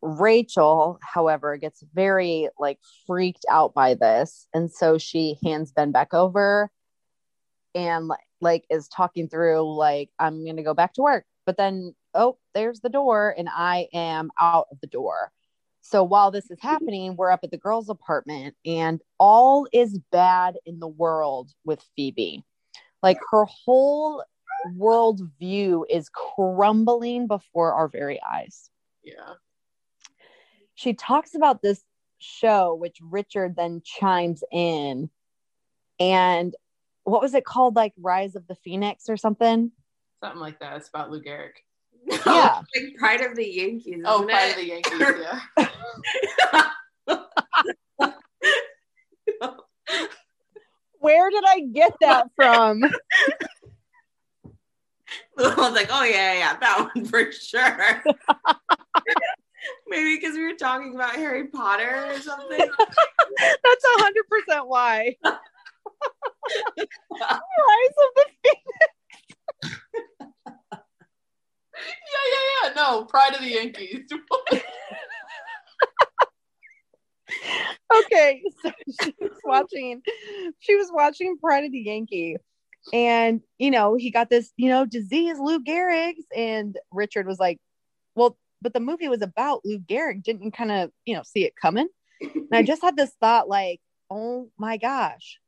Rachel, 0.01 0.97
however, 1.01 1.57
gets 1.57 1.83
very 1.93 2.49
like 2.57 2.79
freaked 3.05 3.45
out 3.49 3.73
by 3.73 3.95
this. 3.95 4.47
And 4.53 4.71
so 4.71 4.97
she 4.97 5.37
hands 5.43 5.73
Ben 5.73 5.91
back 5.91 6.13
over 6.13 6.71
and 7.75 8.07
like 8.07 8.19
like 8.41 8.65
is 8.69 8.87
talking 8.87 9.27
through 9.27 9.75
like 9.75 10.09
I'm 10.17 10.45
gonna 10.45 10.63
go 10.63 10.73
back 10.73 10.93
to 10.93 11.01
work. 11.01 11.25
But 11.45 11.57
then 11.57 11.95
oh, 12.13 12.37
there's 12.53 12.79
the 12.79 12.89
door, 12.89 13.33
and 13.37 13.49
I 13.51 13.87
am 13.93 14.29
out 14.39 14.67
of 14.71 14.79
the 14.81 14.87
door. 14.87 15.31
So 15.81 16.03
while 16.03 16.31
this 16.31 16.49
is 16.51 16.59
happening, 16.61 17.15
we're 17.15 17.31
up 17.31 17.41
at 17.43 17.51
the 17.51 17.57
girls' 17.57 17.89
apartment, 17.89 18.55
and 18.65 19.01
all 19.19 19.67
is 19.73 19.99
bad 20.11 20.57
in 20.65 20.79
the 20.79 20.87
world 20.87 21.51
with 21.65 21.83
Phoebe. 21.95 22.43
Like 23.01 23.17
her 23.31 23.45
whole 23.45 24.23
world 24.75 25.21
view 25.39 25.85
is 25.89 26.09
crumbling 26.09 27.27
before 27.27 27.73
our 27.73 27.87
very 27.87 28.19
eyes. 28.21 28.69
Yeah. 29.03 29.33
She 30.75 30.93
talks 30.93 31.35
about 31.35 31.61
this 31.61 31.81
show, 32.19 32.75
which 32.75 32.97
Richard 33.01 33.55
then 33.55 33.81
chimes 33.83 34.43
in. 34.51 35.09
And 35.99 36.55
what 37.03 37.21
was 37.21 37.33
it 37.33 37.45
called? 37.45 37.75
Like 37.75 37.93
Rise 37.97 38.35
of 38.35 38.47
the 38.47 38.55
Phoenix 38.55 39.09
or 39.09 39.17
something? 39.17 39.71
Something 40.23 40.41
like 40.41 40.59
that. 40.59 40.77
It's 40.77 40.89
about 40.89 41.11
Lou 41.11 41.21
Gehrig. 41.21 41.51
Yeah. 42.25 42.61
like 42.75 42.95
Pride 42.97 43.21
of 43.21 43.35
the 43.35 43.47
Yankees. 43.47 44.01
Oh, 44.05 44.23
Pride 44.23 44.45
it? 44.45 44.49
of 44.51 44.55
the 44.55 44.67
Yankees, 44.67 44.99
yeah. 45.21 45.39
Where 50.99 51.29
did 51.29 51.43
I 51.47 51.61
get 51.71 51.93
that 52.01 52.27
from? 52.35 52.83
I 55.43 55.55
was 55.55 55.73
like, 55.73 55.87
oh 55.89 56.03
yeah, 56.03 56.33
yeah, 56.33 56.57
that 56.57 56.89
one 56.93 57.05
for 57.05 57.31
sure. 57.31 58.03
Maybe 59.87 60.15
because 60.15 60.35
we 60.35 60.43
were 60.43 60.55
talking 60.55 60.93
about 60.95 61.15
Harry 61.15 61.47
Potter 61.47 62.07
or 62.09 62.19
something. 62.19 62.59
That's 62.59 63.85
a 63.85 64.01
hundred 64.01 64.25
percent 64.27 64.67
why. 64.67 65.15
Rise 65.23 65.37
of 66.77 68.11
the 68.15 68.25
Phoenix. 68.43 68.61
yeah, 70.71 72.25
yeah, 72.33 72.43
yeah. 72.63 72.73
No, 72.75 73.05
Pride 73.05 73.35
of 73.35 73.41
the 73.41 73.47
Yankees. 73.49 74.09
okay 77.95 78.41
so 78.61 78.71
she 79.01 79.13
was 79.19 79.37
watching 79.43 80.01
she 80.59 80.75
was 80.75 80.89
watching 80.91 81.37
pride 81.37 81.63
of 81.63 81.71
the 81.71 81.79
yankee 81.79 82.35
and 82.93 83.41
you 83.57 83.71
know 83.71 83.95
he 83.95 84.09
got 84.09 84.29
this 84.29 84.51
you 84.57 84.69
know 84.69 84.85
disease 84.85 85.37
lou 85.39 85.63
gehrig's 85.63 86.25
and 86.35 86.77
richard 86.91 87.27
was 87.27 87.39
like 87.39 87.59
well 88.15 88.37
but 88.61 88.73
the 88.73 88.79
movie 88.79 89.07
was 89.07 89.21
about 89.21 89.61
lou 89.65 89.79
gehrig. 89.79 90.23
Didn't 90.23 90.51
kind 90.51 90.71
of 90.71 90.91
you 91.05 91.15
know 91.15 91.23
see 91.23 91.45
it 91.45 91.55
coming. 91.55 91.87
And 92.21 92.47
i 92.51 92.63
just 92.63 92.81
had 92.81 92.97
this 92.97 93.11
thought 93.19 93.47
like 93.47 93.79
oh 94.09 94.49
my 94.57 94.77
gosh. 94.77 95.39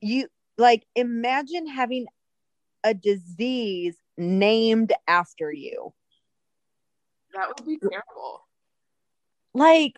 You 0.00 0.28
like 0.56 0.86
imagine 0.94 1.66
having 1.66 2.06
a 2.84 2.94
disease 2.94 3.96
named 4.16 4.92
after 5.06 5.52
you. 5.52 5.92
That 7.34 7.48
would 7.48 7.66
be 7.66 7.78
terrible. 7.78 8.46
like 9.54 9.96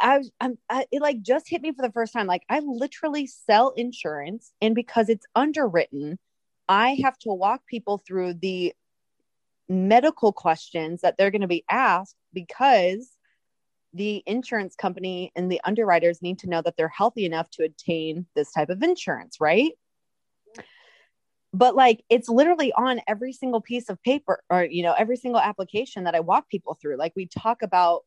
I, 0.00 0.18
was- 0.18 0.30
I'm, 0.40 0.58
I, 0.68 0.86
it 0.92 1.02
like 1.02 1.22
just 1.22 1.48
hit 1.48 1.62
me 1.62 1.72
for 1.72 1.82
the 1.82 1.92
first 1.92 2.12
time. 2.12 2.26
Like 2.26 2.42
I 2.48 2.60
literally 2.60 3.26
sell 3.26 3.70
insurance, 3.70 4.52
and 4.60 4.74
because 4.74 5.08
it's 5.08 5.26
underwritten, 5.34 6.18
I 6.68 6.98
have 7.02 7.18
to 7.20 7.30
walk 7.30 7.62
people 7.66 7.98
through 8.06 8.34
the 8.34 8.74
medical 9.68 10.32
questions 10.32 11.02
that 11.02 11.16
they're 11.18 11.30
going 11.30 11.42
to 11.42 11.48
be 11.48 11.64
asked 11.70 12.16
because 12.32 13.10
the 13.94 14.22
insurance 14.26 14.74
company 14.74 15.32
and 15.34 15.50
the 15.50 15.60
underwriters 15.64 16.22
need 16.22 16.38
to 16.40 16.48
know 16.48 16.62
that 16.62 16.76
they're 16.76 16.88
healthy 16.88 17.24
enough 17.24 17.50
to 17.50 17.64
obtain 17.64 18.26
this 18.34 18.52
type 18.52 18.68
of 18.68 18.82
insurance, 18.82 19.38
right? 19.40 19.72
But 21.54 21.74
like 21.74 22.04
it's 22.10 22.28
literally 22.28 22.72
on 22.72 23.00
every 23.08 23.32
single 23.32 23.60
piece 23.60 23.88
of 23.88 24.02
paper 24.02 24.42
or 24.50 24.64
you 24.64 24.82
know 24.82 24.92
every 24.92 25.16
single 25.16 25.40
application 25.40 26.04
that 26.04 26.14
I 26.14 26.20
walk 26.20 26.48
people 26.48 26.78
through. 26.80 26.96
Like 26.96 27.12
we 27.16 27.26
talk 27.26 27.62
about 27.62 28.02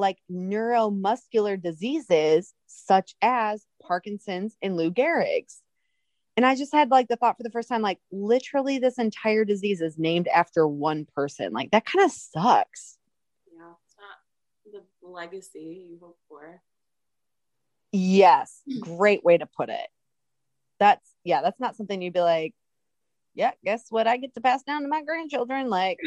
like 0.00 0.18
neuromuscular 0.30 1.60
diseases 1.60 2.52
such 2.66 3.14
as 3.22 3.64
Parkinson's 3.82 4.56
and 4.62 4.76
Lou 4.76 4.90
Gehrig's. 4.90 5.62
And 6.36 6.46
I 6.46 6.54
just 6.54 6.72
had 6.72 6.90
like 6.90 7.08
the 7.08 7.16
thought 7.16 7.36
for 7.36 7.42
the 7.42 7.50
first 7.50 7.68
time, 7.68 7.82
like 7.82 7.98
literally 8.10 8.78
this 8.78 8.98
entire 8.98 9.44
disease 9.44 9.80
is 9.80 9.98
named 9.98 10.28
after 10.28 10.66
one 10.66 11.06
person. 11.14 11.52
Like 11.52 11.70
that 11.72 11.84
kind 11.84 12.04
of 12.04 12.10
sucks. 12.10 12.98
yeah, 13.54 13.72
it's 13.84 13.96
not 13.98 14.82
the 15.02 15.08
legacy 15.08 15.86
you 15.90 15.98
hope 16.00 16.18
for. 16.28 16.62
Yes, 17.92 18.62
great 18.80 19.24
way 19.24 19.36
to 19.36 19.46
put 19.46 19.68
it. 19.68 19.88
That's 20.78 21.06
yeah, 21.24 21.42
that's 21.42 21.60
not 21.60 21.76
something 21.76 22.00
you'd 22.00 22.14
be 22.14 22.20
like, 22.20 22.54
yeah, 23.34 23.50
guess 23.64 23.84
what 23.90 24.06
I 24.06 24.16
get 24.16 24.34
to 24.34 24.40
pass 24.40 24.62
down 24.62 24.82
to 24.82 24.88
my 24.88 25.02
grandchildren. 25.02 25.68
Like 25.68 25.98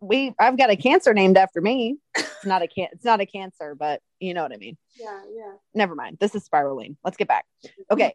we 0.00 0.34
I've 0.38 0.58
got 0.58 0.70
a 0.70 0.76
cancer 0.76 1.14
named 1.14 1.36
after 1.36 1.60
me. 1.60 1.98
It's 2.16 2.46
not 2.46 2.62
a 2.62 2.68
can 2.68 2.88
it's 2.92 3.04
not 3.04 3.20
a 3.20 3.26
cancer, 3.26 3.74
but 3.74 4.00
you 4.18 4.34
know 4.34 4.42
what 4.42 4.52
I 4.52 4.56
mean. 4.56 4.76
Yeah, 4.98 5.20
yeah. 5.32 5.52
Never 5.74 5.94
mind. 5.94 6.18
This 6.20 6.34
is 6.34 6.44
spiraling. 6.44 6.96
Let's 7.04 7.16
get 7.16 7.28
back. 7.28 7.44
Okay. 7.90 8.14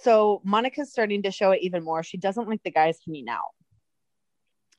So 0.00 0.42
Monica's 0.44 0.90
starting 0.90 1.22
to 1.22 1.30
show 1.30 1.52
it 1.52 1.62
even 1.62 1.82
more. 1.82 2.02
She 2.02 2.18
doesn't 2.18 2.46
like 2.46 2.62
the 2.62 2.70
guys 2.70 2.98
hanging 3.06 3.28
out. 3.28 3.40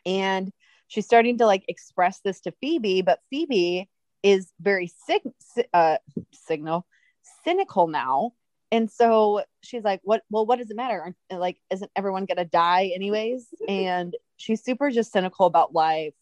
And 0.05 0.51
she's 0.87 1.05
starting 1.05 1.39
to 1.39 1.47
like 1.47 1.63
express 1.67 2.19
this 2.23 2.41
to 2.41 2.53
Phoebe, 2.61 3.01
but 3.01 3.19
Phoebe 3.31 3.89
is 4.21 4.51
very 4.61 4.91
sig- 5.07 5.65
uh, 5.73 5.97
signal 6.31 6.85
cynical 7.43 7.87
now. 7.87 8.33
And 8.71 8.91
so 8.91 9.43
she's 9.61 9.83
like, 9.83 10.01
"What? 10.03 10.23
Well, 10.29 10.45
what 10.45 10.59
does 10.59 10.69
it 10.69 10.75
matter? 10.75 11.15
Like, 11.31 11.57
isn't 11.71 11.91
everyone 11.95 12.25
gonna 12.25 12.45
die 12.45 12.91
anyways?" 12.93 13.47
and 13.67 14.15
she's 14.37 14.63
super 14.63 14.89
just 14.91 15.11
cynical 15.11 15.45
about 15.45 15.73
life. 15.73 16.13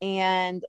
And 0.00 0.64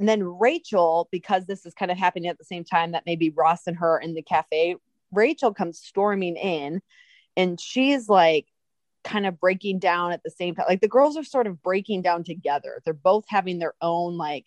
and 0.00 0.08
then 0.08 0.24
Rachel, 0.24 1.08
because 1.12 1.46
this 1.46 1.64
is 1.64 1.72
kind 1.72 1.90
of 1.90 1.96
happening 1.96 2.28
at 2.28 2.38
the 2.38 2.44
same 2.44 2.64
time 2.64 2.92
that 2.92 3.06
maybe 3.06 3.30
Ross 3.30 3.66
and 3.66 3.76
her 3.76 3.98
in 3.98 4.14
the 4.14 4.22
cafe, 4.22 4.76
Rachel 5.12 5.54
comes 5.54 5.78
storming 5.78 6.36
in 6.36 6.82
and 7.36 7.60
she's 7.60 8.08
like 8.08 8.48
kind 9.04 9.26
of 9.26 9.38
breaking 9.38 9.78
down 9.78 10.12
at 10.12 10.22
the 10.24 10.30
same 10.30 10.54
time. 10.54 10.66
Like 10.68 10.80
the 10.80 10.88
girls 10.88 11.16
are 11.16 11.24
sort 11.24 11.46
of 11.46 11.62
breaking 11.62 12.02
down 12.02 12.24
together. 12.24 12.82
They're 12.84 12.94
both 12.94 13.24
having 13.28 13.58
their 13.58 13.74
own 13.80 14.16
like 14.16 14.46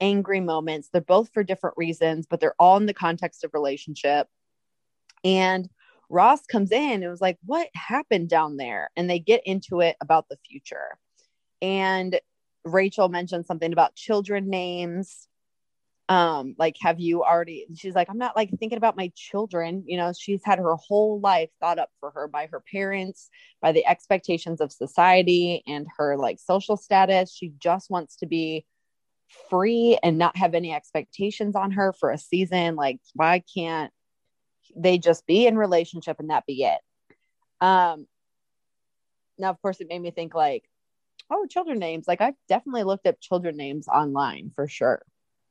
angry 0.00 0.40
moments. 0.40 0.88
They're 0.88 1.02
both 1.02 1.30
for 1.34 1.44
different 1.44 1.76
reasons, 1.76 2.26
but 2.28 2.40
they're 2.40 2.54
all 2.58 2.76
in 2.78 2.86
the 2.86 2.94
context 2.94 3.44
of 3.44 3.52
relationship. 3.52 4.28
And 5.24 5.68
Ross 6.12 6.44
comes 6.46 6.70
in 6.70 7.02
and 7.02 7.10
was 7.10 7.20
like, 7.20 7.38
What 7.44 7.68
happened 7.74 8.28
down 8.28 8.56
there? 8.56 8.90
And 8.96 9.08
they 9.08 9.18
get 9.18 9.42
into 9.46 9.80
it 9.80 9.96
about 10.00 10.28
the 10.28 10.36
future. 10.48 10.98
And 11.62 12.20
Rachel 12.64 13.08
mentioned 13.08 13.46
something 13.46 13.72
about 13.72 13.94
children 13.94 14.50
names. 14.50 15.26
Um, 16.08 16.54
like, 16.58 16.76
have 16.82 17.00
you 17.00 17.24
already? 17.24 17.66
She's 17.74 17.94
like, 17.94 18.10
I'm 18.10 18.18
not 18.18 18.36
like 18.36 18.50
thinking 18.58 18.76
about 18.76 18.96
my 18.96 19.10
children. 19.16 19.84
You 19.86 19.96
know, 19.96 20.12
she's 20.16 20.42
had 20.44 20.58
her 20.58 20.76
whole 20.76 21.18
life 21.20 21.48
thought 21.60 21.78
up 21.78 21.88
for 22.00 22.10
her 22.10 22.28
by 22.28 22.46
her 22.52 22.62
parents, 22.70 23.30
by 23.62 23.72
the 23.72 23.86
expectations 23.86 24.60
of 24.60 24.70
society 24.70 25.62
and 25.66 25.86
her 25.96 26.18
like 26.18 26.38
social 26.38 26.76
status. 26.76 27.34
She 27.34 27.54
just 27.58 27.90
wants 27.90 28.16
to 28.16 28.26
be 28.26 28.66
free 29.48 29.98
and 30.02 30.18
not 30.18 30.36
have 30.36 30.54
any 30.54 30.74
expectations 30.74 31.56
on 31.56 31.70
her 31.70 31.94
for 31.94 32.10
a 32.10 32.18
season. 32.18 32.76
Like, 32.76 33.00
why 33.14 33.42
can't 33.54 33.92
they 34.76 34.98
just 34.98 35.26
be 35.26 35.46
in 35.46 35.56
relationship 35.56 36.18
and 36.18 36.30
that 36.30 36.46
be 36.46 36.64
it? 36.64 36.80
Um, 37.60 38.06
now, 39.38 39.50
of 39.50 39.60
course, 39.62 39.80
it 39.80 39.88
made 39.88 40.00
me 40.00 40.10
think 40.10 40.34
like, 40.34 40.64
oh, 41.30 41.46
children 41.46 41.78
names. 41.78 42.06
Like 42.06 42.20
I've 42.20 42.34
definitely 42.48 42.84
looked 42.84 43.06
up 43.06 43.20
children 43.20 43.56
names 43.56 43.88
online 43.88 44.52
for 44.54 44.68
sure. 44.68 45.02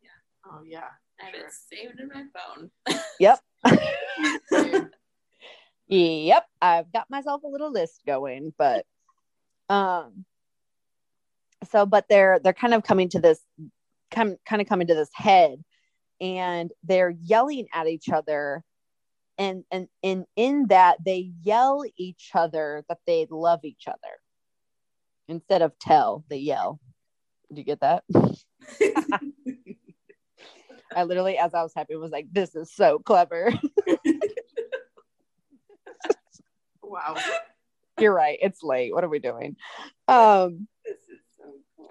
Yeah. 0.02 0.10
Oh 0.46 0.62
yeah. 0.64 0.90
I 1.20 1.26
have 1.26 1.36
it 1.36 1.52
saved 1.70 2.00
in 2.00 2.08
my 2.08 2.26
phone. 2.34 2.72
Yep. 3.20 3.40
yep. 5.88 6.46
I've 6.62 6.92
got 6.92 7.10
myself 7.10 7.44
a 7.44 7.48
little 7.48 7.72
list 7.72 8.02
going, 8.06 8.54
but 8.58 8.86
um 9.70 10.26
so 11.70 11.86
but 11.86 12.06
they're 12.10 12.40
they're 12.40 12.54
kind 12.54 12.74
of 12.74 12.84
coming 12.84 13.10
to 13.10 13.20
this 13.20 13.40
come 14.10 14.38
kind 14.46 14.62
of 14.62 14.68
coming 14.68 14.88
to 14.88 14.96
this 14.96 15.10
head 15.14 15.64
and 16.20 16.72
they're 16.84 17.10
yelling 17.10 17.68
at 17.74 17.88
each 17.88 18.10
other 18.10 18.64
and 19.42 19.66
and 19.72 19.88
and 20.04 20.26
in 20.36 20.68
that 20.68 20.98
they 21.04 21.32
yell 21.42 21.84
each 21.98 22.30
other 22.36 22.86
that 22.88 23.00
they 23.08 23.26
love 23.32 23.62
each 23.64 23.88
other. 23.88 23.98
Instead 25.28 25.64
of 25.64 25.78
tell 25.80 26.24
they 26.30 26.38
yell. 26.38 26.80
Do 27.52 27.60
you 27.60 27.66
get 27.66 27.80
that? 27.80 28.04
I 30.94 31.04
literally 31.04 31.38
as 31.38 31.54
i 31.54 31.64
was 31.64 31.74
typing 31.74 32.00
was 32.00 32.12
like 32.12 32.28
this 32.32 32.56
is 32.56 32.72
so 32.74 33.00
clever. 33.00 33.52
Wow. 36.84 37.16
You're 38.02 38.14
right. 38.14 38.38
It's 38.42 38.62
late. 38.62 38.94
What 38.94 39.06
are 39.06 39.10
we 39.10 39.20
doing? 39.20 39.56
Um 40.10 40.68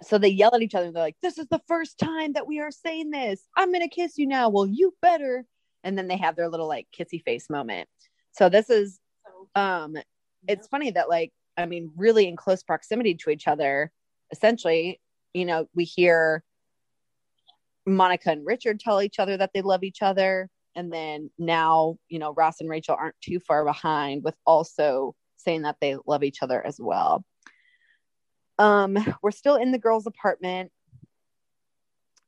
so 0.02 0.18
they 0.18 0.28
yell 0.28 0.54
at 0.54 0.60
each 0.60 0.74
other 0.74 0.92
they're 0.92 1.02
like 1.02 1.16
this 1.22 1.38
is 1.38 1.46
the 1.50 1.62
first 1.66 1.98
time 1.98 2.34
that 2.34 2.46
we 2.46 2.60
are 2.60 2.70
saying 2.70 3.10
this. 3.10 3.40
I'm 3.56 3.72
gonna 3.72 3.88
kiss 3.88 4.18
you 4.18 4.26
now. 4.26 4.50
Well 4.50 4.66
you 4.66 4.94
better 5.00 5.46
and 5.84 5.96
then 5.96 6.08
they 6.08 6.16
have 6.16 6.36
their 6.36 6.48
little 6.48 6.68
like 6.68 6.86
kissy 6.96 7.22
face 7.22 7.50
moment 7.50 7.88
so 8.32 8.48
this 8.48 8.70
is 8.70 9.00
um 9.54 9.96
it's 10.48 10.68
funny 10.68 10.90
that 10.90 11.08
like 11.08 11.32
I 11.60 11.66
mean, 11.66 11.92
really 11.96 12.26
in 12.26 12.36
close 12.36 12.62
proximity 12.62 13.14
to 13.16 13.30
each 13.30 13.46
other. 13.46 13.92
Essentially, 14.32 15.00
you 15.34 15.44
know, 15.44 15.66
we 15.74 15.84
hear 15.84 16.42
Monica 17.86 18.30
and 18.30 18.46
Richard 18.46 18.80
tell 18.80 19.02
each 19.02 19.18
other 19.18 19.36
that 19.36 19.50
they 19.52 19.62
love 19.62 19.84
each 19.84 20.02
other. 20.02 20.48
And 20.74 20.92
then 20.92 21.30
now, 21.38 21.96
you 22.08 22.18
know, 22.18 22.32
Ross 22.32 22.60
and 22.60 22.70
Rachel 22.70 22.96
aren't 22.98 23.20
too 23.20 23.40
far 23.40 23.64
behind 23.64 24.22
with 24.22 24.34
also 24.46 25.14
saying 25.36 25.62
that 25.62 25.76
they 25.80 25.96
love 26.06 26.22
each 26.22 26.42
other 26.42 26.64
as 26.64 26.78
well. 26.78 27.24
Um, 28.58 28.96
we're 29.22 29.30
still 29.30 29.56
in 29.56 29.72
the 29.72 29.78
girls' 29.78 30.06
apartment 30.06 30.70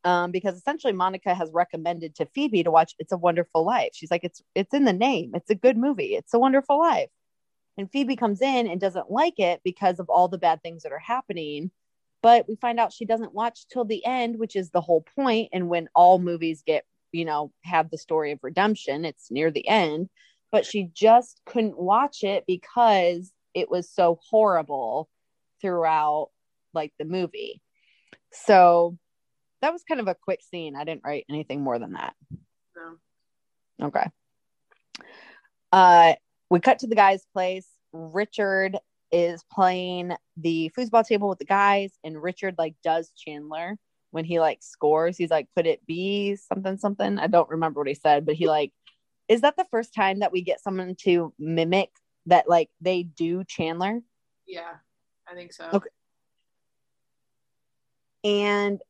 um, 0.05 0.31
because 0.31 0.57
essentially 0.57 0.93
Monica 0.93 1.35
has 1.35 1.51
recommended 1.53 2.15
to 2.17 2.27
Phoebe 2.35 2.65
to 2.65 2.71
watch 2.71 2.95
It's 2.99 3.13
a 3.13 3.17
Wonderful 3.17 3.65
Life. 3.65 3.91
She's 3.95 4.11
like, 4.11 4.25
it's 4.25 4.43
it's 4.55 4.75
in 4.75 4.85
the 4.85 4.93
name. 4.93 5.33
It's 5.35 5.51
a 5.51 5.55
good 5.55 5.77
movie. 5.77 6.15
It's 6.15 6.35
a 6.35 6.39
wonderful 6.39 6.79
life. 6.79 7.11
And 7.79 7.91
Phoebe 7.91 8.17
comes 8.17 8.43
in 8.43 8.67
and 8.67 8.81
doesn't 8.81 9.11
like 9.11 9.39
it 9.39 9.61
because 9.65 9.99
of 9.99 10.11
all 10.11 10.29
the 10.29 10.39
bad 10.39 10.63
things 10.63 10.83
that 10.83 10.93
are 10.93 10.99
happening. 10.99 11.71
But 12.23 12.49
we 12.49 12.57
find 12.57 12.79
out 12.79 12.93
she 12.93 13.05
doesn't 13.05 13.35
watch 13.35 13.67
till 13.69 13.85
the 13.85 14.05
end, 14.05 14.39
which 14.39 14.57
is 14.57 14.71
the 14.71 14.81
whole 14.81 15.05
point. 15.17 15.51
And 15.53 15.69
when 15.69 15.89
all 15.95 16.19
movies 16.19 16.63
get, 16.67 16.85
you 17.13 17.25
know, 17.25 17.53
have 17.65 17.91
the 17.91 17.99
story 17.99 18.33
of 18.33 18.41
redemption, 18.43 19.05
it's 19.05 19.31
near 19.31 19.51
the 19.51 19.67
end. 19.67 20.09
But 20.53 20.67
she 20.67 20.91
just 20.93 21.41
couldn't 21.47 21.79
watch 21.79 22.23
it 22.23 22.45
because 22.47 23.33
it 23.55 23.71
was 23.71 23.91
so 23.91 24.19
horrible 24.31 25.09
throughout 25.61 26.31
like 26.75 26.93
the 26.99 27.05
movie. 27.05 27.61
So 28.33 28.99
that 29.63 29.73
was 29.73 29.83
kind 29.85 30.01
of 30.01 30.09
a 30.09 30.15
quick 30.15 30.43
scene. 30.43 30.77
I 30.77 30.85
didn't 30.85 31.05
write 31.05 31.25
anything 31.31 31.63
more 31.63 31.79
than 31.79 31.93
that. 31.93 32.15
No. 32.77 33.87
Okay. 33.87 34.07
Uh 35.73 36.15
we 36.51 36.61
cut 36.61 36.81
to 36.81 36.87
the 36.87 36.95
guy's 36.95 37.25
place. 37.33 37.67
Richard 37.95 38.77
is 39.11 39.45
playing 39.51 40.13
the 40.37 40.71
foosball 40.77 41.07
table 41.07 41.29
with 41.29 41.39
the 41.39 41.45
guys, 41.45 41.93
and 42.05 42.23
Richard 42.23 42.57
like 42.59 42.75
does 42.83 43.11
Chandler 43.17 43.79
when 44.11 44.25
he 44.25 44.41
like 44.41 44.59
scores. 44.63 45.17
He's 45.17 45.31
like, 45.31 45.49
"Could 45.57 45.67
it 45.67 45.85
be 45.87 46.37
something 46.37 46.77
something?" 46.77 47.19
I 47.19 47.27
don't 47.27 47.49
remember 47.49 47.81
what 47.81 47.89
he 47.89 47.95
said, 47.95 48.27
but 48.27 48.35
he 48.35 48.49
like, 48.49 48.73
is 49.29 49.43
that 49.43 49.57
the 49.57 49.67
first 49.71 49.95
time 49.95 50.21
that 50.21 50.33
we 50.33 50.43
get 50.43 50.61
someone 50.61 50.95
to 51.05 51.33
mimic 51.39 51.91
that 52.27 52.49
like 52.49 52.71
they 52.81 53.03
do 53.03 53.45
Chandler? 53.45 54.01
Yeah, 54.47 54.75
I 55.31 55.35
think 55.35 55.53
so. 55.53 55.69
Okay. 55.73 55.89
And 58.25 58.81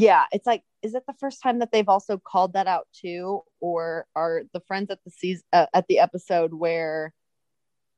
yeah, 0.00 0.24
it's 0.32 0.46
like 0.46 0.62
is 0.82 0.94
it 0.94 1.04
the 1.06 1.14
first 1.14 1.42
time 1.42 1.58
that 1.58 1.72
they've 1.72 1.88
also 1.88 2.18
called 2.18 2.52
that 2.52 2.66
out 2.66 2.86
too? 2.92 3.42
Or 3.60 4.06
are 4.14 4.42
the 4.52 4.60
friends 4.60 4.90
at 4.90 5.02
the 5.04 5.10
season 5.10 5.44
uh, 5.52 5.66
at 5.74 5.86
the 5.88 5.98
episode 5.98 6.54
where 6.54 7.12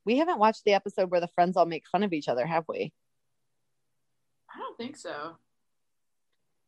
we 0.04 0.18
haven't 0.18 0.38
watched 0.38 0.64
the 0.64 0.74
episode 0.74 1.10
where 1.10 1.20
the 1.20 1.28
friends 1.28 1.56
all 1.56 1.66
make 1.66 1.84
fun 1.86 2.02
of 2.02 2.12
each 2.12 2.28
other 2.28 2.46
have 2.46 2.64
we? 2.68 2.92
I 4.54 4.58
don't 4.58 4.76
think 4.76 4.96
so. 4.96 5.36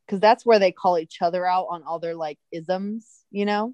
Because 0.05 0.19
that's 0.19 0.45
where 0.45 0.59
they 0.59 0.71
call 0.71 0.97
each 0.97 1.21
other 1.21 1.45
out 1.45 1.67
on 1.69 1.83
all 1.83 1.99
their 1.99 2.15
like 2.15 2.39
isms 2.51 3.23
you 3.31 3.45
know? 3.45 3.73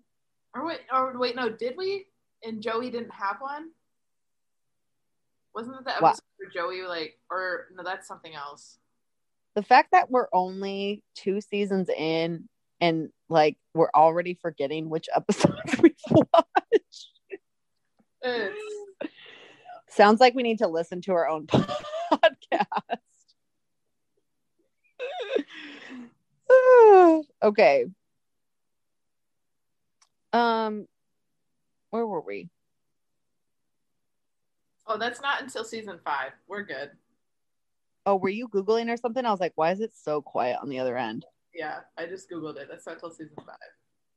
Or 0.56 0.66
wait 0.66 0.80
or 0.92 1.18
wait 1.18 1.36
no 1.36 1.50
did 1.50 1.76
we? 1.78 2.08
And 2.44 2.62
joey 2.62 2.90
didn't 2.90 3.14
have 3.14 3.38
one? 3.40 3.70
Wasn't 5.54 5.76
that 5.76 5.84
the 5.84 5.92
episode 5.92 6.02
what? 6.02 6.20
where 6.38 6.50
joey 6.50 6.88
like 6.88 7.20
or 7.30 7.68
no 7.76 7.84
that's 7.84 8.08
something 8.08 8.34
else 8.34 8.79
the 9.60 9.66
fact 9.66 9.92
that 9.92 10.10
we're 10.10 10.30
only 10.32 11.04
two 11.16 11.42
seasons 11.42 11.90
in 11.90 12.48
and 12.80 13.10
like 13.28 13.58
we're 13.74 13.92
already 13.94 14.34
forgetting 14.42 14.90
which 14.90 15.10
episodes 15.16 15.60
we've 15.82 15.92
watched. 16.10 17.10
Sounds 19.90 20.22
like 20.22 20.34
we 20.34 20.44
need 20.44 20.60
to 20.60 20.70
listen 20.70 21.02
to 21.02 21.12
our 21.12 21.28
own 21.28 21.46
podcast. 21.48 21.74
okay. 27.44 27.86
Um 30.32 30.88
where 31.90 32.08
were 32.08 32.22
we? 32.22 32.48
Oh, 34.88 34.98
that's 34.98 35.20
not 35.20 35.42
until 35.42 35.66
season 35.66 36.00
5. 36.02 36.32
We're 36.48 36.64
good 36.64 36.92
oh, 38.10 38.16
were 38.16 38.30
you 38.30 38.48
Googling 38.48 38.90
or 38.90 38.98
something? 38.98 39.24
I 39.26 39.32
was 39.32 39.40
like, 39.40 39.54
why 39.56 39.72
is 39.72 39.82
it 39.82 39.92
so 39.96 40.22
quiet 40.22 40.58
on 40.62 40.70
the 40.70 40.80
other 40.80 40.98
end? 40.98 41.26
Yeah, 41.54 41.80
I 41.98 42.06
just 42.06 42.30
Googled 42.30 42.58
it. 42.58 42.68
That's 42.70 42.86
not 42.86 42.96
until 42.96 43.12
season 43.12 43.36
five. 43.38 43.56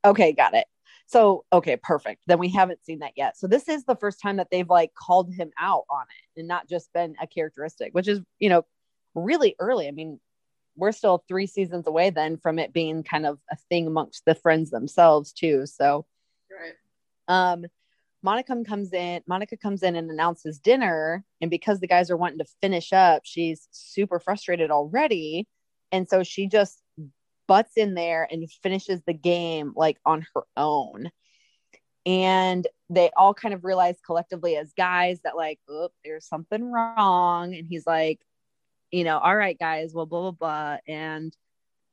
Okay, 0.05 0.32
got 0.32 0.55
it. 0.55 0.66
So, 1.07 1.45
okay, 1.53 1.76
perfect. 1.76 2.22
Then 2.26 2.38
we 2.38 2.49
haven't 2.49 2.84
seen 2.84 3.01
that 3.01 3.12
yet. 3.16 3.36
So, 3.36 3.47
this 3.47 3.68
is 3.68 3.84
the 3.84 3.97
first 3.97 4.20
time 4.20 4.36
that 4.38 4.49
they've 4.51 4.68
like 4.68 4.95
called 4.95 5.32
him 5.32 5.51
out 5.61 5.84
on 5.90 6.03
it 6.03 6.40
and 6.40 6.49
not 6.49 6.68
just 6.68 6.93
been 6.93 7.14
a 7.20 7.26
characteristic, 7.26 7.93
which 7.93 8.09
is, 8.09 8.20
you 8.38 8.49
know, 8.49 8.64
really 9.14 9.55
early. 9.59 9.88
I 9.88 9.90
mean, 9.90 10.18
we're 10.74 10.93
still 10.93 11.22
three 11.28 11.47
seasons 11.47 11.86
away 11.86 12.11
then 12.11 12.38
from 12.38 12.59
it 12.59 12.72
being 12.72 13.03
kind 13.03 13.26
of 13.26 13.38
a 13.51 13.57
thing 13.68 13.86
amongst 13.86 14.24
the 14.24 14.34
friends 14.34 14.70
themselves, 14.70 15.32
too. 15.32 15.66
So, 15.66 16.07
right. 16.51 16.74
Um, 17.28 17.66
Monica 18.23 18.57
comes 18.66 18.93
in, 18.93 19.23
Monica 19.27 19.57
comes 19.57 19.83
in 19.83 19.97
and 19.97 20.11
announces 20.11 20.59
dinner. 20.59 21.25
And 21.41 21.51
because 21.51 21.81
the 21.81 21.89
guys 21.89 22.11
are 22.11 22.16
wanting 22.16 22.39
to 22.39 22.47
finish 22.61 22.93
up, 22.93 23.23
she's 23.25 23.68
super 23.73 24.20
frustrated 24.20 24.70
already. 24.70 25.49
And 25.91 26.09
so 26.09 26.23
she 26.23 26.47
just 26.47 26.81
butts 27.49 27.73
in 27.77 27.95
there 27.95 28.27
and 28.31 28.51
finishes 28.62 29.01
the 29.07 29.12
game 29.12 29.73
like 29.77 29.99
on 30.07 30.25
her 30.35 30.43
own. 30.57 31.11
And 32.05 32.66
they 32.91 33.11
all 33.16 33.35
kind 33.35 33.55
of 33.55 33.64
realize 33.64 33.97
collectively 34.05 34.57
as 34.57 34.73
guys 34.73 35.20
that 35.25 35.37
like, 35.37 35.59
oh, 35.68 35.91
there's 36.05 36.27
something 36.27 36.70
wrong. 36.70 37.55
And 37.55 37.66
he's 37.68 37.87
like, 37.87 38.20
you 38.91 39.05
know, 39.05 39.18
all 39.18 39.37
right, 39.37 39.59
guys, 39.59 39.93
well, 39.95 40.07
blah, 40.07 40.31
blah, 40.31 40.31
blah. 40.33 40.77
And 40.87 41.37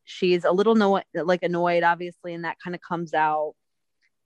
she's 0.04 0.44
a 0.44 0.52
little 0.52 0.76
no- 0.76 1.02
like 1.14 1.44
annoyed, 1.44 1.84
obviously, 1.84 2.34
and 2.34 2.44
that 2.44 2.58
kind 2.64 2.76
of 2.76 2.82
comes 2.82 3.14
out. 3.14 3.54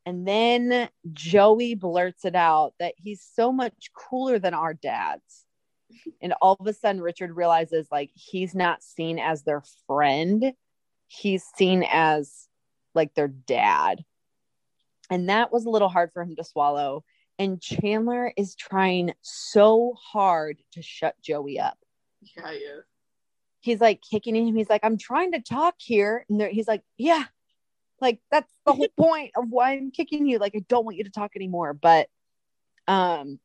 And 0.06 0.28
then 0.28 0.90
Joey 1.14 1.76
blurts 1.76 2.26
it 2.26 2.36
out 2.36 2.74
that 2.80 2.94
he's 2.98 3.26
so 3.34 3.52
much 3.52 3.92
cooler 3.94 4.38
than 4.38 4.54
our 4.54 4.74
dads. 4.74 5.46
And 6.22 6.34
all 6.42 6.58
of 6.60 6.68
a 6.68 6.74
sudden, 6.74 7.02
Richard 7.02 7.36
realizes 7.36 7.88
like 7.92 8.12
he's 8.14 8.54
not 8.54 8.84
seen 8.84 9.20
as 9.20 9.44
their 9.44 9.64
friend, 9.88 10.54
he's 11.08 11.44
seen 11.56 11.86
as 11.90 12.48
like 12.96 13.14
their 13.14 13.28
dad. 13.28 14.04
And 15.10 15.30
that 15.30 15.52
was 15.52 15.66
a 15.66 15.70
little 15.70 15.90
hard 15.90 16.12
for 16.14 16.24
him 16.24 16.36
to 16.36 16.44
swallow. 16.44 17.04
And 17.40 17.62
Chandler 17.62 18.34
is 18.38 18.56
trying 18.56 19.14
so 19.22 19.96
hard 20.00 20.58
to 20.74 20.82
shut 20.82 21.16
Joey 21.22 21.60
up. 21.60 21.78
Yeah, 22.22 22.52
yeah. 22.52 22.80
He's 23.62 23.82
like 23.82 24.02
kicking 24.02 24.36
him. 24.36 24.56
He's 24.56 24.70
like, 24.70 24.84
I'm 24.84 24.98
trying 24.98 25.32
to 25.32 25.40
talk 25.40 25.76
here. 25.78 26.26
And 26.30 26.42
he's 26.42 26.68
like, 26.68 26.84
Yeah, 26.98 27.24
like 28.02 28.20
that's 28.32 28.52
the 28.66 28.74
whole 28.74 28.88
point 28.98 29.32
of 29.36 29.46
why 29.50 29.74
I'm 29.74 29.92
kicking 29.92 30.28
you. 30.28 30.40
Like, 30.40 30.54
I 30.56 30.64
don't 30.68 30.86
want 30.86 30.98
you 30.98 31.04
to 31.04 31.12
talk 31.12 31.32
anymore. 31.36 31.74
But 31.74 32.08
um 32.88 33.40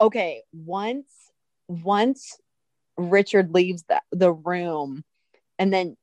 okay, 0.00 0.42
once 0.52 1.10
once 1.68 2.36
Richard 2.96 3.54
leaves 3.54 3.84
the, 3.88 4.00
the 4.10 4.32
room 4.32 5.04
and 5.58 5.72
then 5.72 5.96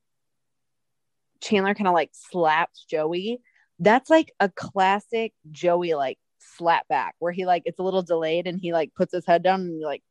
Chandler 1.41 1.75
kind 1.75 1.87
of 1.87 1.93
like 1.93 2.11
slaps 2.13 2.85
Joey, 2.89 3.41
that's 3.79 4.09
like 4.09 4.33
a 4.39 4.49
classic 4.49 5.33
Joey 5.51 5.93
like 5.93 6.17
slap 6.39 6.87
back 6.87 7.15
where 7.19 7.31
he 7.31 7.45
like 7.45 7.63
it's 7.65 7.79
a 7.79 7.83
little 7.83 8.01
delayed 8.01 8.47
and 8.47 8.59
he 8.59 8.73
like 8.73 8.93
puts 8.95 9.13
his 9.13 9.25
head 9.25 9.43
down 9.43 9.61
and 9.61 9.81
like 9.81 10.03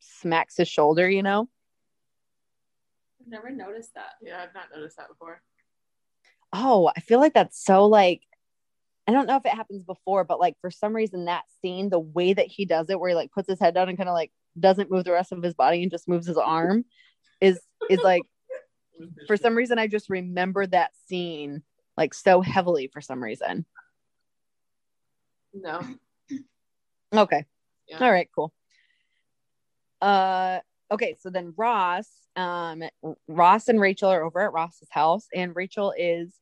smacks 0.00 0.56
his 0.56 0.68
shoulder, 0.68 1.08
you 1.08 1.22
know? 1.22 1.48
I've 3.20 3.28
never 3.28 3.50
noticed 3.50 3.94
that. 3.94 4.12
Yeah, 4.22 4.42
I've 4.42 4.54
not 4.54 4.66
noticed 4.74 4.96
that 4.96 5.08
before. 5.08 5.40
Oh, 6.56 6.90
I 6.96 7.00
feel 7.00 7.18
like 7.18 7.34
that's 7.34 7.62
so 7.62 7.86
like 7.86 8.22
I 9.06 9.12
don't 9.12 9.26
know 9.26 9.36
if 9.36 9.44
it 9.44 9.52
happens 9.52 9.82
before, 9.84 10.24
but 10.24 10.40
like 10.40 10.56
for 10.60 10.70
some 10.70 10.94
reason 10.94 11.26
that 11.26 11.44
scene, 11.60 11.90
the 11.90 11.98
way 11.98 12.32
that 12.32 12.46
he 12.46 12.64
does 12.64 12.88
it, 12.88 12.98
where 12.98 13.10
he 13.10 13.16
like 13.16 13.32
puts 13.32 13.48
his 13.48 13.60
head 13.60 13.74
down 13.74 13.88
and 13.88 13.98
kind 13.98 14.08
of 14.08 14.14
like 14.14 14.30
doesn't 14.58 14.90
move 14.90 15.04
the 15.04 15.12
rest 15.12 15.32
of 15.32 15.42
his 15.42 15.54
body 15.54 15.82
and 15.82 15.90
just 15.90 16.08
moves 16.08 16.26
his 16.26 16.38
arm, 16.38 16.84
is 17.40 17.60
is 17.90 17.98
like 17.98 18.22
for 19.26 19.36
some 19.36 19.56
reason 19.56 19.78
I 19.78 19.88
just 19.88 20.08
remember 20.08 20.66
that 20.66 20.92
scene 21.06 21.62
like 21.96 22.14
so 22.14 22.40
heavily 22.40 22.88
for 22.92 23.00
some 23.00 23.22
reason. 23.22 23.66
No. 25.52 25.80
Okay. 27.12 27.44
Yeah. 27.88 28.02
All 28.02 28.10
right, 28.10 28.28
cool. 28.34 28.52
Uh 30.00 30.60
okay, 30.90 31.16
so 31.20 31.30
then 31.30 31.52
Ross, 31.56 32.08
um 32.36 32.84
Ross 33.28 33.68
and 33.68 33.80
Rachel 33.80 34.08
are 34.10 34.22
over 34.22 34.40
at 34.40 34.52
Ross's 34.52 34.88
house 34.90 35.26
and 35.34 35.54
Rachel 35.54 35.92
is 35.96 36.32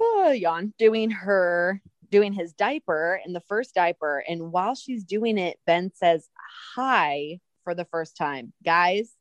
oh, 0.00 0.30
yawn 0.30 0.72
doing 0.78 1.10
her 1.10 1.80
doing 2.10 2.32
his 2.32 2.52
diaper 2.52 3.20
in 3.26 3.32
the 3.32 3.40
first 3.40 3.74
diaper 3.74 4.22
and 4.28 4.52
while 4.52 4.74
she's 4.74 5.04
doing 5.04 5.38
it 5.38 5.58
Ben 5.66 5.90
says 5.94 6.28
hi 6.74 7.40
for 7.64 7.74
the 7.74 7.84
first 7.86 8.16
time. 8.16 8.52
Guys, 8.64 9.12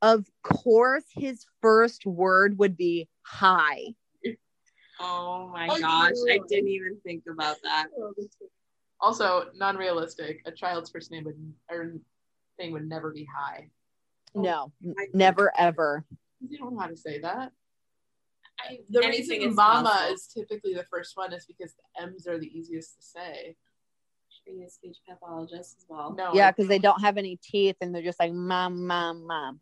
of 0.00 0.26
course 0.42 1.04
his 1.10 1.44
first 1.60 2.06
word 2.06 2.58
would 2.58 2.76
be 2.76 3.08
hi. 3.22 3.94
Oh 4.98 5.48
my 5.52 5.68
Oh, 5.70 5.78
gosh, 5.78 6.12
I 6.30 6.38
didn't 6.48 6.68
even 6.68 6.98
think 7.04 7.24
about 7.30 7.56
that. 7.62 7.88
Also, 8.98 9.50
non-realistic. 9.54 10.40
A 10.46 10.52
child's 10.52 10.88
first 10.90 11.10
name 11.10 11.24
would 11.24 11.36
or 11.70 11.96
thing 12.56 12.72
would 12.72 12.88
never 12.88 13.12
be 13.12 13.28
hi. 13.36 13.68
No, 14.34 14.72
I- 14.98 15.08
never 15.12 15.52
ever. 15.58 16.04
You 16.40 16.58
don't 16.58 16.74
know 16.74 16.80
how 16.80 16.86
to 16.86 16.96
say 16.96 17.20
that. 17.20 17.52
I, 18.60 18.78
The 18.90 19.00
reason 19.00 19.36
is 19.42 19.54
"mama" 19.54 19.88
possible. 19.90 20.14
is 20.14 20.26
typically 20.26 20.74
the 20.74 20.84
first 20.90 21.16
one 21.16 21.32
is 21.32 21.46
because 21.46 21.74
the 21.74 22.02
M's 22.02 22.26
are 22.26 22.38
the 22.38 22.46
easiest 22.46 22.96
to 22.96 23.02
say. 23.02 23.56
Being 24.44 24.62
a 24.62 24.70
speech 24.70 24.98
pathologist 25.08 25.76
as 25.78 25.86
well. 25.88 26.14
No. 26.16 26.32
Yeah, 26.32 26.52
because 26.52 26.68
they 26.68 26.78
don't 26.78 27.00
have 27.00 27.16
any 27.16 27.36
teeth 27.42 27.76
and 27.80 27.92
they're 27.92 28.02
just 28.02 28.20
like 28.20 28.32
mom, 28.32 28.86
mom, 28.86 29.26
mom. 29.26 29.60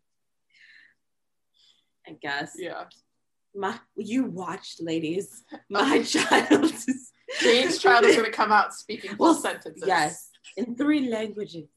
I 2.07 2.11
guess. 2.21 2.53
Yeah. 2.55 2.83
My, 3.55 3.79
you 3.95 4.25
watched, 4.25 4.83
ladies. 4.83 5.43
My 5.71 6.03
child 6.03 6.65
is 6.65 7.11
Jane's 7.41 7.79
child 7.79 8.05
is 8.05 8.15
going 8.15 8.25
to 8.29 8.31
come 8.31 8.51
out 8.51 8.73
speaking 8.75 9.11
full 9.17 9.27
Well, 9.27 9.33
sentences. 9.33 9.83
Yes, 9.87 10.29
in 10.55 10.75
three 10.75 11.09
languages. 11.09 11.67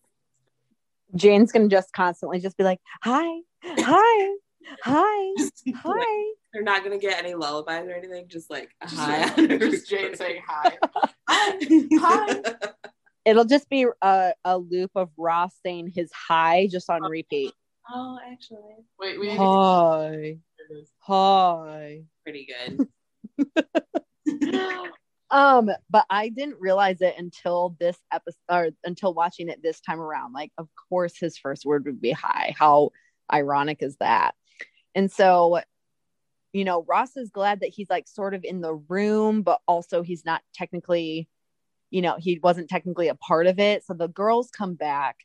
Jane's 1.15 1.53
gonna 1.53 1.69
just 1.69 1.91
constantly 1.95 2.39
just 2.41 2.59
be 2.59 2.65
like, 2.65 2.81
hi, 3.03 3.41
hi, 3.65 4.35
hi, 4.83 5.35
hi. 5.75 6.33
They're 6.59 6.65
not 6.65 6.83
gonna 6.83 6.99
get 6.99 7.23
any 7.23 7.35
lullabies 7.35 7.87
or 7.89 7.93
anything. 7.93 8.27
Just 8.27 8.51
like 8.51 8.75
a 8.81 8.89
Just, 8.89 9.01
hi. 9.01 9.47
just 9.59 9.89
Jane 9.89 10.17
saying 10.17 10.43
hi. 10.49 10.77
hi. 11.29 12.43
It'll 13.25 13.45
just 13.45 13.69
be 13.69 13.87
a, 14.03 14.33
a 14.45 14.59
loop 14.59 14.91
of 14.97 15.11
Ross 15.17 15.55
saying 15.65 15.93
his 15.95 16.11
hi 16.13 16.67
just 16.69 16.91
on 16.91 17.03
repeat. 17.03 17.53
Oh, 17.89 18.19
actually, 18.29 18.59
Wait, 18.99 19.21
we 19.21 19.37
Hi, 19.37 20.39
hi. 20.99 22.03
pretty 22.25 22.49
good. 22.67 22.89
Um, 25.31 25.71
but 25.91 26.07
I 26.09 26.31
didn't 26.31 26.57
realize 26.59 27.03
it 27.03 27.15
until 27.19 27.77
this 27.79 27.99
episode 28.11 28.39
or 28.51 28.71
until 28.83 29.13
watching 29.13 29.51
it 29.51 29.63
this 29.63 29.79
time 29.83 30.01
around. 30.01 30.33
Like, 30.33 30.51
of 30.57 30.71
course, 30.89 31.19
his 31.21 31.37
first 31.37 31.67
word 31.67 31.85
would 31.85 32.01
be 32.01 32.13
hi. 32.13 32.55
How 32.59 32.93
ironic 33.31 33.83
is 33.83 33.97
that? 34.01 34.33
And 34.95 35.13
so, 35.13 35.61
you 36.53 36.65
know, 36.65 36.85
Ross 36.89 37.17
is 37.17 37.31
glad 37.31 37.61
that 37.61 37.71
he's 37.75 37.91
like 37.91 38.09
sort 38.09 38.35
of 38.35 38.45
in 38.45 38.61
the 38.61 38.75
room, 38.75 39.43
but 39.43 39.61
also 39.67 40.03
he's 40.03 40.25
not 40.25 40.43
technically, 40.55 41.29
you 41.91 42.03
know, 42.03 42.17
he 42.19 42.39
wasn't 42.43 42.71
technically 42.71 43.09
a 43.09 43.15
part 43.15 43.47
of 43.47 43.59
it. 43.59 43.85
So 43.85 43.95
the 43.95 44.09
girls 44.09 44.51
come 44.51 44.75
back 44.75 45.17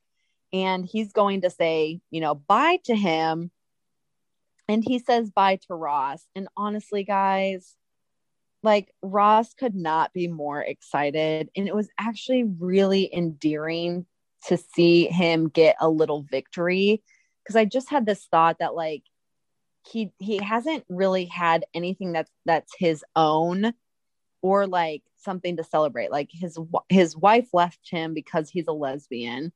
and 0.51 0.85
he's 0.85 1.13
going 1.13 1.41
to 1.41 1.49
say, 1.49 2.01
you 2.11 2.21
know, 2.21 2.35
bye 2.35 2.79
to 2.85 2.95
him. 2.95 3.51
And 4.67 4.83
he 4.83 4.99
says 4.99 5.31
bye 5.31 5.59
to 5.67 5.75
Ross. 5.75 6.25
And 6.35 6.47
honestly, 6.55 7.03
guys, 7.03 7.75
like 8.61 8.93
Ross 9.01 9.53
could 9.53 9.75
not 9.75 10.13
be 10.13 10.27
more 10.27 10.61
excited. 10.61 11.49
And 11.55 11.67
it 11.67 11.75
was 11.75 11.89
actually 11.99 12.43
really 12.43 13.13
endearing 13.13 14.05
to 14.47 14.57
see 14.57 15.07
him 15.07 15.49
get 15.49 15.75
a 15.79 15.89
little 15.89 16.25
victory. 16.29 17.01
Cause 17.47 17.55
I 17.57 17.65
just 17.65 17.89
had 17.89 18.05
this 18.05 18.25
thought 18.31 18.59
that 18.59 18.73
like 18.73 19.03
he 19.85 20.11
he 20.19 20.37
hasn't 20.37 20.85
really 20.89 21.25
had 21.25 21.65
anything 21.73 22.13
that's 22.13 22.31
that's 22.45 22.73
his 22.77 23.03
own 23.15 23.73
or 24.41 24.67
like 24.67 25.03
something 25.17 25.57
to 25.57 25.63
celebrate. 25.63 26.11
Like 26.11 26.29
his 26.31 26.57
his 26.89 27.15
wife 27.15 27.49
left 27.53 27.89
him 27.89 28.13
because 28.13 28.49
he's 28.49 28.67
a 28.67 28.73
lesbian. 28.73 29.51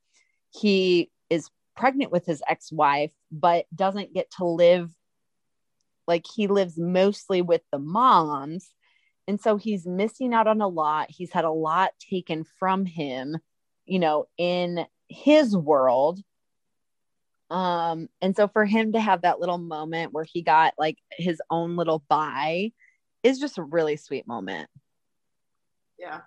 He 0.49 1.11
is 1.29 1.49
pregnant 1.75 2.11
with 2.11 2.25
his 2.25 2.41
ex-wife, 2.47 3.11
but 3.31 3.65
doesn't 3.75 4.13
get 4.13 4.31
to 4.37 4.45
live 4.45 4.89
like 6.07 6.25
he 6.25 6.47
lives 6.47 6.77
mostly 6.77 7.41
with 7.41 7.61
the 7.71 7.79
moms 7.79 8.73
and 9.27 9.39
so 9.39 9.57
he's 9.57 9.85
missing 9.85 10.33
out 10.33 10.47
on 10.47 10.61
a 10.61 10.67
lot 10.67 11.11
he's 11.11 11.31
had 11.31 11.45
a 11.45 11.51
lot 11.51 11.91
taken 11.99 12.45
from 12.59 12.85
him 12.85 13.37
you 13.85 13.99
know 13.99 14.25
in 14.37 14.85
his 15.09 15.55
world 15.55 16.19
um 17.49 18.09
and 18.21 18.35
so 18.35 18.47
for 18.47 18.65
him 18.65 18.91
to 18.91 18.99
have 18.99 19.21
that 19.21 19.39
little 19.39 19.57
moment 19.57 20.11
where 20.13 20.25
he 20.25 20.41
got 20.41 20.73
like 20.77 20.97
his 21.11 21.41
own 21.49 21.75
little 21.77 22.03
bye 22.09 22.71
is 23.23 23.39
just 23.39 23.57
a 23.57 23.63
really 23.63 23.95
sweet 23.95 24.27
moment 24.27 24.69
Yeah. 25.99 26.21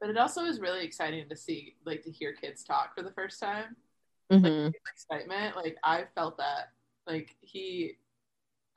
But 0.00 0.10
it 0.10 0.18
also 0.18 0.44
is 0.44 0.60
really 0.60 0.84
exciting 0.84 1.28
to 1.28 1.36
see, 1.36 1.76
like, 1.84 2.02
to 2.02 2.10
hear 2.10 2.32
kids 2.32 2.64
talk 2.64 2.94
for 2.94 3.02
the 3.02 3.12
first 3.12 3.38
time. 3.40 3.76
Mhm. 4.32 4.72
Excitement, 4.92 5.54
like, 5.56 5.76
I 5.84 6.06
felt 6.14 6.36
that. 6.38 6.72
Like, 7.06 7.36
he, 7.40 7.98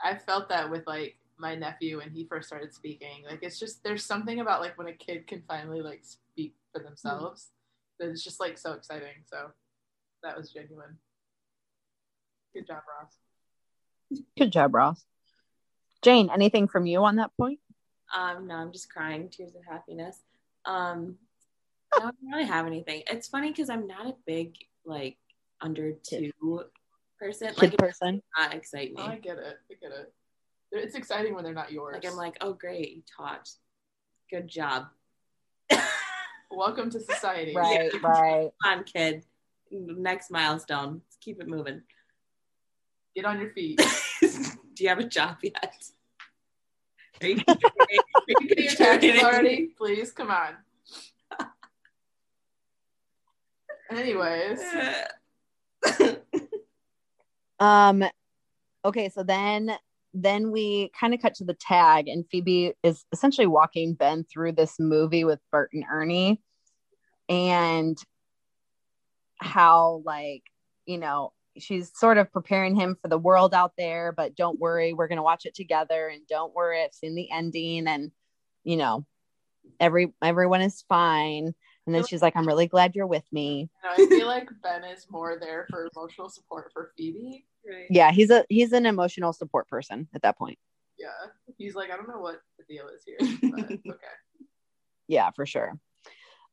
I 0.04 0.16
felt 0.18 0.50
that 0.50 0.70
with, 0.70 0.86
like, 0.86 1.18
my 1.38 1.56
nephew 1.56 1.98
when 1.98 2.12
he 2.12 2.26
first 2.26 2.48
started 2.48 2.74
speaking. 2.74 3.24
Like, 3.26 3.40
it's 3.42 3.60
just, 3.60 3.84
there's 3.84 4.06
something 4.06 4.40
about, 4.40 4.62
like, 4.62 4.78
when 4.78 4.88
a 4.88 4.94
kid 4.94 5.26
can 5.26 5.42
finally, 5.48 5.82
like, 5.82 6.04
speak 6.04 6.56
for 6.72 6.82
themselves 6.84 7.52
that 8.00 8.10
is 8.10 8.24
just, 8.24 8.40
like, 8.40 8.58
so 8.58 8.74
exciting. 8.74 9.24
So 9.26 9.52
that 10.26 10.36
was 10.36 10.52
genuine. 10.52 10.98
Good 12.54 12.68
job, 12.68 12.82
Ross. 12.90 14.22
good 14.38 14.52
job 14.52 14.76
ross 14.76 15.04
jane 16.04 16.30
anything 16.32 16.68
from 16.68 16.86
you 16.86 17.04
on 17.04 17.16
that 17.16 17.32
point 17.38 17.60
Um, 18.16 18.46
no, 18.48 18.56
I'm 18.56 18.72
just 18.72 18.92
crying 18.94 19.30
tears 19.30 19.56
of 19.56 19.66
happiness. 19.66 20.20
Um, 20.64 21.16
I 21.96 22.00
don't 22.02 22.16
really 22.32 22.46
have 22.46 22.68
anything. 22.68 23.02
It's 23.10 23.28
funny 23.28 23.50
because 23.50 23.70
I'm 23.70 23.88
not 23.88 24.06
a 24.06 24.16
big 24.28 24.56
like 24.86 25.18
under 25.60 25.94
two 25.94 26.32
person. 27.20 27.48
Kid 27.56 27.72
Like 27.72 27.78
person. 27.78 28.22
not 28.38 28.54
excite 28.54 28.90
me. 28.90 28.96
Oh, 29.00 29.08
I 29.08 29.16
get 29.16 29.38
it. 29.38 29.58
I 29.72 29.74
get 29.82 29.92
it. 29.92 30.14
It's 30.72 30.96
exciting 30.96 31.34
when 31.34 31.44
they're 31.44 31.54
not 31.54 31.72
yours. 31.72 31.94
Like 31.96 32.06
I'm 32.06 32.18
like, 32.18 32.38
oh 32.42 32.54
great, 32.54 32.92
you 32.92 33.02
taught. 33.18 33.50
Good 34.30 34.48
job. 34.48 34.86
welcome 36.52 36.92
to 36.92 37.00
society. 37.00 37.54
Right, 37.56 37.92
right. 38.04 38.52
Come 38.64 38.80
on, 38.80 38.84
kid. 38.84 39.24
Next 39.72 40.32
milestone. 40.32 41.02
Let's 41.06 41.18
keep 41.20 41.42
it 41.42 41.48
moving. 41.48 41.82
Get 43.16 43.26
on 43.26 43.40
your 43.40 43.52
feet. 43.52 43.82
Do 44.22 44.84
you 44.84 44.90
have 44.90 45.00
a 45.00 45.06
job 45.06 45.38
yet? 45.42 45.74
Are 47.22 47.28
you, 47.28 47.36
Get 47.46 47.48
your 47.48 48.72
taxes 48.72 48.78
contributing? 48.78 49.26
already, 49.26 49.70
please. 49.78 50.12
Come 50.12 50.32
on. 50.32 50.56
Anyways, 53.92 54.62
Um 57.60 58.04
okay, 58.84 59.10
so 59.10 59.24
then 59.24 59.72
then 60.14 60.52
we 60.52 60.92
kind 61.00 61.14
of 61.14 61.22
cut 61.22 61.36
to 61.36 61.46
the 61.46 61.54
tag 61.54 62.08
and 62.08 62.26
Phoebe 62.32 62.74
is 62.84 63.06
essentially 63.12 63.48
walking 63.48 63.94
Ben 63.94 64.24
through 64.24 64.54
this 64.54 64.80
movie 64.80 65.24
with 65.24 65.40
Bert 65.52 65.72
and 65.74 65.84
Ernie 65.90 66.42
and 67.30 67.98
how 69.56 70.02
like, 70.06 70.44
you 70.86 70.98
know, 70.98 71.32
she's 71.58 71.98
sort 71.98 72.18
of 72.18 72.32
preparing 72.32 72.76
him 72.76 72.98
for 73.02 73.08
the 73.08 73.18
world 73.18 73.54
out 73.54 73.72
there, 73.78 74.12
but 74.12 74.36
don't 74.36 74.60
worry, 74.60 74.92
we're 74.92 75.08
going 75.08 75.16
to 75.16 75.24
watch 75.24 75.46
it 75.46 75.56
together 75.56 76.10
and 76.10 76.28
don't 76.28 76.54
worry, 76.54 76.82
it's 76.82 77.00
in 77.02 77.16
the 77.16 77.32
ending 77.32 77.88
and 77.88 78.12
you 78.66 78.76
know, 78.76 79.06
every 79.80 80.14
everyone 80.22 80.62
is 80.62 80.84
fine. 80.90 81.54
And 81.86 81.96
then 81.96 82.04
she's 82.04 82.22
like, 82.22 82.36
I'm 82.36 82.48
really 82.48 82.68
glad 82.68 82.96
you're 82.96 83.08
with 83.08 83.26
me. 83.32 83.70
I 83.84 83.96
feel 84.08 84.26
like 84.26 84.50
Ben 84.64 84.84
is 84.84 85.06
more 85.10 85.38
there 85.40 85.68
for 85.70 85.88
emotional 85.96 86.30
support 86.30 86.72
for 86.74 86.92
Phoebe. 86.98 87.46
Right. 87.66 87.86
Yeah, 87.90 88.12
he's 88.12 88.32
a 88.32 88.44
he's 88.50 88.74
an 88.74 88.86
emotional 88.86 89.32
support 89.32 89.70
person 89.70 90.10
at 90.14 90.24
that 90.24 90.38
point. 90.38 90.58
Yeah, 91.00 91.08
he's 91.58 91.76
like, 91.76 91.92
I 91.92 91.96
don't 91.96 92.10
know 92.10 92.20
what 92.20 92.42
the 92.58 92.66
deal 92.68 92.88
is 92.88 93.04
here, 93.06 93.18
but 93.52 93.72
okay. 93.72 94.16
Yeah, 95.08 95.30
for 95.32 95.46
sure. 95.46 95.78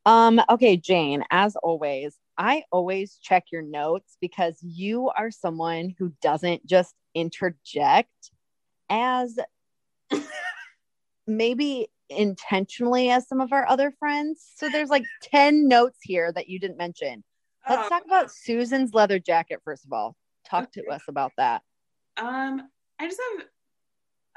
Um, 0.04 0.40
okay, 0.50 0.76
Jane, 0.76 1.24
as 1.30 1.56
always, 1.56 2.16
I 2.38 2.64
always 2.72 3.18
check 3.22 3.44
your 3.52 3.62
notes 3.62 4.16
because 4.20 4.58
you 4.62 5.10
are 5.10 5.30
someone 5.30 5.94
who 5.98 6.12
doesn't 6.22 6.66
just 6.66 6.94
interject 7.14 8.30
as 8.88 9.38
maybe 11.26 11.88
intentionally 12.08 13.10
as 13.10 13.28
some 13.28 13.40
of 13.40 13.52
our 13.52 13.66
other 13.68 13.92
friends. 13.98 14.46
So 14.56 14.68
there's 14.68 14.90
like 14.90 15.04
10 15.22 15.68
notes 15.68 15.98
here 16.02 16.32
that 16.32 16.48
you 16.48 16.58
didn't 16.58 16.78
mention. 16.78 17.24
Let's 17.68 17.86
Oh, 17.86 17.88
talk 17.88 18.04
about 18.04 18.30
Susan's 18.30 18.92
leather 18.92 19.18
jacket 19.18 19.60
first 19.64 19.84
of 19.84 19.92
all. 19.92 20.16
Talk 20.44 20.72
to 20.72 20.86
us 20.88 21.02
about 21.08 21.32
that. 21.36 21.62
Um, 22.16 22.68
I 22.98 23.08
just 23.08 23.20
have 23.38 23.46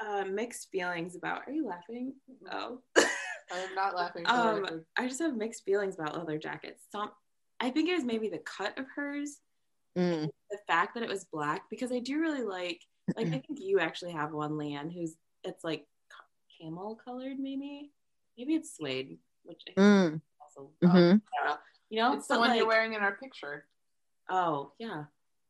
uh, 0.00 0.24
mixed 0.30 0.68
feelings 0.70 1.16
about. 1.16 1.42
Are 1.46 1.52
you 1.52 1.66
laughing? 1.66 2.14
Oh. 2.50 2.80
I 2.96 3.58
am 3.58 3.74
not 3.74 3.94
laughing. 3.94 4.24
um. 4.26 4.84
I 4.96 5.06
just 5.08 5.20
have 5.20 5.36
mixed 5.36 5.64
feelings 5.64 5.96
about 5.96 6.16
leather 6.16 6.38
jackets. 6.38 6.84
Some, 6.90 7.10
I 7.60 7.70
think 7.70 7.88
it 7.88 7.94
was 7.94 8.04
maybe 8.04 8.28
the 8.28 8.38
cut 8.38 8.78
of 8.78 8.86
hers, 8.94 9.38
Mm, 9.96 10.28
the 10.50 10.58
fact 10.66 10.94
that 10.94 11.02
it 11.02 11.08
was 11.08 11.24
black, 11.24 11.62
because 11.70 11.90
I 11.90 12.00
do 12.00 12.20
really 12.20 12.42
like. 12.42 12.82
Like 13.16 13.28
I 13.28 13.38
think 13.38 13.60
you 13.60 13.78
actually 13.78 14.12
have 14.12 14.32
one, 14.32 14.58
Leann, 14.58 14.90
who's 14.90 15.14
it's 15.44 15.64
like 15.64 15.86
camel 16.60 16.98
colored, 17.02 17.38
maybe. 17.38 17.92
Maybe 18.36 18.54
it's 18.54 18.76
suede, 18.76 19.18
which 19.44 19.62
I 19.68 19.72
think 19.72 19.78
mm, 19.78 20.14
is 20.16 20.20
also. 20.56 20.70
mhm. 20.84 21.22
I 21.22 21.38
don't 21.38 21.48
know. 21.48 21.56
You 21.88 22.00
know, 22.00 22.12
it's 22.14 22.26
the 22.26 22.34
but, 22.34 22.40
one 22.40 22.56
you're 22.56 22.66
wearing 22.66 22.94
in 22.94 23.00
our 23.00 23.16
picture. 23.16 23.64
Oh, 24.28 24.72
yeah. 24.78 25.04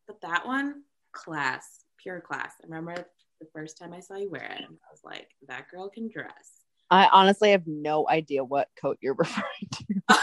But 0.06 0.20
that 0.20 0.46
one, 0.46 0.82
class, 1.12 1.84
pure 1.96 2.20
class. 2.20 2.52
I 2.62 2.66
remember 2.66 2.94
the 3.40 3.48
first 3.52 3.78
time 3.78 3.92
I 3.92 4.00
saw 4.00 4.16
you 4.16 4.30
wear 4.30 4.44
it, 4.44 4.58
and 4.64 4.66
I 4.66 4.92
was 4.92 5.00
like, 5.02 5.28
that 5.48 5.68
girl 5.70 5.88
can 5.88 6.08
dress. 6.08 6.60
I 6.90 7.08
honestly 7.10 7.50
have 7.50 7.66
no 7.66 8.06
idea 8.08 8.44
what 8.44 8.68
coat 8.80 8.98
you're 9.00 9.14
referring 9.18 9.44
to. 9.72 9.84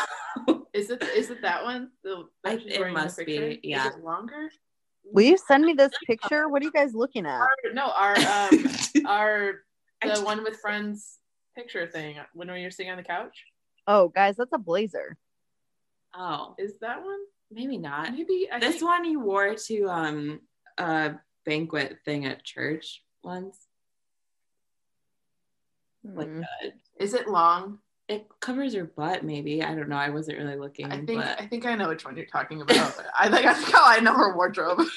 Is 0.73 0.89
it 0.89 1.03
is 1.03 1.29
it 1.29 1.41
that 1.43 1.63
one? 1.63 1.91
The, 2.03 2.27
I- 2.43 2.53
it 2.53 2.79
wearing 2.79 2.95
the 2.95 3.01
must 3.01 3.17
be, 3.25 3.59
yeah. 3.63 3.87
Is 3.89 3.95
it 3.95 4.03
longer? 4.03 4.49
Will 5.05 5.23
you 5.23 5.37
send 5.37 5.65
me 5.65 5.73
this 5.73 5.91
picture? 6.07 6.49
What 6.49 6.61
are 6.61 6.65
you 6.65 6.71
guys 6.71 6.93
looking 6.95 7.25
at? 7.25 7.39
Our, 7.41 7.47
no, 7.73 7.91
our 7.91 8.15
um 8.15 8.65
our 9.07 9.63
the 10.01 10.21
one 10.23 10.43
with 10.43 10.57
friends 10.57 11.19
picture 11.55 11.85
thing 11.87 12.17
when 12.33 12.51
we 12.51 12.63
were 12.63 12.71
sitting 12.71 12.91
on 12.91 12.97
the 12.97 13.03
couch. 13.03 13.43
Oh, 13.85 14.07
guys, 14.07 14.37
that's 14.37 14.53
a 14.53 14.57
blazer. 14.57 15.17
oh, 16.15 16.55
Is 16.57 16.79
that 16.79 17.03
one? 17.03 17.19
maybe 17.51 17.77
not. 17.77 18.11
Maybe 18.13 18.47
I 18.51 18.59
This 18.59 18.75
think, 18.77 18.85
one 18.85 19.05
you 19.05 19.19
wore 19.19 19.53
to 19.53 19.83
um 19.89 20.41
a 20.79 21.15
banquet 21.45 21.99
thing 22.03 22.25
at 22.25 22.43
church 22.43 23.03
once. 23.23 23.67
Like 26.03 26.27
Mm. 26.29 26.41
uh, 26.43 26.69
is 26.99 27.13
it 27.13 27.27
long? 27.27 27.79
It 28.09 28.27
covers 28.39 28.73
her 28.75 28.83
butt, 28.85 29.23
maybe. 29.23 29.63
I 29.63 29.73
don't 29.73 29.89
know. 29.89 29.95
I 29.95 30.09
wasn't 30.09 30.37
really 30.37 30.55
looking. 30.57 30.91
I 30.91 30.97
think 31.05 31.21
but 31.21 31.39
I 31.41 31.47
think 31.47 31.65
I 31.65 31.75
know 31.75 31.87
which 31.89 32.03
one 32.05 32.17
you're 32.17 32.25
talking 32.25 32.61
about. 32.61 32.95
I 33.17 33.29
think 33.29 33.45
I 33.45 33.53
how 33.53 33.83
I 33.85 33.99
know 33.99 34.13
her 34.13 34.35
wardrobe. 34.35 34.81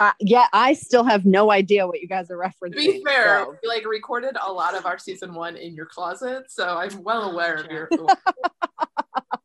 Uh, 0.00 0.12
yeah, 0.20 0.46
I 0.52 0.74
still 0.74 1.02
have 1.02 1.24
no 1.24 1.50
idea 1.50 1.86
what 1.86 2.00
you 2.00 2.06
guys 2.06 2.30
are 2.30 2.36
to 2.36 2.48
referencing. 2.48 2.74
be 2.76 3.02
fair, 3.04 3.38
so- 3.44 3.56
we 3.62 3.68
like 3.68 3.86
recorded 3.86 4.36
a 4.40 4.52
lot 4.52 4.76
of 4.76 4.84
our 4.84 4.98
season 4.98 5.32
one 5.34 5.56
in 5.56 5.74
your 5.74 5.86
closet, 5.86 6.44
so 6.50 6.76
I'm 6.76 7.02
well 7.02 7.22
Oh, 7.24 7.30
aware 7.32 7.54
of 7.54 7.66
your. 7.70 7.88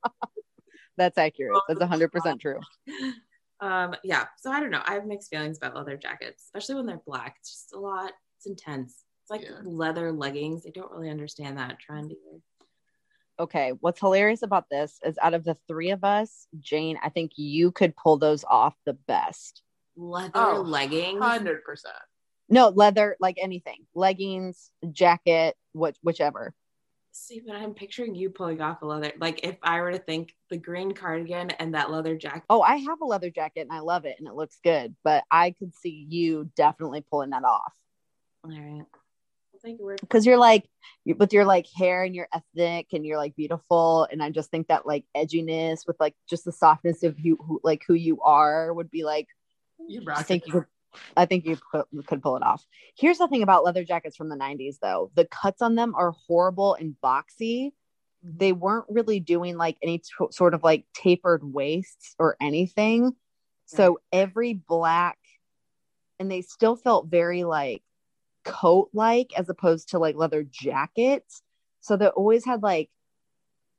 that's 0.98 1.18
accurate. 1.18 1.58
That's 1.70 1.80
100% 1.80 2.40
true. 2.42 2.60
um 3.62 3.96
yeah 4.04 4.26
so 4.42 4.52
i 4.52 4.60
don't 4.60 4.72
know 4.72 4.82
i 4.86 4.94
have 4.96 5.06
mixed 5.06 5.30
feelings 5.30 5.56
about 5.58 5.76
leather 5.76 5.96
jackets 5.96 6.44
especially 6.44 6.76
when 6.76 6.86
they're 6.86 7.02
black 7.08 7.38
it's 7.40 7.52
just 7.54 7.74
a 7.74 7.80
lot 7.80 8.12
it's 8.38 8.46
intense 8.46 9.04
it's 9.24 9.32
like 9.32 9.42
Yeah. 9.42 9.62
leather 9.64 10.12
leggings 10.12 10.66
i 10.68 10.70
don't 10.72 10.92
really 10.92 11.10
understand 11.10 11.58
that 11.58 11.80
trend 11.80 12.12
either 12.12 12.40
Okay, 13.40 13.74
what's 13.80 14.00
hilarious 14.00 14.44
about 14.44 14.70
this 14.70 15.00
is 15.04 15.18
out 15.20 15.34
of 15.34 15.44
the 15.44 15.58
three 15.68 15.90
of 15.90 16.04
us, 16.04 16.46
Jane, 16.60 17.00
I 17.02 17.10
think 17.10 17.32
you 17.36 17.72
could 17.72 17.96
pull 17.96 18.20
those 18.20 18.44
off 18.44 18.76
the 18.86 18.94
best. 18.94 19.64
leather 19.96 20.32
Oh, 20.36 20.62
leggings 20.62 21.20
Hundred 21.20 21.64
percent. 21.64 21.96
No, 22.48 22.70
leather, 22.70 23.18
like 23.20 23.38
anything, 23.42 23.88
leggings, 23.96 24.70
jacket, 24.92 25.56
what, 25.72 25.96
whichever. 26.04 26.54
see 27.12 27.42
but 27.46 27.56
i'm 27.56 27.74
picturing 27.74 28.14
you 28.14 28.30
pulling 28.30 28.62
off 28.62 28.84
a 28.84 28.86
leather 28.86 29.12
like 29.20 29.40
if 29.44 29.58
i 29.64 29.82
were 29.82 29.92
to 29.92 29.98
think 30.00 30.36
the 30.52 30.58
green 30.58 30.92
cardigan 30.92 31.50
and 31.52 31.74
that 31.74 31.90
leather 31.90 32.16
jacket 32.16 32.44
Oh, 32.52 32.62
I 32.62 32.76
have 32.78 33.02
a 33.02 33.06
leather 33.06 33.32
jacket 33.32 33.62
and 33.62 33.72
I 33.72 33.80
love 33.80 34.06
it 34.06 34.16
and 34.20 34.28
it 34.28 34.36
looks 34.36 34.60
good, 34.64 34.96
but 35.04 35.24
I 35.32 35.52
could 35.58 35.74
see 35.76 36.06
you 36.08 36.52
definitely 36.56 37.02
pulling 37.02 37.32
that 37.32 37.44
off 37.44 37.74
all 38.46 38.52
right 38.52 38.86
i'll 39.64 39.70
take 39.70 39.80
your 39.80 39.88
word 39.88 40.00
for 40.00 40.06
because 40.06 40.26
you're 40.26 40.38
like 40.38 40.68
with 41.06 41.34
your 41.34 41.46
like 41.46 41.68
hair 41.76 42.04
and 42.04 42.16
you're 42.16 42.28
ethnic 42.34 42.88
and 42.94 43.06
you're 43.06 43.18
like 43.18 43.36
beautiful 43.36 44.08
and 44.12 44.24
I 44.24 44.30
just 44.30 44.50
think 44.50 44.68
that 44.68 44.86
like 44.86 45.06
edginess 45.16 45.86
with 45.86 45.98
like 46.00 46.16
just 46.30 46.46
the 46.46 46.52
softness 46.52 47.04
of 47.04 47.20
you 47.20 47.38
who 47.46 47.60
like 47.64 47.84
who 47.88 47.94
you 47.94 48.22
are 48.22 48.74
would 48.74 48.90
be 48.90 49.04
like 49.04 49.28
You 49.88 50.02
I 50.02 50.06
rock 50.06 50.26
think 50.26 50.44
it. 50.44 50.48
you 50.48 50.54
could 50.54 50.66
I 51.18 51.26
think 51.26 51.46
you 51.46 51.58
could, 51.72 51.86
could 52.06 52.22
pull 52.22 52.38
it 52.38 52.44
off. 52.44 52.64
Here's 52.96 53.18
the 53.18 53.28
thing 53.28 53.42
about 53.42 53.64
leather 53.64 53.84
jackets 53.84 54.16
from 54.16 54.30
the 54.30 54.36
90s 54.36 54.76
though. 54.80 55.12
The 55.16 55.26
cuts 55.26 55.62
on 55.62 55.74
them 55.74 55.96
are 55.96 56.14
horrible 56.28 56.76
and 56.76 56.96
boxy. 57.04 57.72
Mm-hmm. 58.24 58.38
They 58.38 58.54
weren't 58.54 58.86
really 58.90 59.20
doing 59.20 59.58
like 59.58 59.78
any 59.82 59.98
t- 59.98 60.28
sort 60.30 60.54
of 60.54 60.64
like 60.64 60.86
tapered 60.94 61.42
waists 61.44 62.16
or 62.20 62.38
anything. 62.40 63.14
So 63.66 64.00
every 64.12 64.54
black 64.54 65.18
and 66.20 66.30
they 66.30 66.44
still 66.44 66.76
felt 66.76 67.08
very 67.08 67.44
like 67.44 67.82
coat 68.44 68.90
like 68.94 69.32
as 69.38 69.50
opposed 69.50 69.90
to 69.90 70.00
like 70.00 70.16
leather 70.16 70.44
jackets. 70.44 71.42
So 71.82 71.98
they 71.98 72.08
always 72.08 72.46
had 72.46 72.64
like 72.64 72.90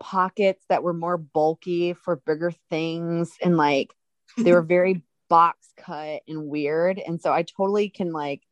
pockets 0.01 0.65
that 0.69 0.83
were 0.83 0.93
more 0.93 1.17
bulky 1.17 1.95
for 1.95 2.17
bigger 2.17 2.53
things 2.71 3.33
and 3.43 3.57
like 3.57 3.95
they 4.37 4.53
were 4.53 4.63
very 4.77 5.03
box 5.29 5.69
cut 5.77 6.23
and 6.29 6.49
weird. 6.49 6.99
And 6.99 7.21
so 7.21 7.33
i 7.33 7.43
totally 7.43 7.89
can 7.89 8.13
like 8.13 8.43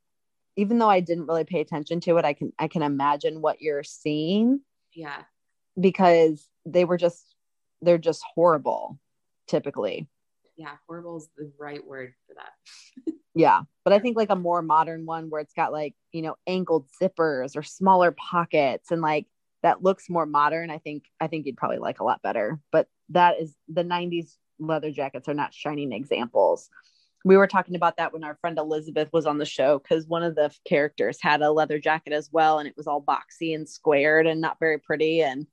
even 0.57 0.79
though 0.79 0.89
i 0.89 1.01
didn't 1.01 1.27
really 1.27 1.45
pay 1.45 1.61
attention 1.61 2.01
to 2.01 2.17
it 2.19 2.25
i 2.25 2.35
can 2.35 2.53
i 2.59 2.69
can 2.69 2.83
imagine 2.83 3.41
what 3.41 3.61
you're 3.61 3.85
seeing. 3.85 4.61
Yeah. 4.95 5.23
Because 5.79 6.49
they 6.67 6.85
were 6.85 6.99
just 6.99 7.35
they're 7.81 7.99
just 7.99 8.23
horrible 8.35 8.99
typically. 9.49 10.09
Yeah 10.57 10.77
horrible 10.87 11.17
is 11.19 11.29
the 11.37 11.51
right 11.59 11.85
word 11.85 12.15
for 12.27 12.35
that 12.35 13.13
yeah 13.35 13.63
but 13.85 13.93
i 13.93 13.99
think 13.99 14.17
like 14.17 14.31
a 14.31 14.37
more 14.37 14.63
modern 14.63 15.07
one 15.07 15.31
where 15.31 15.41
it's 15.41 15.55
got 15.55 15.73
like 15.73 15.95
you 16.13 16.23
know 16.23 16.37
angled 16.47 16.87
zippers 17.01 17.57
or 17.57 17.63
smaller 17.63 18.13
pockets 18.13 18.91
and 18.91 19.03
like 19.03 19.27
that 19.63 19.83
looks 19.83 20.11
more 20.11 20.27
modern 20.27 20.71
i 20.71 20.79
think 20.79 21.05
i 21.21 21.27
think 21.27 21.47
you'd 21.47 21.57
probably 21.57 21.79
like 21.79 22.01
a 22.01 22.05
lot 22.05 22.23
better 22.23 22.61
but 22.71 22.89
that 23.09 23.41
is 23.41 23.55
the 23.69 23.85
90s 23.85 24.37
leather 24.59 24.91
jackets 24.91 25.29
are 25.29 25.35
not 25.35 25.55
shining 25.55 25.93
examples 25.93 26.69
we 27.25 27.37
were 27.37 27.47
talking 27.47 27.77
about 27.77 27.97
that 27.99 28.13
when 28.13 28.25
our 28.25 28.37
friend 28.41 28.59
Elizabeth 28.59 29.09
was 29.13 29.27
on 29.27 29.39
the 29.39 29.45
show 29.45 29.79
because 29.79 30.07
one 30.07 30.23
of 30.23 30.35
the 30.35 30.53
characters 30.67 31.19
had 31.21 31.41
a 31.43 31.53
leather 31.53 31.79
jacket 31.79 32.13
as 32.13 32.31
well, 32.33 32.59
and 32.59 32.69
it 32.69 32.77
was 32.77 32.87
all 32.87 33.03
boxy 33.03 33.55
and 33.55 33.69
squared 33.69 34.27
and 34.27 34.41
not 34.41 34.59
very 34.59 34.79
pretty. 34.79 35.23
And 35.23 35.47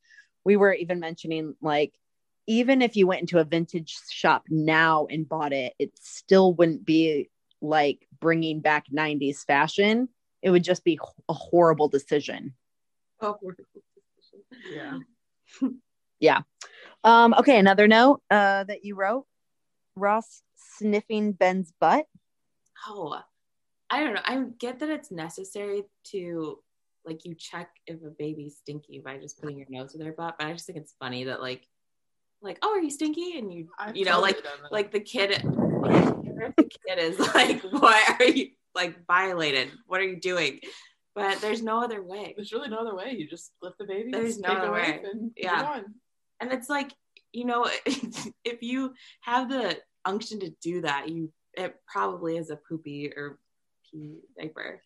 we 0.43 0.57
were 0.57 0.73
even 0.73 0.99
mentioning 0.99 1.55
like, 1.61 1.93
even 2.47 2.81
if 2.81 2.95
you 2.95 3.05
went 3.05 3.21
into 3.21 3.37
a 3.37 3.43
vintage 3.43 3.99
shop 4.09 4.45
now 4.49 5.05
and 5.09 5.29
bought 5.29 5.53
it, 5.53 5.73
it 5.77 5.91
still 5.99 6.53
wouldn't 6.55 6.85
be 6.85 7.29
like 7.61 8.07
bringing 8.19 8.59
back 8.59 8.85
90s 8.93 9.45
fashion. 9.45 10.09
It 10.41 10.49
would 10.51 10.63
just 10.63 10.83
be 10.83 10.99
a 11.27 11.33
horrible 11.33 11.87
decision. 11.89 12.55
Oh, 13.21 13.37
horrible 13.39 13.65
decision. 14.15 15.03
Yeah. 15.61 15.69
Yeah. 16.21 16.41
Um, 17.05 17.33
okay, 17.39 17.57
another 17.59 17.87
note 17.87 18.21
uh, 18.29 18.65
that 18.65 18.83
you 18.83 18.95
wrote 18.95 19.25
Ross 19.95 20.41
sniffing 20.57 21.31
Ben's 21.31 21.71
butt. 21.79 22.05
oh, 22.87 23.21
I 23.89 24.03
don't 24.03 24.13
know. 24.13 24.21
I 24.23 24.43
get 24.59 24.79
that 24.79 24.89
it's 24.89 25.11
necessary 25.11 25.83
to 26.07 26.59
like 27.05 27.25
you 27.25 27.33
check 27.35 27.69
if 27.87 28.03
a 28.03 28.09
baby's 28.09 28.57
stinky 28.57 29.01
by 29.03 29.17
just 29.17 29.41
putting 29.41 29.57
your 29.57 29.67
nose 29.69 29.93
to 29.93 29.97
their 29.97 30.13
butt, 30.13 30.35
but 30.37 30.47
I 30.47 30.53
just 30.53 30.65
think 30.65 30.77
it's 30.77 30.93
funny 30.99 31.23
that 31.23 31.41
like, 31.41 31.65
like, 32.41 32.59
oh, 32.61 32.71
are 32.71 32.81
you 32.81 32.91
stinky? 32.91 33.37
And 33.37 33.51
you, 33.51 33.69
I've 33.79 33.95
you 33.95 34.05
know, 34.05 34.21
totally 34.21 34.33
like, 34.33 34.71
like 34.71 34.91
the 34.91 34.99
kid, 34.99 35.41
if 36.49 36.55
the 36.55 36.63
kid 36.87 36.99
is 36.99 37.19
like, 37.19 37.61
why 37.71 38.15
are 38.19 38.25
you 38.25 38.49
like 38.75 39.05
violated? 39.07 39.69
What 39.87 40.01
are 40.01 40.07
you 40.07 40.19
doing? 40.19 40.59
But 41.15 41.41
there's 41.41 41.61
no 41.61 41.83
other 41.83 42.01
way. 42.03 42.33
there's 42.35 42.53
really 42.53 42.69
no 42.69 42.77
other 42.77 42.95
way. 42.95 43.15
You 43.17 43.27
just 43.27 43.51
lift 43.61 43.77
the 43.77 43.85
baby, 43.85 44.11
There's 44.11 44.37
take 44.37 44.45
no 44.47 44.53
other 44.53 44.71
way. 44.71 45.01
and 45.11 45.31
Yeah. 45.35 45.81
and 46.39 46.51
it's 46.53 46.69
like 46.69 46.93
you 47.33 47.45
know 47.45 47.67
if 48.43 48.61
you 48.61 48.93
have 49.21 49.49
the 49.49 49.77
unction 50.05 50.39
to 50.39 50.49
do 50.61 50.81
that 50.81 51.09
you 51.09 51.31
it 51.53 51.75
probably 51.85 52.37
is 52.37 52.49
a 52.49 52.55
poopy 52.55 53.11
or 53.15 53.37
pee 53.91 54.19
diaper 54.37 54.81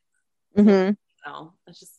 Mm-hmm. 0.58 0.94
no 1.26 1.54
it's 1.68 1.80
just 1.80 1.94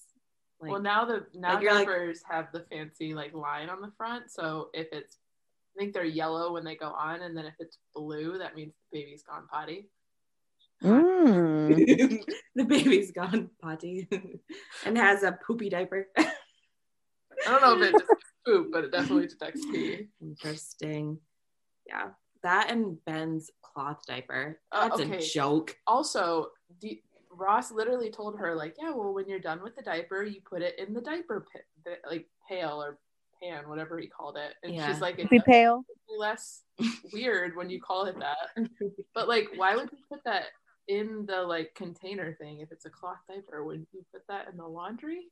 like 0.60 0.70
well, 0.70 0.80
now 0.82 1.04
the 1.04 1.26
now 1.34 1.54
like 1.54 1.62
you're 1.62 1.74
like- 1.74 1.86
diapers 1.86 2.22
have 2.28 2.48
the 2.52 2.64
fancy 2.70 3.14
like 3.14 3.34
line 3.34 3.68
on 3.68 3.80
the 3.80 3.90
front. 3.96 4.30
So 4.30 4.68
if 4.72 4.88
it's, 4.92 5.16
I 5.76 5.80
think 5.80 5.92
they're 5.92 6.04
yellow 6.04 6.52
when 6.52 6.64
they 6.64 6.76
go 6.76 6.88
on, 6.88 7.22
and 7.22 7.36
then 7.36 7.46
if 7.46 7.54
it's 7.58 7.78
blue, 7.94 8.38
that 8.38 8.54
means 8.54 8.72
the 8.92 8.98
baby's 9.00 9.22
gone 9.22 9.46
potty. 9.50 9.88
Mm. 10.82 12.24
the 12.54 12.64
baby's 12.64 13.10
gone 13.12 13.48
potty 13.62 14.08
and 14.84 14.98
has 14.98 15.22
a 15.22 15.38
poopy 15.46 15.70
diaper 15.70 16.08
I 16.16 16.26
don't 17.46 17.62
know 17.62 17.74
if 17.80 17.88
it 17.88 17.92
detects 17.92 18.24
poop, 18.46 18.68
but 18.72 18.84
it 18.84 18.92
definitely 18.92 19.28
detects 19.28 19.64
pee. 19.66 20.08
interesting 20.20 21.18
yeah 21.86 22.08
that 22.42 22.70
and 22.70 23.02
ben's 23.06 23.50
cloth 23.62 24.02
diaper 24.06 24.58
Uh, 24.72 24.88
that's 24.88 25.00
okay. 25.00 25.18
a 25.18 25.20
joke 25.22 25.74
Also, 25.86 26.48
D- 26.80 27.02
Ross 27.30 27.72
literally 27.72 28.10
told 28.10 28.38
her 28.38 28.54
like, 28.54 28.76
yeah, 28.80 28.90
well, 28.90 29.14
when 29.14 29.26
you're 29.28 29.40
done 29.40 29.60
with 29.62 29.74
the 29.74 29.82
diaper, 29.82 30.22
you 30.22 30.40
put 30.48 30.62
it 30.62 30.78
in 30.78 30.92
the 30.94 31.00
diaper 31.00 31.44
pit, 31.52 31.98
like 32.08 32.26
pail 32.48 32.80
or 32.82 32.98
pan, 33.44 33.68
whatever 33.68 33.98
he 33.98 34.06
called 34.06 34.36
it. 34.36 34.54
And 34.62 34.74
Yeah. 34.74 34.86
she's 34.86 35.00
like, 35.00 35.18
it's 35.18 35.28
Be 35.30 35.40
pale. 35.40 35.84
less 36.08 36.62
weird 37.12 37.56
when 37.56 37.70
you 37.70 37.80
call 37.80 38.06
it 38.06 38.18
that. 38.18 38.50
But 39.14 39.28
like, 39.28 39.48
why 39.56 39.76
would 39.76 39.90
you 39.92 39.98
put 40.08 40.24
that 40.24 40.46
in 40.88 41.24
the 41.26 41.42
like 41.42 41.74
container 41.74 42.34
thing 42.34 42.60
if 42.60 42.72
it's 42.72 42.84
a 42.84 42.90
cloth 42.90 43.18
diaper? 43.28 43.64
Wouldn't 43.64 43.88
you 43.92 44.04
put 44.12 44.22
that 44.28 44.48
in 44.50 44.56
the 44.56 44.66
laundry? 44.66 45.30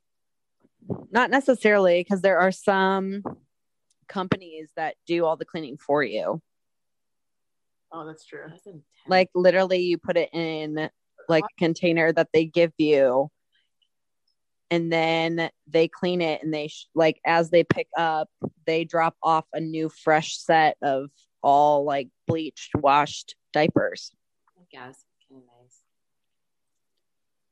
Not 1.10 1.30
necessarily, 1.30 2.00
because 2.00 2.22
there 2.22 2.38
are 2.38 2.52
some 2.52 3.22
companies 4.08 4.70
that 4.76 4.94
do 5.06 5.24
all 5.24 5.36
the 5.36 5.44
cleaning 5.44 5.76
for 5.78 6.02
you. 6.04 6.40
Oh, 7.92 8.06
that's 8.06 8.24
true. 8.24 8.44
That's. 8.48 8.66
Like 9.06 9.30
literally, 9.34 9.78
you 9.78 9.98
put 9.98 10.16
it 10.16 10.30
in 10.32 10.88
like 11.28 11.44
a 11.44 11.58
container 11.58 12.12
that 12.12 12.28
they 12.32 12.44
give 12.44 12.72
you, 12.78 13.28
and 14.72 14.90
then 14.90 15.50
they 15.68 15.86
clean 15.86 16.22
it, 16.22 16.42
and 16.42 16.52
they 16.52 16.68
sh- 16.68 16.88
like 16.94 17.20
as 17.26 17.50
they 17.50 17.62
pick 17.62 17.88
up, 17.94 18.30
they 18.66 18.84
drop 18.84 19.14
off 19.22 19.44
a 19.52 19.60
new 19.60 19.90
fresh 19.90 20.38
set 20.38 20.78
of 20.82 21.10
all 21.42 21.84
like 21.84 22.08
bleached, 22.26 22.70
washed 22.76 23.36
diapers. 23.52 24.12
I 24.58 24.62
guess 24.72 25.04
kind 25.28 25.42
of 25.42 25.62
nice. 25.62 25.76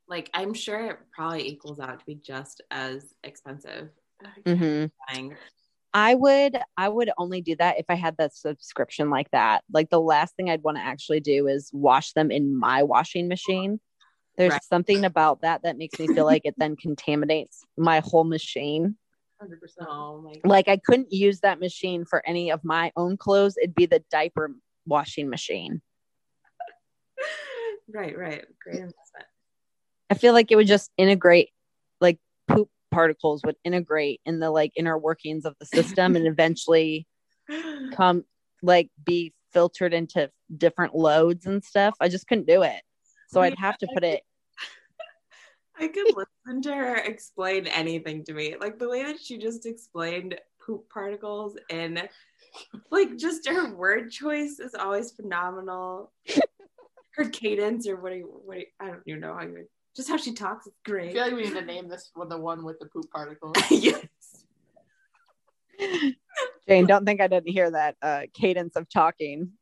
Like 0.09 0.31
I'm 0.33 0.55
sure 0.55 0.87
it 0.87 0.97
probably 1.15 1.47
equals 1.47 1.79
out 1.79 2.01
to 2.01 2.07
be 2.07 2.15
just 2.15 2.63
as 2.71 3.15
expensive. 3.23 3.91
hmm 4.47 4.87
I 5.93 6.15
would 6.15 6.57
I 6.77 6.89
would 6.89 7.11
only 7.19 7.43
do 7.43 7.55
that 7.57 7.79
if 7.79 7.85
I 7.91 7.97
had 7.97 8.17
that 8.17 8.35
subscription 8.35 9.11
like 9.11 9.31
that. 9.33 9.63
Like 9.71 9.91
the 9.91 10.01
last 10.01 10.37
thing 10.37 10.49
I'd 10.49 10.63
want 10.63 10.79
to 10.79 10.83
actually 10.83 11.21
do 11.21 11.49
is 11.49 11.69
wash 11.75 12.15
them 12.15 12.31
in 12.31 12.57
my 12.57 12.83
washing 12.83 13.29
machine. 13.29 13.79
There's 14.37 14.53
Right. 14.53 14.63
something 14.65 15.05
about 15.05 15.43
that 15.43 15.63
that 15.63 15.77
makes 15.77 15.99
me 15.99 16.09
feel 16.09 16.25
like 16.25 16.43
it 16.45 16.55
then 16.59 16.77
contaminates 16.77 17.65
my 17.77 18.01
whole 18.01 18.25
machine. 18.25 18.97
Hundred 19.39 19.61
percent. 19.61 19.89
Oh 19.91 20.21
my 20.23 20.41
Like 20.45 20.69
I 20.69 20.77
couldn't 20.77 21.13
use 21.13 21.41
that 21.41 21.61
machine 21.61 22.05
for 22.05 22.27
any 22.27 22.51
of 22.51 22.65
my 22.65 22.93
own 22.97 23.17
clothes. 23.17 23.57
It'd 23.59 23.75
be 23.75 23.87
the 23.87 24.03
diaper 24.11 24.55
washing 24.87 25.29
machine. 25.29 25.83
right, 27.93 28.17
right. 28.17 28.45
Great 28.63 28.77
investment. 28.77 29.27
I 30.11 30.15
feel 30.15 30.33
like 30.33 30.51
it 30.51 30.57
would 30.57 30.67
just 30.67 30.91
integrate 30.97 31.51
like 32.01 32.19
poop 32.49 32.69
particles 32.91 33.43
would 33.45 33.57
integrate 33.65 34.21
in 34.27 34.41
the 34.41 34.51
like 34.51 34.73
inner 34.77 34.99
workings 34.99 35.45
of 35.45 35.55
the 35.61 35.67
system 35.67 36.17
and 36.17 36.27
eventually 36.27 37.07
come 37.93 38.25
like 38.63 38.91
be 39.05 39.33
filtered 39.53 39.95
into 39.95 40.31
different 40.57 40.95
loads 40.95 41.47
and 41.47 41.63
stuff. 41.65 41.95
I 42.01 42.09
just 42.09 42.27
couldn't 42.27 42.47
do 42.47 42.63
it. 42.63 42.83
So 43.31 43.41
I'd 43.41 43.59
have 43.59 43.79
to 43.79 43.89
put 43.95 44.05
it. 44.05 44.23
I 45.79 45.89
could 45.89 46.15
listen 46.17 46.63
to 46.63 46.75
her 46.75 46.97
explain 46.97 47.67
anything 47.69 48.25
to 48.25 48.35
me. 48.35 48.57
Like 48.61 48.79
the 48.79 48.89
way 48.89 49.05
that 49.05 49.21
she 49.21 49.39
just 49.39 49.67
explained 49.67 50.39
poop 50.65 50.89
particles 50.91 51.57
and 51.71 52.09
like 52.91 53.17
just 53.17 53.49
her 53.49 53.75
word 53.75 54.11
choice 54.11 54.59
is 54.59 54.75
always 54.75 55.13
phenomenal. 55.13 56.13
her 57.15 57.29
cadence 57.29 57.89
or 57.89 57.97
what 57.97 58.11
do 58.13 58.19
you, 58.19 58.41
what 58.45 58.55
do 58.55 58.61
you, 58.61 58.67
I 58.81 58.87
don't 58.87 59.03
even 59.07 59.21
know 59.21 59.35
how 59.35 59.43
you 59.43 59.67
just 59.97 60.09
how 60.09 60.17
she 60.17 60.33
talks 60.33 60.67
is 60.67 60.73
great. 60.85 61.11
I 61.11 61.13
feel 61.13 61.23
like 61.23 61.33
we 61.35 61.43
need 61.43 61.55
to 61.55 61.65
name 61.65 61.89
this 61.89 62.11
one 62.15 62.29
the 62.29 62.39
one 62.39 62.65
with 62.65 62.79
the 62.79 62.87
poop 62.87 63.11
particles. 63.11 63.57
yes. 63.71 64.07
Jane, 66.69 66.87
don't 66.87 67.05
think 67.05 67.21
I 67.21 67.27
didn't 67.27 67.49
hear 67.49 67.71
that 67.71 67.97
uh, 68.03 68.23
cadence 68.35 68.77
of 68.77 68.89
talking. 68.89 69.53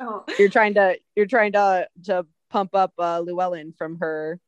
Oh. 0.00 0.24
You're 0.38 0.48
trying 0.48 0.74
to 0.74 0.96
you're 1.16 1.26
trying 1.26 1.52
to 1.52 1.88
to 2.04 2.26
pump 2.50 2.74
up 2.74 2.92
uh, 2.98 3.20
Llewellyn 3.20 3.74
from 3.76 3.98
her 3.98 4.40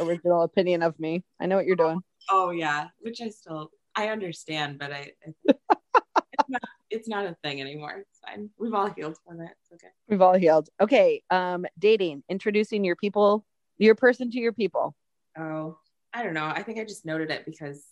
original 0.00 0.42
opinion 0.42 0.82
of 0.82 0.98
me. 0.98 1.22
I 1.40 1.46
know 1.46 1.56
what 1.56 1.66
you're 1.66 1.76
doing. 1.76 2.00
oh 2.30 2.50
yeah, 2.50 2.88
which 3.00 3.20
I 3.20 3.28
still 3.28 3.70
I 3.94 4.08
understand, 4.08 4.78
but 4.78 4.92
I, 4.92 5.12
I 5.26 5.34
it's, 5.48 6.48
not, 6.48 6.62
it's 6.90 7.08
not 7.08 7.26
a 7.26 7.36
thing 7.42 7.60
anymore. 7.60 8.04
It's 8.08 8.20
fine. 8.24 8.50
We've 8.58 8.74
all 8.74 8.90
healed 8.90 9.16
from 9.26 9.40
it. 9.40 9.50
It's 9.62 9.72
okay. 9.72 9.92
We've 10.08 10.22
all 10.22 10.34
healed. 10.34 10.68
Okay, 10.80 11.22
um, 11.30 11.66
dating, 11.78 12.22
introducing 12.28 12.84
your 12.84 12.96
people, 12.96 13.44
your 13.78 13.94
person 13.94 14.30
to 14.30 14.38
your 14.38 14.52
people. 14.52 14.94
Oh, 15.38 15.78
I 16.12 16.22
don't 16.22 16.34
know. 16.34 16.46
I 16.46 16.62
think 16.62 16.78
I 16.78 16.84
just 16.84 17.04
noted 17.04 17.30
it 17.30 17.44
because 17.44 17.84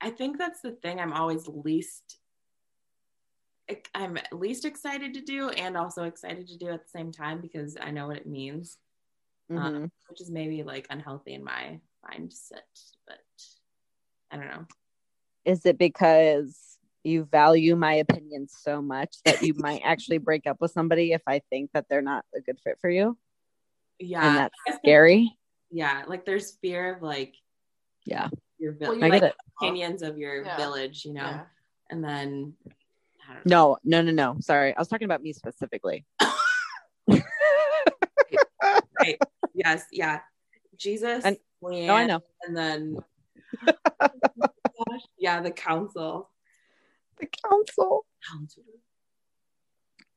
I 0.00 0.10
think 0.10 0.38
that's 0.38 0.60
the 0.60 0.72
thing 0.72 1.00
I'm 1.00 1.12
always 1.12 1.48
least 1.48 2.18
I'm 3.94 4.18
least 4.32 4.64
excited 4.64 5.14
to 5.14 5.20
do 5.22 5.48
and 5.50 5.76
also 5.76 6.04
excited 6.04 6.46
to 6.48 6.56
do 6.58 6.68
at 6.68 6.84
the 6.84 6.88
same 6.90 7.10
time 7.12 7.40
because 7.40 7.76
I 7.80 7.90
know 7.90 8.06
what 8.08 8.16
it 8.16 8.26
means, 8.26 8.78
Mhm. 9.50 9.90
which 10.08 10.20
is 10.20 10.30
maybe 10.30 10.62
like 10.62 10.86
unhealthy 10.90 11.34
in 11.34 11.42
my 11.42 11.80
mindset, 12.08 12.62
but 13.06 13.20
I 14.30 14.36
don't 14.36 14.48
know. 14.48 14.66
Is 15.44 15.66
it 15.66 15.78
because 15.78 16.78
you 17.04 17.24
value 17.24 17.76
my 17.76 17.94
opinion 17.94 18.48
so 18.48 18.82
much 18.82 19.16
that 19.24 19.42
you 19.42 19.54
might 19.54 19.80
actually 19.84 20.18
break 20.18 20.46
up 20.46 20.60
with 20.60 20.72
somebody 20.72 21.12
if 21.12 21.22
I 21.26 21.40
think 21.50 21.70
that 21.72 21.88
they're 21.88 22.02
not 22.02 22.24
a 22.34 22.40
good 22.40 22.60
fit 22.60 22.78
for 22.80 22.90
you? 22.90 23.18
Yeah. 23.98 24.28
and 24.28 24.36
that's 24.36 24.78
scary. 24.78 25.38
Yeah. 25.70 26.04
Like 26.06 26.24
there's 26.24 26.56
fear 26.58 26.94
of 26.94 27.02
like 27.02 27.34
Yeah, 28.04 28.28
your 28.58 28.72
Well, 28.72 28.92
village, 28.94 29.02
you 29.02 29.08
like 29.20 29.34
opinions 29.60 30.02
of 30.02 30.18
your 30.18 30.44
Yeah. 30.44 30.56
village, 30.56 31.04
you 31.04 31.12
know, 31.14 31.22
Yeah. 31.22 31.46
and 31.90 32.04
then 32.04 32.10
I 32.20 32.24
don't 32.24 32.66
know. 32.66 32.75
No, 33.44 33.78
no, 33.84 34.02
no, 34.02 34.10
no. 34.12 34.36
Sorry. 34.40 34.74
I 34.74 34.78
was 34.80 34.88
talking 34.88 35.04
about 35.04 35.22
me 35.22 35.32
specifically. 35.32 36.04
Right. 38.98 39.20
yes. 39.54 39.84
Yeah. 39.92 40.20
Jesus. 40.76 41.24
And- 41.24 41.36
Leann, 41.62 41.86
No, 41.86 41.94
I 41.94 42.06
know. 42.06 42.20
And 42.46 42.56
then, 42.56 42.98
yeah, 45.18 45.40
the 45.40 45.50
council. 45.50 46.30
The 47.18 47.26
council. 47.48 48.04
Council. 48.30 48.62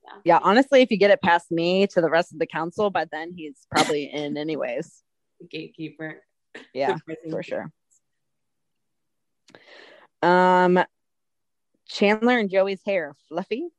Yeah, 0.04 0.12
yeah. 0.26 0.40
honestly, 0.44 0.82
if 0.82 0.92
you 0.92 0.98
get 0.98 1.12
it 1.12 1.22
past 1.22 1.50
me 1.52 1.88
to 1.88 2.02
the 2.02 2.10
rest 2.10 2.34
of 2.34 2.40
the 2.40 2.46
council, 2.46 2.90
by 2.90 3.06
then 3.06 3.32
he's 3.36 3.66
probably 3.72 4.12
in 4.12 4.36
anyways. 4.38 5.02
The 5.40 5.48
gatekeeper. 5.48 6.22
Yeah, 6.74 6.98
for 7.30 7.42
sure. 7.44 7.72
Um 10.22 10.84
Chandler 11.90 12.38
and 12.38 12.50
Joey's 12.50 12.82
hair, 12.86 13.16
fluffy. 13.28 13.70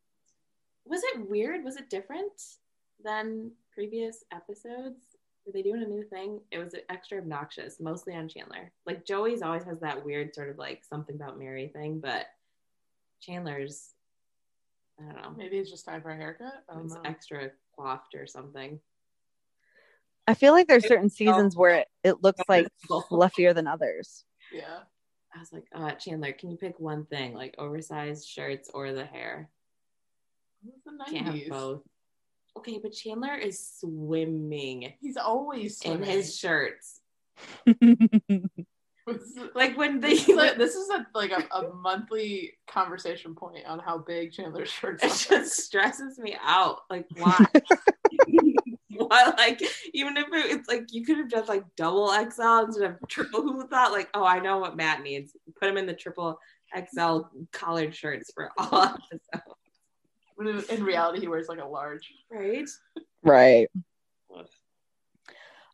Was 0.85 1.03
it 1.05 1.29
weird? 1.29 1.65
Was 1.65 1.77
it 1.77 1.89
different? 1.89 2.33
than 3.05 3.53
previous 3.73 4.25
episodes. 4.33 5.17
Were 5.47 5.53
they 5.53 5.63
doing 5.63 5.83
a 5.83 5.87
new 5.87 6.05
thing? 6.05 6.41
It 6.51 6.59
was 6.59 6.75
extra 6.89 7.19
obnoxious, 7.19 7.81
mostly 7.81 8.15
on 8.15 8.29
Chandler. 8.29 8.73
Like 8.87 9.07
Joey's 9.07 9.43
always 9.43 9.65
has 9.65 9.81
that 9.81 10.05
weird 10.05 10.35
sort 10.35 10.51
of 10.51 10.59
like 10.59 10.85
something 10.85 11.17
about 11.17 11.39
Mary 11.39 11.69
thing, 11.69 12.01
but 12.01 12.27
Chandler's, 13.21 13.91
I 14.99 15.05
don't 15.05 15.23
know, 15.23 15.35
Maybe 15.37 15.59
it's 15.59 15.71
just 15.71 15.87
time 15.87 16.03
for 16.03 16.11
a 16.11 16.17
haircut. 16.17 16.65
I 16.69 16.75
don't 16.75 16.85
it's 16.85 16.95
know. 16.95 17.03
extra 17.05 17.51
coiffed 17.77 18.15
or 18.15 18.27
something. 18.27 18.81
I 20.27 20.35
feel 20.35 20.53
like 20.53 20.69
there's 20.69 20.87
certain 20.87 21.11
seasons 21.11 21.57
where 21.57 21.77
it, 21.77 21.89
it 22.05 22.23
looks 22.23 22.43
like 22.49 22.69
fluffier 22.89 23.55
than 23.55 23.67
others. 23.67 24.25
Yeah. 24.53 24.81
I 25.35 25.39
was 25.39 25.53
like, 25.53 25.65
uh, 25.75 25.93
Chandler, 25.93 26.33
can 26.33 26.51
you 26.51 26.57
pick 26.57 26.79
one 26.81 27.05
thing, 27.07 27.35
like 27.35 27.55
oversized 27.59 28.29
shirts 28.29 28.71
or 28.73 28.93
the 28.93 29.05
hair? 29.05 29.49
The 30.85 31.05
Can't 31.11 31.27
have 31.27 31.49
both. 31.49 31.83
Okay, 32.59 32.81
but 32.83 32.93
Chandler 32.93 33.35
is 33.35 33.75
swimming 33.79 34.93
He's 35.01 35.17
always 35.17 35.79
swimming. 35.79 36.03
in 36.03 36.09
his 36.09 36.37
shirts. 36.37 37.01
Like 39.55 39.77
when 39.77 40.01
they, 40.01 40.11
this 40.11 40.29
is 40.29 40.37
a, 40.39 40.55
this 40.59 40.75
is 40.75 40.89
a 40.91 41.07
like 41.15 41.33
a, 41.33 41.43
a 41.57 41.75
monthly 41.75 42.53
conversation 42.69 43.35
point 43.35 43.67
on 43.67 43.79
how 43.79 43.99
big 43.99 44.33
Chandler's 44.33 44.71
shirts 44.71 45.03
it 45.03 45.07
are. 45.07 45.39
just 45.41 45.57
stresses 45.57 46.19
me 46.19 46.37
out. 46.41 46.81
Like 46.89 47.07
why? 47.17 47.45
why? 49.09 49.33
Like 49.37 49.63
even 49.93 50.17
if 50.17 50.27
it, 50.27 50.51
it's 50.53 50.69
like 50.69 50.93
you 50.93 51.05
could 51.05 51.19
have 51.19 51.29
done 51.31 51.47
like 51.47 51.65
double 51.77 52.09
XL 52.09 52.65
instead 52.67 52.91
of 52.91 52.97
triple. 53.09 53.43
Who 53.43 53.67
thought 53.67 53.93
like, 53.93 54.09
oh, 54.15 54.25
I 54.25 54.41
know 54.41 54.59
what 54.59 54.77
Matt 54.77 55.03
needs. 55.03 55.33
Put 55.59 55.69
him 55.69 55.77
in 55.77 55.87
the 55.87 55.95
triple 55.95 56.39
XL 56.77 57.21
collared 57.53 57.95
shirts 57.95 58.31
for 58.33 58.51
all 58.59 58.83
episodes, 58.85 59.57
When 60.37 60.49
in, 60.49 60.65
in 60.71 60.85
reality, 60.85 61.21
he 61.21 61.29
wears 61.29 61.49
like 61.49 61.61
a 61.61 61.67
large. 61.67 62.13
right? 62.31 62.69
right. 63.23 63.69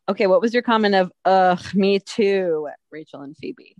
Okay, 0.09 0.27
what 0.27 0.41
was 0.41 0.53
your 0.53 0.63
comment 0.63 0.95
of 0.95 1.11
ugh, 1.25 1.61
me 1.75 1.99
too, 1.99 2.69
Rachel 2.91 3.21
and 3.21 3.35
Phoebe? 3.35 3.75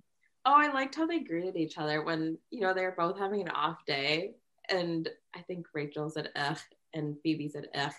Oh, 0.46 0.54
I 0.56 0.72
liked 0.72 0.96
how 0.96 1.08
they 1.08 1.20
greeted 1.20 1.56
each 1.56 1.78
other 1.78 2.04
when 2.04 2.38
you 2.52 2.62
know 2.62 2.74
they 2.74 2.84
were 2.84 2.96
both 2.98 3.18
having 3.18 3.42
an 3.42 3.50
off 3.50 3.86
day, 3.86 4.36
and 4.70 5.08
I 5.36 5.42
think 5.42 5.68
Rachel 5.74 6.10
said 6.10 6.30
"ugh" 6.36 6.60
and 6.94 7.16
Phoebe 7.24 7.50
said 7.50 7.68
"ugh," 7.74 7.94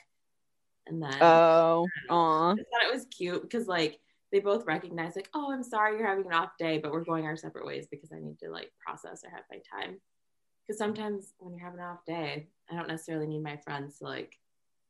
and 0.89 1.03
then 1.03 1.15
Oh, 1.21 1.87
aw. 2.11 2.53
I 2.53 2.55
thought 2.57 2.89
it 2.89 2.93
was 2.93 3.07
cute 3.07 3.43
because 3.43 3.67
like 3.67 3.99
they 4.33 4.41
both 4.41 4.67
recognize 4.67 5.17
like, 5.17 5.29
oh, 5.35 5.53
I'm 5.53 5.63
sorry 5.63 5.97
you're 5.99 6.07
having 6.07 6.27
an 6.27 6.33
off 6.35 6.51
day, 6.59 6.79
but 6.79 6.93
we're 6.93 7.05
going 7.05 7.25
our 7.25 7.37
separate 7.37 7.65
ways 7.67 7.87
because 7.91 8.13
I 8.13 8.19
need 8.19 8.39
to 8.41 8.51
like 8.51 8.71
process 8.85 9.23
or 9.25 9.31
have 9.31 9.45
my 9.51 9.59
time. 9.81 9.99
Because 10.67 10.79
sometimes 10.79 11.33
when 11.39 11.55
you're 11.55 11.65
having 11.65 11.81
an 11.81 11.87
off 11.87 12.05
day, 12.07 12.49
I 12.71 12.75
don't 12.77 12.89
necessarily 12.89 13.27
need 13.27 13.43
my 13.43 13.57
friends 13.59 13.99
to 13.99 14.05
like. 14.05 14.35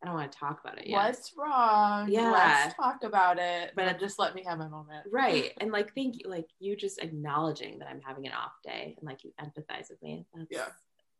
I 0.00 0.06
don't 0.06 0.14
want 0.14 0.30
to 0.30 0.38
talk 0.38 0.60
about 0.62 0.78
it 0.78 0.86
yet. 0.86 0.94
What's 0.96 1.32
wrong? 1.36 2.08
Yeah. 2.08 2.30
Let's 2.30 2.74
talk 2.76 3.02
about 3.02 3.40
it. 3.40 3.72
But- 3.74 3.86
But 3.86 3.98
just 3.98 4.16
let 4.20 4.32
me 4.32 4.44
have 4.46 4.56
my 4.58 4.68
moment. 4.68 5.04
Right. 5.10 5.52
And 5.60 5.72
like 5.72 5.92
thank 5.92 6.16
you 6.22 6.30
like 6.30 6.46
you 6.60 6.76
just 6.76 7.02
acknowledging 7.02 7.80
that 7.80 7.88
I'm 7.88 8.00
having 8.00 8.24
an 8.26 8.32
off 8.32 8.52
day 8.62 8.94
and 8.96 9.04
like 9.04 9.24
you 9.24 9.32
empathize 9.40 9.90
with 9.90 10.00
me. 10.00 10.24
That's 10.34 10.46
Yeah. 10.52 10.66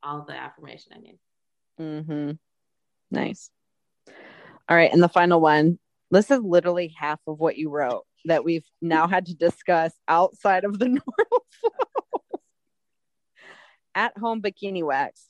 all 0.04 0.22
the 0.22 0.34
affirmation 0.34 0.92
I 0.94 0.98
need. 1.00 1.18
Mm-hmm. 1.80 2.30
Nice. 3.10 3.50
All 4.68 4.76
right, 4.76 4.92
and 4.92 5.02
the 5.02 5.08
final 5.08 5.40
one. 5.40 5.78
This 6.10 6.30
is 6.30 6.40
literally 6.40 6.94
half 6.98 7.20
of 7.26 7.38
what 7.38 7.56
you 7.58 7.68
wrote 7.70 8.04
that 8.24 8.42
we've 8.44 8.64
now 8.80 9.06
had 9.06 9.26
to 9.26 9.34
discuss 9.34 9.92
outside 10.08 10.64
of 10.64 10.78
the 10.78 10.86
normal 10.88 11.02
flow. 11.60 12.40
At 13.94 14.16
home 14.16 14.40
bikini 14.42 14.82
wax. 14.84 15.26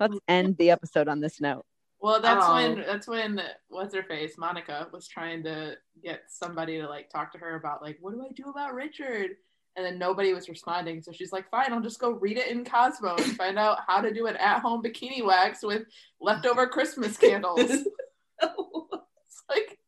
Let's 0.00 0.18
end 0.28 0.56
the 0.58 0.70
episode 0.70 1.08
on 1.08 1.20
this 1.20 1.40
note. 1.40 1.64
Well, 2.00 2.20
that's 2.20 2.44
Oh. 2.46 2.54
when 2.54 2.76
that's 2.86 3.08
when 3.08 3.42
what's 3.68 3.94
her 3.94 4.02
face 4.04 4.36
Monica 4.38 4.86
was 4.92 5.08
trying 5.08 5.42
to 5.44 5.76
get 6.02 6.22
somebody 6.28 6.78
to 6.80 6.86
like 6.88 7.10
talk 7.10 7.32
to 7.32 7.38
her 7.38 7.56
about 7.56 7.82
like 7.82 7.98
what 8.00 8.12
do 8.14 8.22
I 8.22 8.32
do 8.32 8.50
about 8.50 8.74
Richard, 8.74 9.30
and 9.76 9.84
then 9.84 9.98
nobody 9.98 10.32
was 10.34 10.48
responding. 10.48 11.02
So 11.02 11.10
she's 11.10 11.32
like, 11.32 11.50
fine, 11.50 11.72
I'll 11.72 11.80
just 11.80 11.98
go 12.00 12.10
read 12.12 12.38
it 12.38 12.48
in 12.48 12.64
Cosmo 12.64 13.16
and 13.16 13.36
find 13.36 13.58
out 13.58 13.78
how 13.86 14.00
to 14.00 14.12
do 14.12 14.26
an 14.26 14.36
at-home 14.36 14.82
bikini 14.82 15.24
wax 15.24 15.62
with 15.62 15.82
leftover 16.20 16.66
Christmas 16.68 17.16
candles. 17.18 17.60
it's 17.60 19.42
like 19.48 19.78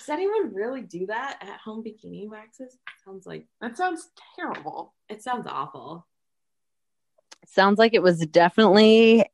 Does 0.00 0.08
anyone 0.08 0.52
really 0.54 0.80
do 0.82 1.06
that 1.06 1.38
at 1.42 1.60
home 1.60 1.84
bikini 1.84 2.28
waxes? 2.28 2.76
Sounds 3.04 3.26
like 3.26 3.46
that 3.60 3.76
sounds 3.76 4.08
terrible. 4.34 4.94
it 5.08 5.22
sounds 5.22 5.46
awful. 5.46 6.06
Sounds 7.46 7.78
like 7.78 7.94
it 7.94 8.02
was 8.02 8.18
definitely 8.26 9.24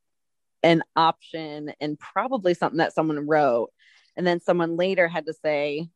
an 0.63 0.83
option 0.97 1.73
and 1.81 1.99
probably 1.99 2.53
something 2.55 2.79
that 2.79 2.93
someone 2.95 3.27
wrote. 3.27 3.71
And 4.17 4.27
then 4.27 4.41
someone 4.41 4.77
later 4.77 5.07
had 5.07 5.27
to 5.27 5.35
say, 5.35 5.89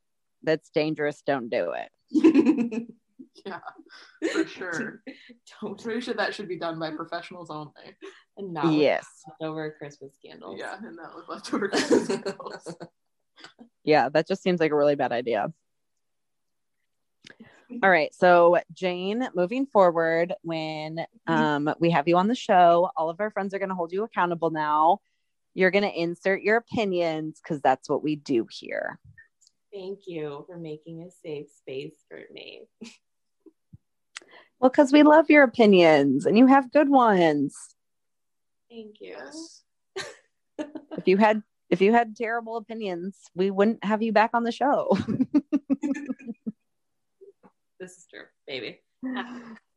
that's 0.42 0.70
dangerous, 0.70 1.22
don't 1.26 1.48
do 1.50 1.72
it. 1.72 2.86
Yeah, 3.46 3.60
for 4.32 4.46
sure. 4.46 5.02
Don't 5.62 5.82
Pretty 5.82 6.00
sure 6.02 6.12
that 6.14 6.34
should 6.34 6.48
be 6.48 6.58
done 6.58 6.78
by 6.78 6.90
professionals 6.90 7.48
only. 7.48 7.72
and 8.36 8.52
not 8.52 8.66
with 8.66 8.74
Yes. 8.82 9.06
leftover 9.26 9.74
Christmas 9.78 10.18
candles. 10.22 10.58
Yeah, 10.58 10.76
and 10.76 10.98
that 10.98 11.14
was 11.14 11.24
leftover 11.28 11.68
Christmas 11.68 12.06
candles. 12.08 12.74
Yeah, 13.84 14.08
that 14.10 14.28
just 14.28 14.42
seems 14.42 14.60
like 14.60 14.72
a 14.72 14.76
really 14.76 14.94
bad 14.94 15.12
idea. 15.12 15.52
All 17.82 17.90
right. 17.90 18.12
So, 18.14 18.58
Jane, 18.72 19.28
moving 19.34 19.64
forward, 19.64 20.34
when 20.42 21.04
um, 21.26 21.72
we 21.78 21.90
have 21.90 22.08
you 22.08 22.16
on 22.16 22.28
the 22.28 22.34
show, 22.34 22.90
all 22.96 23.08
of 23.08 23.20
our 23.20 23.30
friends 23.30 23.54
are 23.54 23.58
going 23.58 23.68
to 23.68 23.74
hold 23.74 23.92
you 23.92 24.02
accountable 24.04 24.50
now. 24.50 24.98
You're 25.54 25.70
going 25.70 25.84
to 25.84 26.00
insert 26.00 26.42
your 26.42 26.56
opinions 26.56 27.40
because 27.42 27.62
that's 27.62 27.88
what 27.88 28.02
we 28.02 28.16
do 28.16 28.46
here. 28.50 28.98
Thank 29.72 30.00
you 30.06 30.44
for 30.46 30.58
making 30.58 31.02
a 31.02 31.10
safe 31.10 31.46
space 31.56 31.94
for 32.08 32.20
me. 32.32 32.62
Well, 34.58 34.68
because 34.68 34.92
we 34.92 35.02
love 35.02 35.30
your 35.30 35.42
opinions 35.42 36.26
and 36.26 36.36
you 36.36 36.46
have 36.46 36.70
good 36.70 36.90
ones. 36.90 37.56
Thank 38.68 38.96
you. 39.00 39.16
If 40.98 41.08
you 41.08 41.16
had 41.16 41.42
if 41.70 41.80
you 41.80 41.92
had 41.92 42.16
terrible 42.16 42.56
opinions, 42.56 43.16
we 43.34 43.50
wouldn't 43.50 43.84
have 43.84 44.02
you 44.02 44.12
back 44.12 44.30
on 44.34 44.44
the 44.44 44.52
show. 44.52 44.96
This 47.80 47.92
is 47.92 48.06
true, 48.10 48.24
baby. 48.46 48.80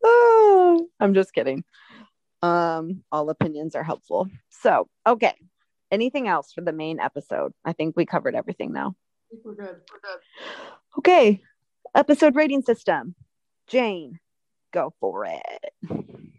oh, 0.03 0.87
I'm 0.99 1.13
just 1.13 1.33
kidding. 1.33 1.63
Um, 2.41 3.03
all 3.13 3.29
opinions 3.29 3.75
are 3.75 3.83
helpful. 3.83 4.27
So, 4.49 4.89
okay. 5.07 5.35
Anything 5.89 6.27
else 6.27 6.51
for 6.51 6.59
the 6.59 6.73
main 6.73 6.99
episode? 6.99 7.53
I 7.63 7.71
think 7.71 7.95
we 7.95 8.05
covered 8.05 8.35
everything 8.35 8.73
now. 8.73 8.95
We're 9.43 9.55
good. 9.55 9.77
We're 9.89 10.01
good. 10.01 10.19
Okay. 10.97 11.41
Episode 11.95 12.35
rating 12.35 12.63
system. 12.63 13.15
Jane, 13.67 14.19
go 14.73 14.93
for 14.99 15.25
it. 15.25 15.73
Mm, 15.85 16.31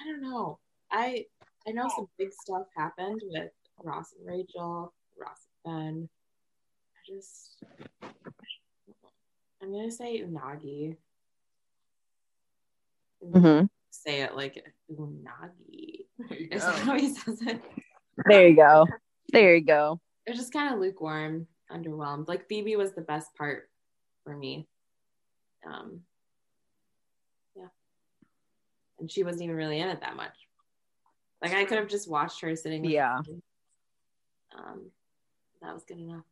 I 0.00 0.04
don't 0.06 0.22
know. 0.22 0.58
I 0.90 1.26
I 1.66 1.72
know 1.72 1.88
some 1.94 2.06
big 2.18 2.32
stuff 2.32 2.66
happened 2.76 3.20
with 3.24 3.50
Ross 3.82 4.12
and 4.18 4.26
Rachel, 4.26 4.92
Ross 5.20 5.46
and 5.64 6.08
Ben. 6.08 6.08
I 6.96 7.14
just 7.14 7.62
I'm 9.62 9.72
gonna 9.72 9.90
say 9.90 10.22
Unagi. 10.22 10.96
Mhm. 13.24 13.68
Say 13.90 14.22
it 14.22 14.34
like 14.34 14.64
Unagi. 14.90 16.06
There 16.28 16.38
you 16.38 16.48
Is 16.50 16.62
go. 16.64 16.70
that 16.70 16.78
how 16.80 16.96
he 16.96 17.14
says 17.14 17.40
it? 17.42 17.62
There 18.26 18.48
you 18.48 18.56
go. 18.56 18.86
There 19.32 19.54
you 19.56 19.64
go. 19.64 20.00
It 20.26 20.30
was 20.30 20.38
just 20.38 20.52
kind 20.52 20.72
of 20.74 20.80
lukewarm, 20.80 21.46
underwhelmed. 21.70 22.28
Like 22.28 22.48
Phoebe 22.48 22.76
was 22.76 22.92
the 22.92 23.00
best 23.02 23.34
part 23.36 23.70
for 24.24 24.36
me. 24.36 24.66
Um, 25.66 26.00
yeah, 27.54 27.68
and 28.98 29.10
she 29.10 29.22
wasn't 29.24 29.42
even 29.44 29.56
really 29.56 29.78
in 29.80 29.88
it 29.88 30.00
that 30.00 30.16
much. 30.16 30.34
Like 31.42 31.54
I 31.54 31.64
could 31.64 31.78
have 31.78 31.88
just 31.88 32.10
watched 32.10 32.40
her 32.42 32.54
sitting. 32.54 32.84
Yeah. 32.84 33.20
them. 33.26 33.42
Um, 34.56 34.90
that 35.62 35.72
was 35.72 35.84
good 35.84 35.98
enough. 35.98 36.24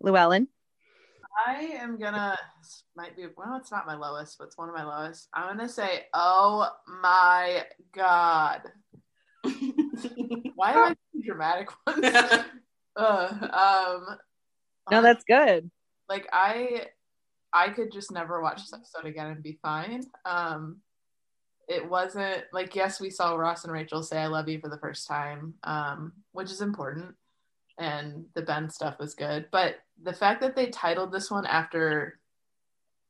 Llewellyn. 0.00 0.48
I 1.46 1.54
am 1.80 1.98
gonna 1.98 2.36
might 2.96 3.16
be 3.16 3.26
well, 3.36 3.56
it's 3.56 3.70
not 3.70 3.86
my 3.86 3.94
lowest, 3.96 4.38
but 4.38 4.44
it's 4.46 4.56
one 4.58 4.68
of 4.68 4.74
my 4.74 4.84
lowest. 4.84 5.28
I'm 5.34 5.56
gonna 5.56 5.68
say, 5.68 6.06
oh 6.14 6.68
my 7.02 7.64
god. 7.92 8.62
Why 10.54 10.72
am 10.72 10.78
I 10.78 10.96
doing 11.12 11.24
dramatic 11.24 11.68
ones? 11.86 12.04
uh, 12.96 13.28
um 13.52 14.16
No, 14.90 15.02
that's 15.02 15.24
good. 15.24 15.70
like 16.08 16.26
I 16.32 16.86
I 17.52 17.68
could 17.70 17.92
just 17.92 18.10
never 18.10 18.40
watch 18.42 18.58
this 18.62 18.72
episode 18.72 19.06
again 19.06 19.26
and 19.28 19.42
be 19.42 19.58
fine. 19.62 20.04
Um 20.24 20.78
it 21.68 21.88
wasn't 21.88 22.44
like 22.52 22.74
yes, 22.74 23.00
we 23.00 23.10
saw 23.10 23.34
Ross 23.34 23.64
and 23.64 23.72
Rachel 23.72 24.02
say 24.02 24.18
I 24.18 24.26
love 24.26 24.48
you 24.48 24.60
for 24.60 24.68
the 24.68 24.78
first 24.78 25.08
time, 25.08 25.54
um, 25.64 26.12
which 26.32 26.50
is 26.50 26.60
important. 26.60 27.14
And 27.78 28.24
the 28.34 28.42
Ben 28.42 28.70
stuff 28.70 28.98
was 28.98 29.14
good. 29.14 29.46
But 29.50 29.76
the 30.02 30.12
fact 30.12 30.40
that 30.40 30.56
they 30.56 30.66
titled 30.66 31.12
this 31.12 31.30
one 31.30 31.44
after 31.44 32.18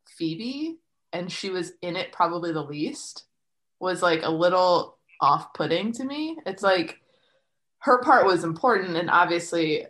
Phoebe 0.09 0.79
and 1.13 1.31
she 1.31 1.51
was 1.51 1.73
in 1.83 1.97
it 1.97 2.13
probably 2.13 2.53
the 2.53 2.63
least 2.63 3.25
was 3.79 4.03
like 4.03 4.23
a 4.23 4.31
little 4.31 4.99
off-putting 5.21 5.93
to 5.93 6.05
me. 6.05 6.37
It's 6.47 6.63
like 6.63 7.01
her 7.81 8.01
part 8.03 8.27
was 8.27 8.43
important, 8.45 8.97
and 8.97 9.11
obviously, 9.11 9.87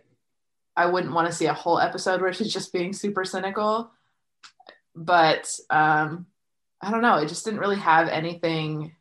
I 0.77 0.87
wouldn't 0.87 1.15
want 1.15 1.29
to 1.29 1.33
see 1.33 1.47
a 1.47 1.55
whole 1.55 1.81
episode 1.81 2.21
where 2.21 2.33
she's 2.33 2.53
just 2.53 2.73
being 2.73 2.93
super 2.93 3.25
cynical. 3.25 3.91
But 4.95 5.51
um, 5.71 6.27
I 6.81 6.91
don't 6.91 7.03
know. 7.03 7.17
It 7.17 7.29
just 7.29 7.45
didn't 7.45 7.61
really 7.61 7.79
have 7.79 8.09
anything 8.09 8.95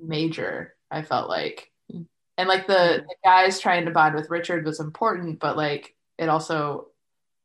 major. 0.00 0.74
I 0.90 1.02
felt 1.02 1.28
like, 1.28 1.70
and 1.90 2.48
like 2.48 2.66
the, 2.66 3.04
the 3.06 3.14
guys 3.24 3.60
trying 3.60 3.84
to 3.84 3.90
bond 3.90 4.14
with 4.14 4.30
Richard 4.30 4.64
was 4.64 4.80
important, 4.80 5.40
but 5.40 5.56
like 5.56 5.94
it 6.18 6.28
also 6.28 6.88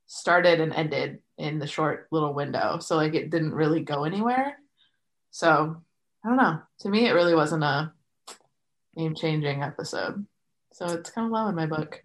started 0.06 0.62
and 0.62 0.74
ended 0.74 1.20
in 1.38 1.60
the 1.60 1.68
short 1.68 2.08
little 2.12 2.34
window. 2.34 2.80
So 2.80 2.96
like 2.96 3.16
it 3.16 3.30
didn't 3.30 3.54
really 3.54 3.82
go 3.82 4.04
anywhere. 4.04 4.58
So 5.32 5.78
I 6.24 6.28
don't 6.28 6.38
know. 6.38 6.62
To 6.82 6.90
me, 6.90 7.08
it 7.08 7.14
really 7.14 7.36
wasn't 7.36 7.64
a 7.64 7.92
game 8.96 9.16
changing 9.16 9.64
episode. 9.64 10.26
So 10.74 10.86
it's 10.86 11.10
kind 11.10 11.26
of 11.26 11.32
low 11.32 11.48
in 11.48 11.56
my 11.56 11.66
book. 11.66 12.04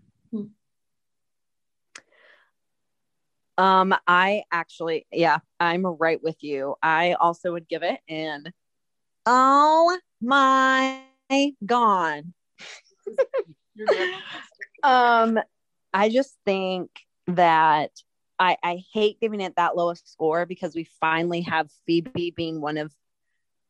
Um, 3.58 3.92
I 4.06 4.44
actually, 4.52 5.06
yeah, 5.10 5.38
I'm 5.58 5.84
right 5.84 6.22
with 6.22 6.36
you. 6.42 6.76
I 6.80 7.14
also 7.14 7.52
would 7.52 7.68
give 7.68 7.82
it 7.82 7.98
and 8.08 8.52
oh 9.26 9.98
my 10.20 11.02
god. 11.66 12.32
um, 14.84 15.40
I 15.92 16.08
just 16.08 16.36
think 16.46 16.88
that 17.26 17.90
I, 18.38 18.56
I 18.62 18.82
hate 18.94 19.20
giving 19.20 19.40
it 19.40 19.56
that 19.56 19.76
lowest 19.76 20.10
score 20.10 20.46
because 20.46 20.76
we 20.76 20.84
finally 21.00 21.40
have 21.42 21.68
Phoebe 21.84 22.30
being 22.30 22.60
one 22.60 22.78
of 22.78 22.94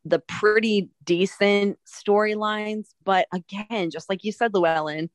the 0.04 0.18
pretty 0.18 0.90
decent 1.02 1.78
storylines. 1.86 2.88
But 3.04 3.26
again, 3.32 3.90
just 3.90 4.10
like 4.10 4.22
you 4.22 4.32
said, 4.32 4.52
Llewellyn, 4.52 5.08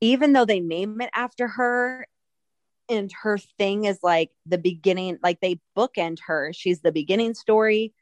even 0.00 0.32
though 0.32 0.44
they 0.44 0.60
name 0.60 1.00
it 1.00 1.10
after 1.14 1.48
her 1.48 2.06
and 2.88 3.10
her 3.22 3.38
thing 3.38 3.84
is 3.84 3.98
like 4.02 4.30
the 4.46 4.58
beginning, 4.58 5.18
like 5.22 5.40
they 5.40 5.60
bookend 5.76 6.18
her. 6.26 6.52
She's 6.52 6.80
the 6.80 6.92
beginning 6.92 7.34
story. 7.34 7.92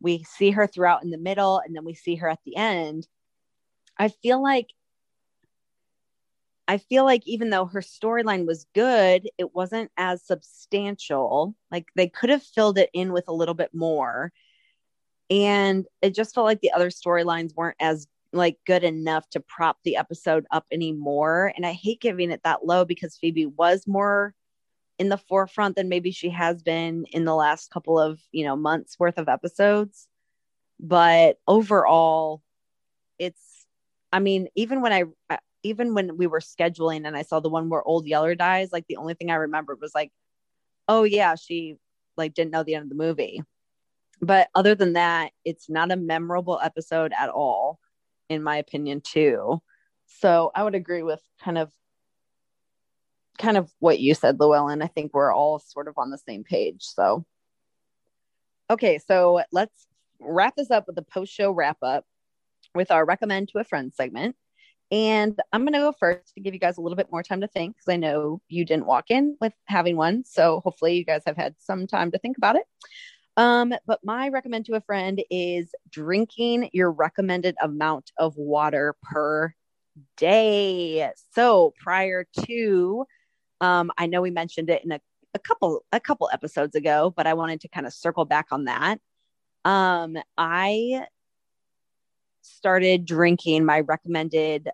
We 0.00 0.24
see 0.24 0.50
her 0.50 0.66
throughout 0.66 1.02
in 1.02 1.10
the 1.10 1.18
middle, 1.18 1.60
and 1.64 1.74
then 1.74 1.84
we 1.84 1.94
see 1.94 2.16
her 2.16 2.28
at 2.28 2.40
the 2.44 2.56
end. 2.56 3.08
I 3.98 4.08
feel 4.08 4.42
like 4.42 4.68
I 6.68 6.78
feel 6.78 7.04
like 7.04 7.22
even 7.26 7.50
though 7.50 7.66
her 7.66 7.80
storyline 7.80 8.46
was 8.46 8.66
good, 8.74 9.28
it 9.38 9.54
wasn't 9.54 9.90
as 9.96 10.22
substantial. 10.22 11.54
Like 11.70 11.86
they 11.94 12.08
could 12.08 12.30
have 12.30 12.42
filled 12.42 12.78
it 12.78 12.90
in 12.92 13.12
with 13.12 13.28
a 13.28 13.32
little 13.32 13.54
bit 13.54 13.72
more. 13.72 14.32
And 15.30 15.86
it 16.02 16.14
just 16.14 16.34
felt 16.34 16.44
like 16.46 16.60
the 16.60 16.72
other 16.72 16.90
storylines 16.90 17.54
weren't 17.54 17.76
as 17.80 18.06
like 18.32 18.58
good 18.66 18.84
enough 18.84 19.28
to 19.30 19.40
prop 19.40 19.78
the 19.84 19.96
episode 19.96 20.46
up 20.50 20.66
anymore. 20.70 21.52
And 21.56 21.64
I 21.64 21.72
hate 21.72 22.00
giving 22.00 22.30
it 22.30 22.42
that 22.44 22.66
low 22.66 22.84
because 22.84 23.16
Phoebe 23.16 23.46
was 23.46 23.86
more 23.86 24.34
in 24.98 25.08
the 25.08 25.18
forefront 25.18 25.76
than 25.76 25.88
maybe 25.88 26.10
she 26.10 26.30
has 26.30 26.62
been 26.62 27.04
in 27.12 27.24
the 27.24 27.34
last 27.34 27.70
couple 27.70 27.98
of, 27.98 28.20
you 28.32 28.44
know, 28.44 28.56
months 28.56 28.98
worth 28.98 29.18
of 29.18 29.28
episodes. 29.28 30.08
But 30.80 31.38
overall, 31.46 32.42
it's 33.18 33.66
I 34.12 34.20
mean, 34.20 34.48
even 34.54 34.80
when 34.80 34.92
I 34.92 35.38
even 35.62 35.94
when 35.94 36.16
we 36.16 36.26
were 36.26 36.40
scheduling 36.40 37.06
and 37.06 37.16
I 37.16 37.22
saw 37.22 37.40
the 37.40 37.48
one 37.48 37.68
where 37.68 37.82
Old 37.82 38.06
Yeller 38.06 38.34
dies, 38.34 38.70
like 38.72 38.86
the 38.88 38.96
only 38.96 39.14
thing 39.14 39.30
I 39.30 39.34
remembered 39.36 39.80
was 39.80 39.94
like, 39.94 40.12
oh 40.88 41.02
yeah, 41.02 41.34
she 41.34 41.76
like 42.16 42.34
didn't 42.34 42.52
know 42.52 42.62
the 42.62 42.74
end 42.74 42.84
of 42.84 42.88
the 42.88 42.94
movie. 42.94 43.42
But 44.20 44.48
other 44.54 44.74
than 44.74 44.94
that, 44.94 45.32
it's 45.44 45.68
not 45.68 45.92
a 45.92 45.96
memorable 45.96 46.58
episode 46.62 47.12
at 47.18 47.28
all, 47.28 47.78
in 48.28 48.42
my 48.42 48.56
opinion, 48.56 49.00
too. 49.00 49.60
So 50.06 50.50
I 50.54 50.62
would 50.64 50.74
agree 50.74 51.02
with 51.02 51.20
kind 51.42 51.58
of 51.58 51.70
kind 53.38 53.56
of 53.56 53.70
what 53.80 54.00
you 54.00 54.14
said, 54.14 54.40
Llewellyn. 54.40 54.82
I 54.82 54.86
think 54.86 55.12
we're 55.12 55.34
all 55.34 55.58
sort 55.58 55.88
of 55.88 55.98
on 55.98 56.10
the 56.10 56.18
same 56.18 56.42
page. 56.42 56.82
So 56.82 57.26
okay, 58.70 58.98
so 58.98 59.42
let's 59.52 59.86
wrap 60.18 60.56
this 60.56 60.70
up 60.70 60.86
with 60.86 60.98
a 60.98 61.02
post-show 61.02 61.50
wrap 61.50 61.78
up 61.82 62.04
with 62.74 62.90
our 62.90 63.04
recommend 63.04 63.48
to 63.48 63.58
a 63.58 63.64
friend 63.64 63.92
segment. 63.94 64.36
And 64.92 65.38
I'm 65.52 65.62
going 65.62 65.72
to 65.72 65.80
go 65.80 65.92
first 65.98 66.34
to 66.34 66.40
give 66.40 66.54
you 66.54 66.60
guys 66.60 66.78
a 66.78 66.80
little 66.80 66.96
bit 66.96 67.10
more 67.10 67.22
time 67.22 67.40
to 67.40 67.48
think 67.48 67.74
because 67.74 67.92
I 67.92 67.96
know 67.96 68.40
you 68.48 68.64
didn't 68.64 68.86
walk 68.86 69.10
in 69.10 69.36
with 69.40 69.52
having 69.64 69.96
one. 69.96 70.24
So 70.24 70.60
hopefully 70.64 70.96
you 70.96 71.04
guys 71.04 71.22
have 71.26 71.36
had 71.36 71.56
some 71.58 71.86
time 71.88 72.12
to 72.12 72.18
think 72.18 72.36
about 72.36 72.56
it. 72.56 72.62
Um, 73.36 73.74
but 73.86 74.00
my 74.02 74.28
recommend 74.28 74.64
to 74.66 74.76
a 74.76 74.80
friend 74.80 75.22
is 75.30 75.74
drinking 75.90 76.70
your 76.72 76.90
recommended 76.90 77.54
amount 77.60 78.10
of 78.18 78.36
water 78.36 78.96
per 79.02 79.54
day. 80.16 81.10
So 81.34 81.74
prior 81.78 82.26
to, 82.46 83.04
um, 83.60 83.90
I 83.98 84.06
know 84.06 84.22
we 84.22 84.30
mentioned 84.30 84.70
it 84.70 84.84
in 84.84 84.92
a, 84.92 85.00
a 85.34 85.38
couple 85.38 85.84
a 85.92 86.00
couple 86.00 86.30
episodes 86.32 86.74
ago, 86.74 87.12
but 87.14 87.26
I 87.26 87.34
wanted 87.34 87.60
to 87.62 87.68
kind 87.68 87.86
of 87.86 87.92
circle 87.92 88.24
back 88.24 88.46
on 88.52 88.64
that. 88.64 89.00
Um, 89.64 90.16
I 90.38 91.06
started 92.40 93.04
drinking 93.04 93.64
my 93.64 93.80
recommended 93.80 94.70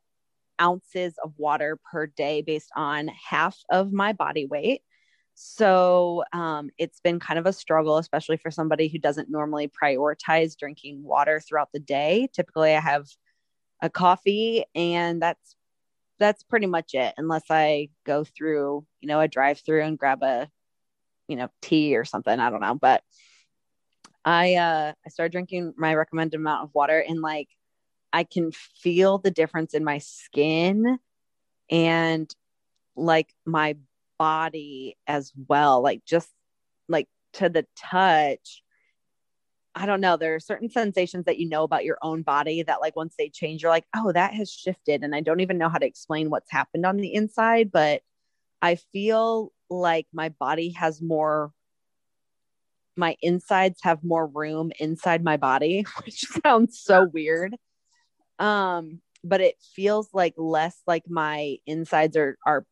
ounces 0.60 1.14
of 1.22 1.32
water 1.36 1.78
per 1.90 2.06
day 2.06 2.42
based 2.42 2.70
on 2.76 3.08
half 3.08 3.58
of 3.70 3.92
my 3.92 4.12
body 4.12 4.46
weight. 4.46 4.82
So 5.35 6.24
um, 6.33 6.70
it's 6.78 7.01
been 7.01 7.18
kind 7.18 7.39
of 7.39 7.47
a 7.47 7.53
struggle, 7.53 7.99
especially 7.99 8.37
for 8.37 8.51
somebody 8.51 8.89
who 8.89 8.99
doesn't 8.99 9.30
normally 9.30 9.68
prioritize 9.68 10.57
drinking 10.57 11.03
water 11.03 11.41
throughout 11.41 11.70
the 11.72 11.80
day. 11.80 12.28
Typically, 12.33 12.74
I 12.74 12.80
have 12.80 13.07
a 13.80 13.91
coffee, 13.91 14.64
and 14.74 15.20
that's 15.20 15.57
that's 16.18 16.43
pretty 16.45 16.66
much 16.66 16.95
it, 16.95 17.14
unless 17.16 17.45
I 17.51 17.89
go 18.05 18.24
through, 18.24 18.87
you 19.01 19.09
know, 19.09 19.20
a 19.20 19.26
drive-through 19.26 19.83
and 19.83 19.99
grab 19.99 20.22
a, 20.22 20.49
you 21.26 21.37
know, 21.37 21.49
tea 21.61 21.97
or 21.97 22.05
something. 22.05 22.39
I 22.39 22.51
don't 22.51 22.61
know, 22.61 22.74
but 22.74 23.03
I 24.24 24.55
uh, 24.55 24.93
I 25.05 25.09
started 25.09 25.33
drinking 25.33 25.74
my 25.76 25.95
recommended 25.95 26.37
amount 26.37 26.64
of 26.64 26.74
water, 26.74 26.99
and 27.01 27.20
like 27.20 27.49
I 28.12 28.24
can 28.24 28.53
feel 28.53 29.18
the 29.18 29.30
difference 29.30 29.74
in 29.74 29.83
my 29.83 29.99
skin 29.99 30.99
and 31.70 32.33
like 32.95 33.35
my 33.47 33.76
body 34.22 34.96
as 35.08 35.32
well. 35.48 35.82
Like 35.82 36.04
just 36.04 36.28
like 36.88 37.08
to 37.32 37.48
the 37.48 37.66
touch. 37.76 38.62
I 39.74 39.84
don't 39.84 40.00
know. 40.00 40.16
There 40.16 40.36
are 40.36 40.40
certain 40.40 40.70
sensations 40.70 41.24
that 41.24 41.38
you 41.38 41.49
know 41.49 41.64
about 41.64 41.84
your 41.84 41.99
own 42.03 42.22
body 42.22 42.62
that, 42.62 42.80
like, 42.80 42.94
once 42.94 43.14
they 43.18 43.30
change, 43.30 43.62
you're 43.62 43.72
like, 43.72 43.86
oh, 43.96 44.12
that 44.12 44.34
has 44.34 44.53
shifted. 44.53 45.03
And 45.03 45.12
I 45.14 45.22
don't 45.22 45.40
even 45.40 45.58
know 45.58 45.68
how 45.68 45.78
to 45.78 45.86
explain 45.86 46.30
what's 46.30 46.53
happened 46.53 46.86
on 46.86 46.99
the 46.99 47.12
inside, 47.12 47.72
but 47.72 48.03
I 48.61 48.76
feel 48.92 49.50
like 49.70 50.07
my 50.12 50.28
body 50.28 50.70
has 50.72 51.03
more, 51.03 51.50
my 52.96 53.16
insides 53.22 53.80
have 53.82 54.04
more 54.04 54.26
room 54.26 54.70
inside 54.78 55.24
my 55.24 55.36
body, 55.36 55.84
which 56.04 56.26
sounds 56.44 56.78
so 56.80 57.04
weird 57.04 57.57
um 58.38 59.00
but 59.24 59.40
it 59.40 59.54
feels 59.74 60.08
like 60.12 60.34
less 60.36 60.82
like 60.86 61.04
my 61.08 61.57
insides 61.66 62.16
are 62.16 62.36
are 62.44 62.66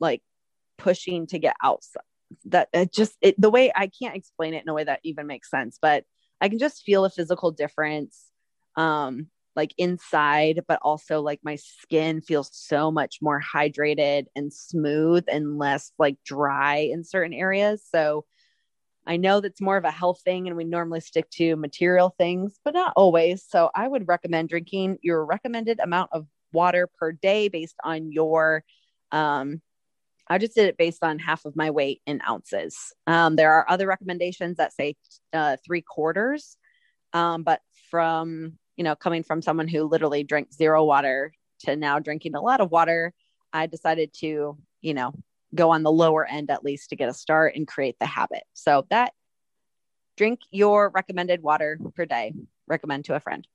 like 0.00 0.22
pushing 0.76 1.26
to 1.26 1.38
get 1.38 1.56
outside 1.62 2.02
that 2.44 2.68
it 2.72 2.92
just 2.92 3.16
it, 3.20 3.40
the 3.40 3.50
way 3.50 3.72
i 3.74 3.86
can't 3.86 4.16
explain 4.16 4.54
it 4.54 4.62
in 4.62 4.68
a 4.68 4.74
way 4.74 4.84
that 4.84 5.00
even 5.02 5.26
makes 5.26 5.50
sense 5.50 5.78
but 5.80 6.04
i 6.40 6.48
can 6.48 6.58
just 6.58 6.82
feel 6.82 7.04
a 7.04 7.10
physical 7.10 7.50
difference 7.50 8.26
um 8.76 9.28
like 9.56 9.72
inside 9.78 10.60
but 10.68 10.78
also 10.82 11.20
like 11.20 11.40
my 11.42 11.56
skin 11.56 12.20
feels 12.20 12.50
so 12.52 12.90
much 12.90 13.18
more 13.22 13.42
hydrated 13.42 14.26
and 14.36 14.52
smooth 14.52 15.24
and 15.26 15.58
less 15.58 15.90
like 15.98 16.16
dry 16.24 16.76
in 16.76 17.02
certain 17.02 17.32
areas 17.32 17.82
so 17.90 18.24
I 19.08 19.16
know 19.16 19.40
that's 19.40 19.62
more 19.62 19.78
of 19.78 19.84
a 19.84 19.90
health 19.90 20.20
thing 20.22 20.48
and 20.48 20.56
we 20.56 20.64
normally 20.64 21.00
stick 21.00 21.30
to 21.30 21.56
material 21.56 22.14
things, 22.18 22.58
but 22.62 22.74
not 22.74 22.92
always. 22.94 23.42
So 23.48 23.70
I 23.74 23.88
would 23.88 24.06
recommend 24.06 24.50
drinking 24.50 24.98
your 25.00 25.24
recommended 25.24 25.80
amount 25.80 26.10
of 26.12 26.26
water 26.52 26.90
per 26.98 27.12
day 27.12 27.48
based 27.48 27.76
on 27.82 28.12
your 28.12 28.64
um 29.10 29.62
I 30.30 30.38
just 30.38 30.54
did 30.54 30.66
it 30.66 30.76
based 30.76 31.02
on 31.02 31.18
half 31.18 31.44
of 31.44 31.56
my 31.56 31.70
weight 31.70 32.02
in 32.06 32.20
ounces. 32.28 32.92
Um, 33.06 33.36
there 33.36 33.52
are 33.52 33.68
other 33.68 33.86
recommendations 33.86 34.58
that 34.58 34.72
say 34.72 34.96
uh, 35.32 35.56
three 35.64 35.82
quarters, 35.82 36.56
um, 37.12 37.42
but 37.42 37.60
from 37.90 38.58
you 38.76 38.84
know 38.84 38.94
coming 38.94 39.22
from 39.22 39.42
someone 39.42 39.68
who 39.68 39.84
literally 39.84 40.24
drank 40.24 40.52
zero 40.52 40.84
water 40.84 41.32
to 41.60 41.76
now 41.76 41.98
drinking 41.98 42.34
a 42.34 42.40
lot 42.40 42.60
of 42.60 42.70
water, 42.70 43.12
I 43.52 43.66
decided 43.66 44.12
to 44.20 44.58
you 44.82 44.94
know 44.94 45.14
go 45.54 45.70
on 45.70 45.82
the 45.82 45.92
lower 45.92 46.26
end 46.26 46.50
at 46.50 46.64
least 46.64 46.90
to 46.90 46.96
get 46.96 47.08
a 47.08 47.14
start 47.14 47.54
and 47.56 47.66
create 47.66 47.96
the 47.98 48.06
habit. 48.06 48.42
So 48.52 48.86
that 48.90 49.12
drink 50.16 50.40
your 50.50 50.90
recommended 50.90 51.42
water 51.42 51.78
per 51.94 52.04
day. 52.04 52.34
Recommend 52.66 53.06
to 53.06 53.14
a 53.14 53.20
friend. 53.20 53.46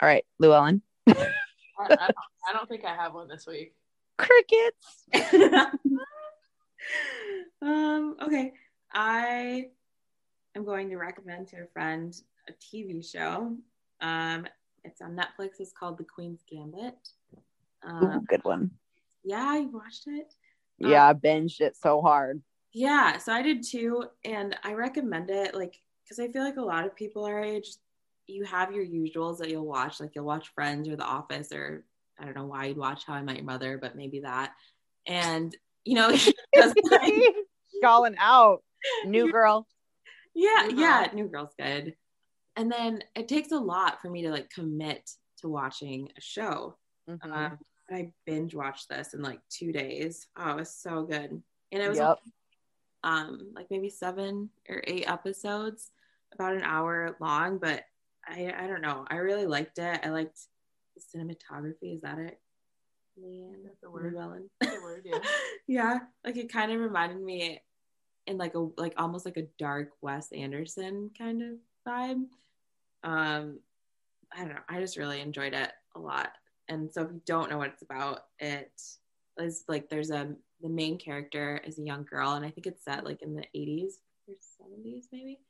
All 0.00 0.08
right, 0.08 0.24
Llewellyn. 0.40 0.82
I, 1.78 1.84
I, 1.84 1.88
don't, 1.88 2.16
I 2.48 2.52
don't 2.52 2.68
think 2.68 2.84
I 2.84 2.94
have 2.94 3.14
one 3.14 3.28
this 3.28 3.46
week. 3.46 3.74
Crickets. 4.16 5.04
um, 7.62 8.16
okay. 8.22 8.52
I 8.92 9.68
I'm 10.56 10.64
going 10.64 10.88
to 10.90 10.96
recommend 10.96 11.48
to 11.48 11.62
a 11.62 11.66
friend 11.72 12.14
a 12.48 12.52
TV 12.52 13.08
show. 13.08 13.56
Um, 14.00 14.46
it's 14.84 15.00
on 15.00 15.16
Netflix. 15.16 15.60
It's 15.60 15.72
called 15.72 15.98
The 15.98 16.04
Queen's 16.04 16.42
Gambit. 16.50 16.96
Um, 17.86 18.04
Ooh, 18.04 18.20
good 18.28 18.44
one. 18.44 18.70
yeah, 19.24 19.56
you 19.56 19.68
watched 19.68 20.06
it. 20.06 20.34
Yeah, 20.78 21.08
I 21.08 21.12
binged 21.12 21.60
it 21.60 21.76
so 21.76 22.00
hard. 22.00 22.40
Yeah, 22.72 23.18
so 23.18 23.32
I 23.32 23.42
did 23.42 23.64
too, 23.64 24.04
and 24.24 24.56
I 24.62 24.74
recommend 24.74 25.30
it. 25.30 25.54
Like, 25.54 25.80
because 26.04 26.18
I 26.18 26.28
feel 26.28 26.42
like 26.42 26.56
a 26.56 26.62
lot 26.62 26.84
of 26.84 26.96
people 26.96 27.24
our 27.24 27.42
age, 27.42 27.74
you 28.28 28.44
have 28.44 28.72
your 28.72 28.84
usuals 28.84 29.38
that 29.38 29.50
you'll 29.50 29.66
watch. 29.66 30.00
Like, 30.00 30.14
you'll 30.14 30.24
watch 30.24 30.48
Friends 30.54 30.88
or 30.88 30.96
The 30.96 31.04
Office, 31.04 31.50
or 31.52 31.84
I 32.18 32.24
don't 32.24 32.36
know 32.36 32.46
why 32.46 32.66
you'd 32.66 32.76
watch 32.78 33.04
How 33.06 33.14
I 33.14 33.22
Met 33.22 33.36
Your 33.36 33.44
Mother, 33.44 33.78
but 33.78 33.96
maybe 33.96 34.20
that. 34.20 34.52
And 35.06 35.56
you 35.84 35.94
know, 35.94 36.08
like, 36.56 36.74
Calling 37.82 38.16
out. 38.18 38.62
New 39.06 39.30
girl. 39.32 39.66
yeah, 40.34 40.64
New 40.66 40.70
Girl. 40.76 40.80
yeah, 40.80 41.08
New 41.14 41.28
Girl's 41.28 41.54
good. 41.58 41.94
And 42.56 42.70
then 42.70 43.02
it 43.16 43.28
takes 43.28 43.52
a 43.52 43.58
lot 43.58 44.00
for 44.02 44.10
me 44.10 44.22
to 44.22 44.30
like 44.30 44.50
commit 44.50 45.08
to 45.38 45.48
watching 45.48 46.08
a 46.16 46.20
show. 46.20 46.76
Mhm. 47.08 47.18
Uh, 47.24 47.56
I 47.90 48.12
binge 48.26 48.54
watched 48.54 48.88
this 48.88 49.14
in 49.14 49.22
like 49.22 49.40
two 49.48 49.72
days. 49.72 50.26
Oh, 50.36 50.50
it 50.52 50.56
was 50.56 50.74
so 50.74 51.04
good. 51.04 51.30
And 51.72 51.82
it 51.82 51.88
was 51.88 51.98
Yep. 51.98 52.18
um 53.04 53.52
like 53.54 53.68
maybe 53.70 53.88
seven 53.88 54.50
or 54.68 54.82
eight 54.86 55.08
episodes, 55.08 55.90
about 56.34 56.54
an 56.54 56.62
hour 56.62 57.16
long, 57.20 57.58
but 57.58 57.84
I 58.28 58.52
I 58.56 58.66
don't 58.66 58.82
know. 58.82 59.04
I 59.08 59.16
really 59.16 59.46
liked 59.46 59.78
it. 59.78 60.00
I 60.04 60.10
liked 60.10 60.38
the 60.94 61.18
cinematography. 61.18 61.94
Is 61.94 62.02
that 62.02 62.18
it? 62.18 62.38
Leann 63.20 63.64
That's 63.64 63.80
the 63.82 63.90
word. 63.90 64.14
Llewellyn. 64.14 64.48
The 64.60 64.80
word, 64.82 65.02
yeah. 65.04 65.18
yeah, 65.66 65.98
like 66.24 66.36
it 66.36 66.52
kind 66.52 66.72
of 66.72 66.80
reminded 66.80 67.20
me 67.20 67.60
in 68.26 68.38
like 68.38 68.54
a 68.54 68.68
like 68.76 68.94
almost 68.96 69.24
like 69.24 69.36
a 69.36 69.48
dark 69.58 69.90
Wes 70.02 70.30
Anderson 70.32 71.10
kind 71.16 71.42
of 71.42 71.56
vibe. 71.86 72.24
Um, 73.02 73.60
I 74.32 74.40
don't 74.40 74.50
know. 74.50 74.60
I 74.68 74.80
just 74.80 74.96
really 74.96 75.20
enjoyed 75.20 75.54
it 75.54 75.72
a 75.96 75.98
lot. 75.98 76.32
And 76.68 76.92
so 76.92 77.02
if 77.02 77.10
you 77.12 77.20
don't 77.24 77.50
know 77.50 77.58
what 77.58 77.70
it's 77.70 77.82
about, 77.82 78.24
it 78.38 78.70
is 79.38 79.64
like 79.68 79.88
there's 79.88 80.10
a 80.10 80.34
the 80.60 80.68
main 80.68 80.98
character 80.98 81.60
is 81.64 81.78
a 81.78 81.82
young 81.82 82.04
girl, 82.04 82.32
and 82.32 82.44
I 82.44 82.50
think 82.50 82.66
it's 82.66 82.84
set 82.84 83.04
like 83.04 83.22
in 83.22 83.34
the 83.34 83.44
80s 83.56 83.92
or 84.26 84.34
70s 84.34 85.04
maybe. 85.12 85.40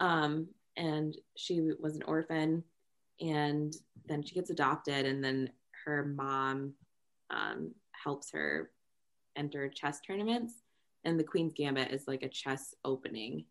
Um, 0.00 0.48
and 0.78 1.14
she 1.36 1.72
was 1.80 1.96
an 1.96 2.02
orphan, 2.04 2.62
and 3.20 3.74
then 4.06 4.22
she 4.22 4.34
gets 4.34 4.50
adopted, 4.50 5.04
and 5.04 5.22
then 5.22 5.50
her 5.84 6.06
mom 6.06 6.72
um, 7.30 7.72
helps 7.92 8.30
her 8.32 8.70
enter 9.36 9.68
chess 9.68 10.00
tournaments. 10.00 10.54
And 11.04 11.18
the 11.18 11.24
Queen's 11.24 11.52
Gambit 11.52 11.90
is 11.92 12.08
like 12.08 12.22
a 12.22 12.28
chess 12.28 12.74
opening. 12.84 13.44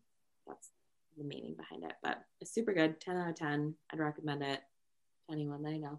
That's 0.46 0.70
the 1.16 1.24
meaning 1.24 1.54
behind 1.54 1.84
it. 1.84 1.94
But 2.02 2.22
it's 2.40 2.52
super 2.52 2.72
good. 2.72 3.00
10 3.00 3.16
out 3.16 3.30
of 3.30 3.34
10. 3.36 3.74
I'd 3.92 3.98
recommend 3.98 4.42
it 4.42 4.60
to 5.28 5.32
anyone 5.32 5.62
that 5.62 5.70
I 5.70 5.76
know. 5.78 5.98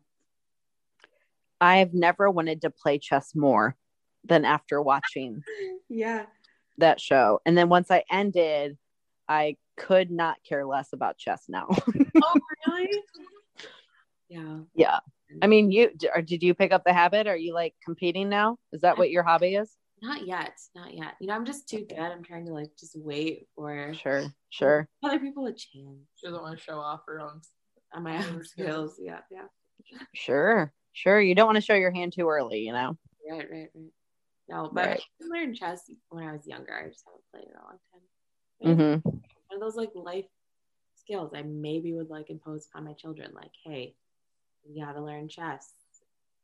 I've 1.61 1.93
never 1.93 2.30
wanted 2.30 2.61
to 2.61 2.69
play 2.69 2.99
chess 2.99 3.35
more 3.35 3.76
than 4.23 4.45
after 4.45 4.81
watching 4.81 5.43
Yeah. 5.89 6.26
that 6.77 7.01
show. 7.01 7.41
And 7.45 7.57
then 7.57 7.68
once 7.69 7.91
I 7.91 8.03
ended, 8.11 8.77
I 9.30 9.56
could 9.77 10.10
not 10.11 10.38
care 10.43 10.65
less 10.65 10.91
about 10.91 11.18
chess 11.18 11.45
now. 11.47 11.68
Oh, 12.22 12.39
really? 12.68 12.89
yeah. 14.27 14.60
yeah. 14.76 14.99
I 15.41 15.47
mean, 15.47 15.72
you 15.72 15.91
or 16.14 16.22
did 16.22 16.43
you 16.43 16.53
pick 16.53 16.72
up 16.72 16.84
the 16.84 16.93
habit? 16.93 17.27
Are 17.27 17.38
you 17.38 17.53
like 17.53 17.76
competing 17.85 18.27
now? 18.30 18.57
Is 18.73 18.81
that 18.81 18.97
what 18.97 19.10
your 19.11 19.23
hobby 19.23 19.56
is? 19.56 19.72
Not 20.01 20.26
yet. 20.26 20.53
Not 20.76 20.93
yet. 20.93 21.14
You 21.22 21.27
know, 21.27 21.35
I'm 21.35 21.45
just 21.45 21.69
too 21.69 21.85
good. 21.88 21.97
I'm 21.99 22.23
trying 22.23 22.45
to 22.47 22.53
like 22.53 22.72
just 22.80 22.95
wait 22.97 23.47
for 23.56 23.93
Sure, 23.93 24.26
sure. 24.49 24.88
other 25.03 25.19
people 25.19 25.45
a 25.45 25.51
chance 25.51 25.99
She 26.15 26.27
doesn't 26.27 26.41
want 26.41 26.57
to 26.57 26.64
show 26.64 26.80
off 26.80 27.01
her 27.07 27.19
own. 27.19 27.41
on 27.93 28.03
my 28.03 28.18
own 28.18 28.43
skills. 28.43 28.99
Yeah. 29.01 29.19
Yeah. 29.31 29.45
Sure, 30.14 30.73
sure. 30.93 31.22
You 31.22 31.35
don't 31.35 31.47
want 31.47 31.57
to 31.57 31.61
show 31.61 31.76
your 31.76 31.91
hand 31.91 32.14
too 32.14 32.27
early, 32.27 32.60
you 32.60 32.73
know? 32.73 32.97
Right, 33.30 33.49
right, 33.49 33.69
right. 33.73 33.91
No, 34.49 34.69
but 34.73 34.88
Right. 34.88 35.01
I 35.22 35.26
learned 35.39 35.56
chess 35.56 35.84
when 36.10 36.27
I 36.27 36.31
was 36.34 36.45
younger. 36.47 36.73
I 36.73 36.88
just 36.89 37.03
haven't 37.06 37.23
played 37.31 37.43
it 37.43 37.51
in 37.53 37.56
a 37.60 37.64
long 37.64 37.77
time. 37.93 38.01
Hmm 38.61 38.95
One 39.03 39.22
of 39.53 39.60
those 39.60 39.76
like 39.76 39.91
life 39.95 40.26
skills 40.95 41.31
I 41.36 41.41
maybe 41.44 41.94
would 41.94 42.10
like 42.10 42.30
impose 42.30 42.68
upon 42.68 42.86
my 42.86 42.94
children. 42.94 43.31
Like, 43.34 43.52
hey, 43.64 43.95
you 44.68 44.84
got 44.84 44.94
to 44.94 45.02
learn 45.02 45.27
chess, 45.27 45.72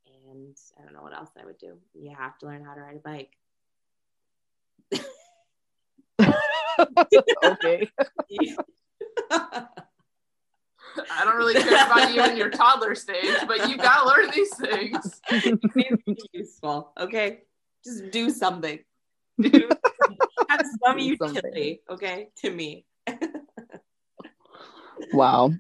and 0.07 0.57
I 0.79 0.83
don't 0.83 0.93
know 0.93 1.03
what 1.03 1.13
else 1.13 1.31
I 1.39 1.45
would 1.45 1.57
do. 1.57 1.77
You 1.93 2.15
have 2.17 2.37
to 2.39 2.45
learn 2.47 2.63
how 2.63 2.73
to 2.73 2.81
ride 2.81 2.95
a 2.95 2.99
bike. 2.99 3.31
okay. 7.43 7.89
I 11.11 11.25
don't 11.25 11.35
really 11.35 11.55
care 11.55 11.85
about 11.85 12.13
you 12.13 12.23
in 12.23 12.37
your 12.37 12.49
toddler 12.49 12.95
stage, 12.95 13.35
but 13.47 13.69
you 13.69 13.77
gotta 13.77 14.07
learn 14.07 14.31
these 14.33 14.55
things. 14.55 15.21
Useful. 16.33 16.93
Okay, 16.99 17.41
just 17.83 18.11
do 18.11 18.29
something. 18.29 18.79
Do 19.39 19.69
some 20.65 20.99
something. 20.99 21.05
utility. 21.05 21.81
Okay, 21.89 22.29
to 22.37 22.51
me. 22.51 22.85
Wow. 25.13 25.51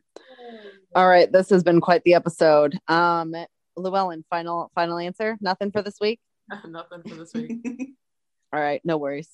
All 0.95 1.07
right. 1.07 1.31
This 1.31 1.49
has 1.49 1.63
been 1.63 1.81
quite 1.81 2.03
the 2.03 2.13
episode. 2.13 2.77
Um, 2.87 3.35
Llewellyn, 3.75 4.23
final 4.29 4.71
final 4.73 4.97
answer. 4.97 5.37
Nothing 5.41 5.71
for 5.71 5.81
this 5.81 5.97
week. 5.99 6.19
Nothing 6.67 7.03
for 7.07 7.15
this 7.15 7.33
week. 7.33 7.65
All 8.53 8.59
right, 8.61 8.81
no 8.85 8.97
worries. 8.97 9.29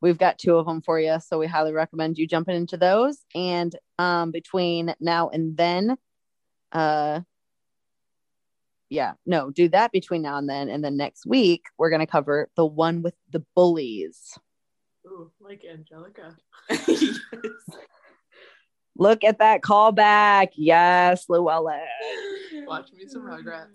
We've 0.00 0.18
got 0.18 0.38
two 0.38 0.56
of 0.56 0.66
them 0.66 0.82
for 0.82 0.98
you, 0.98 1.18
so 1.20 1.38
we 1.38 1.46
highly 1.46 1.72
recommend 1.72 2.18
you 2.18 2.26
jumping 2.26 2.56
into 2.56 2.76
those. 2.76 3.18
And 3.34 3.74
um, 3.98 4.32
between 4.32 4.94
now 5.00 5.28
and 5.28 5.56
then, 5.56 5.96
uh, 6.72 7.20
yeah, 8.90 9.12
no, 9.24 9.50
do 9.50 9.68
that 9.68 9.92
between 9.92 10.22
now 10.22 10.36
and 10.38 10.48
then, 10.48 10.68
and 10.68 10.84
then 10.84 10.96
next 10.96 11.24
week 11.26 11.64
we're 11.78 11.90
gonna 11.90 12.06
cover 12.06 12.48
the 12.56 12.66
one 12.66 13.02
with 13.02 13.14
the 13.30 13.44
bullies. 13.54 14.36
Ooh, 15.06 15.30
like 15.40 15.62
Angelica. 15.70 16.36
Yes. 16.86 17.18
Look 18.96 19.24
at 19.24 19.38
that 19.38 19.60
callback. 19.60 20.50
Yes, 20.54 21.24
Luella. 21.28 21.80
Watch 22.66 22.92
me 22.92 23.06
some 23.08 23.22
Rugrats. 23.22 23.66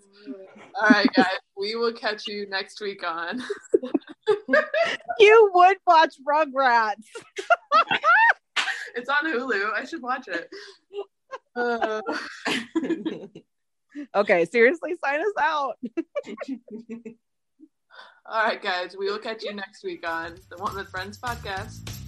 All 0.80 0.88
right, 0.88 1.06
guys, 1.14 1.26
we 1.58 1.76
will 1.76 1.92
catch 1.92 2.26
you 2.26 2.48
next 2.48 2.80
week 2.80 3.06
on. 3.06 3.42
You 5.18 5.50
would 5.54 5.76
watch 5.86 6.14
Rugrats. 6.26 7.04
It's 8.96 9.08
on 9.08 9.24
Hulu. 9.24 9.72
I 9.72 9.84
should 9.84 10.02
watch 10.02 10.26
it. 10.28 10.48
Uh, 11.54 12.00
Okay, 14.14 14.44
seriously, 14.46 14.94
sign 15.04 15.20
us 15.20 15.32
out. 15.40 15.76
All 18.30 18.44
right, 18.44 18.62
guys, 18.62 18.96
we 18.96 19.10
will 19.10 19.18
catch 19.18 19.42
you 19.42 19.52
next 19.52 19.82
week 19.82 20.06
on 20.06 20.36
the 20.50 20.56
One 20.58 20.76
with 20.76 20.88
Friends 20.88 21.18
podcast. 21.18 21.99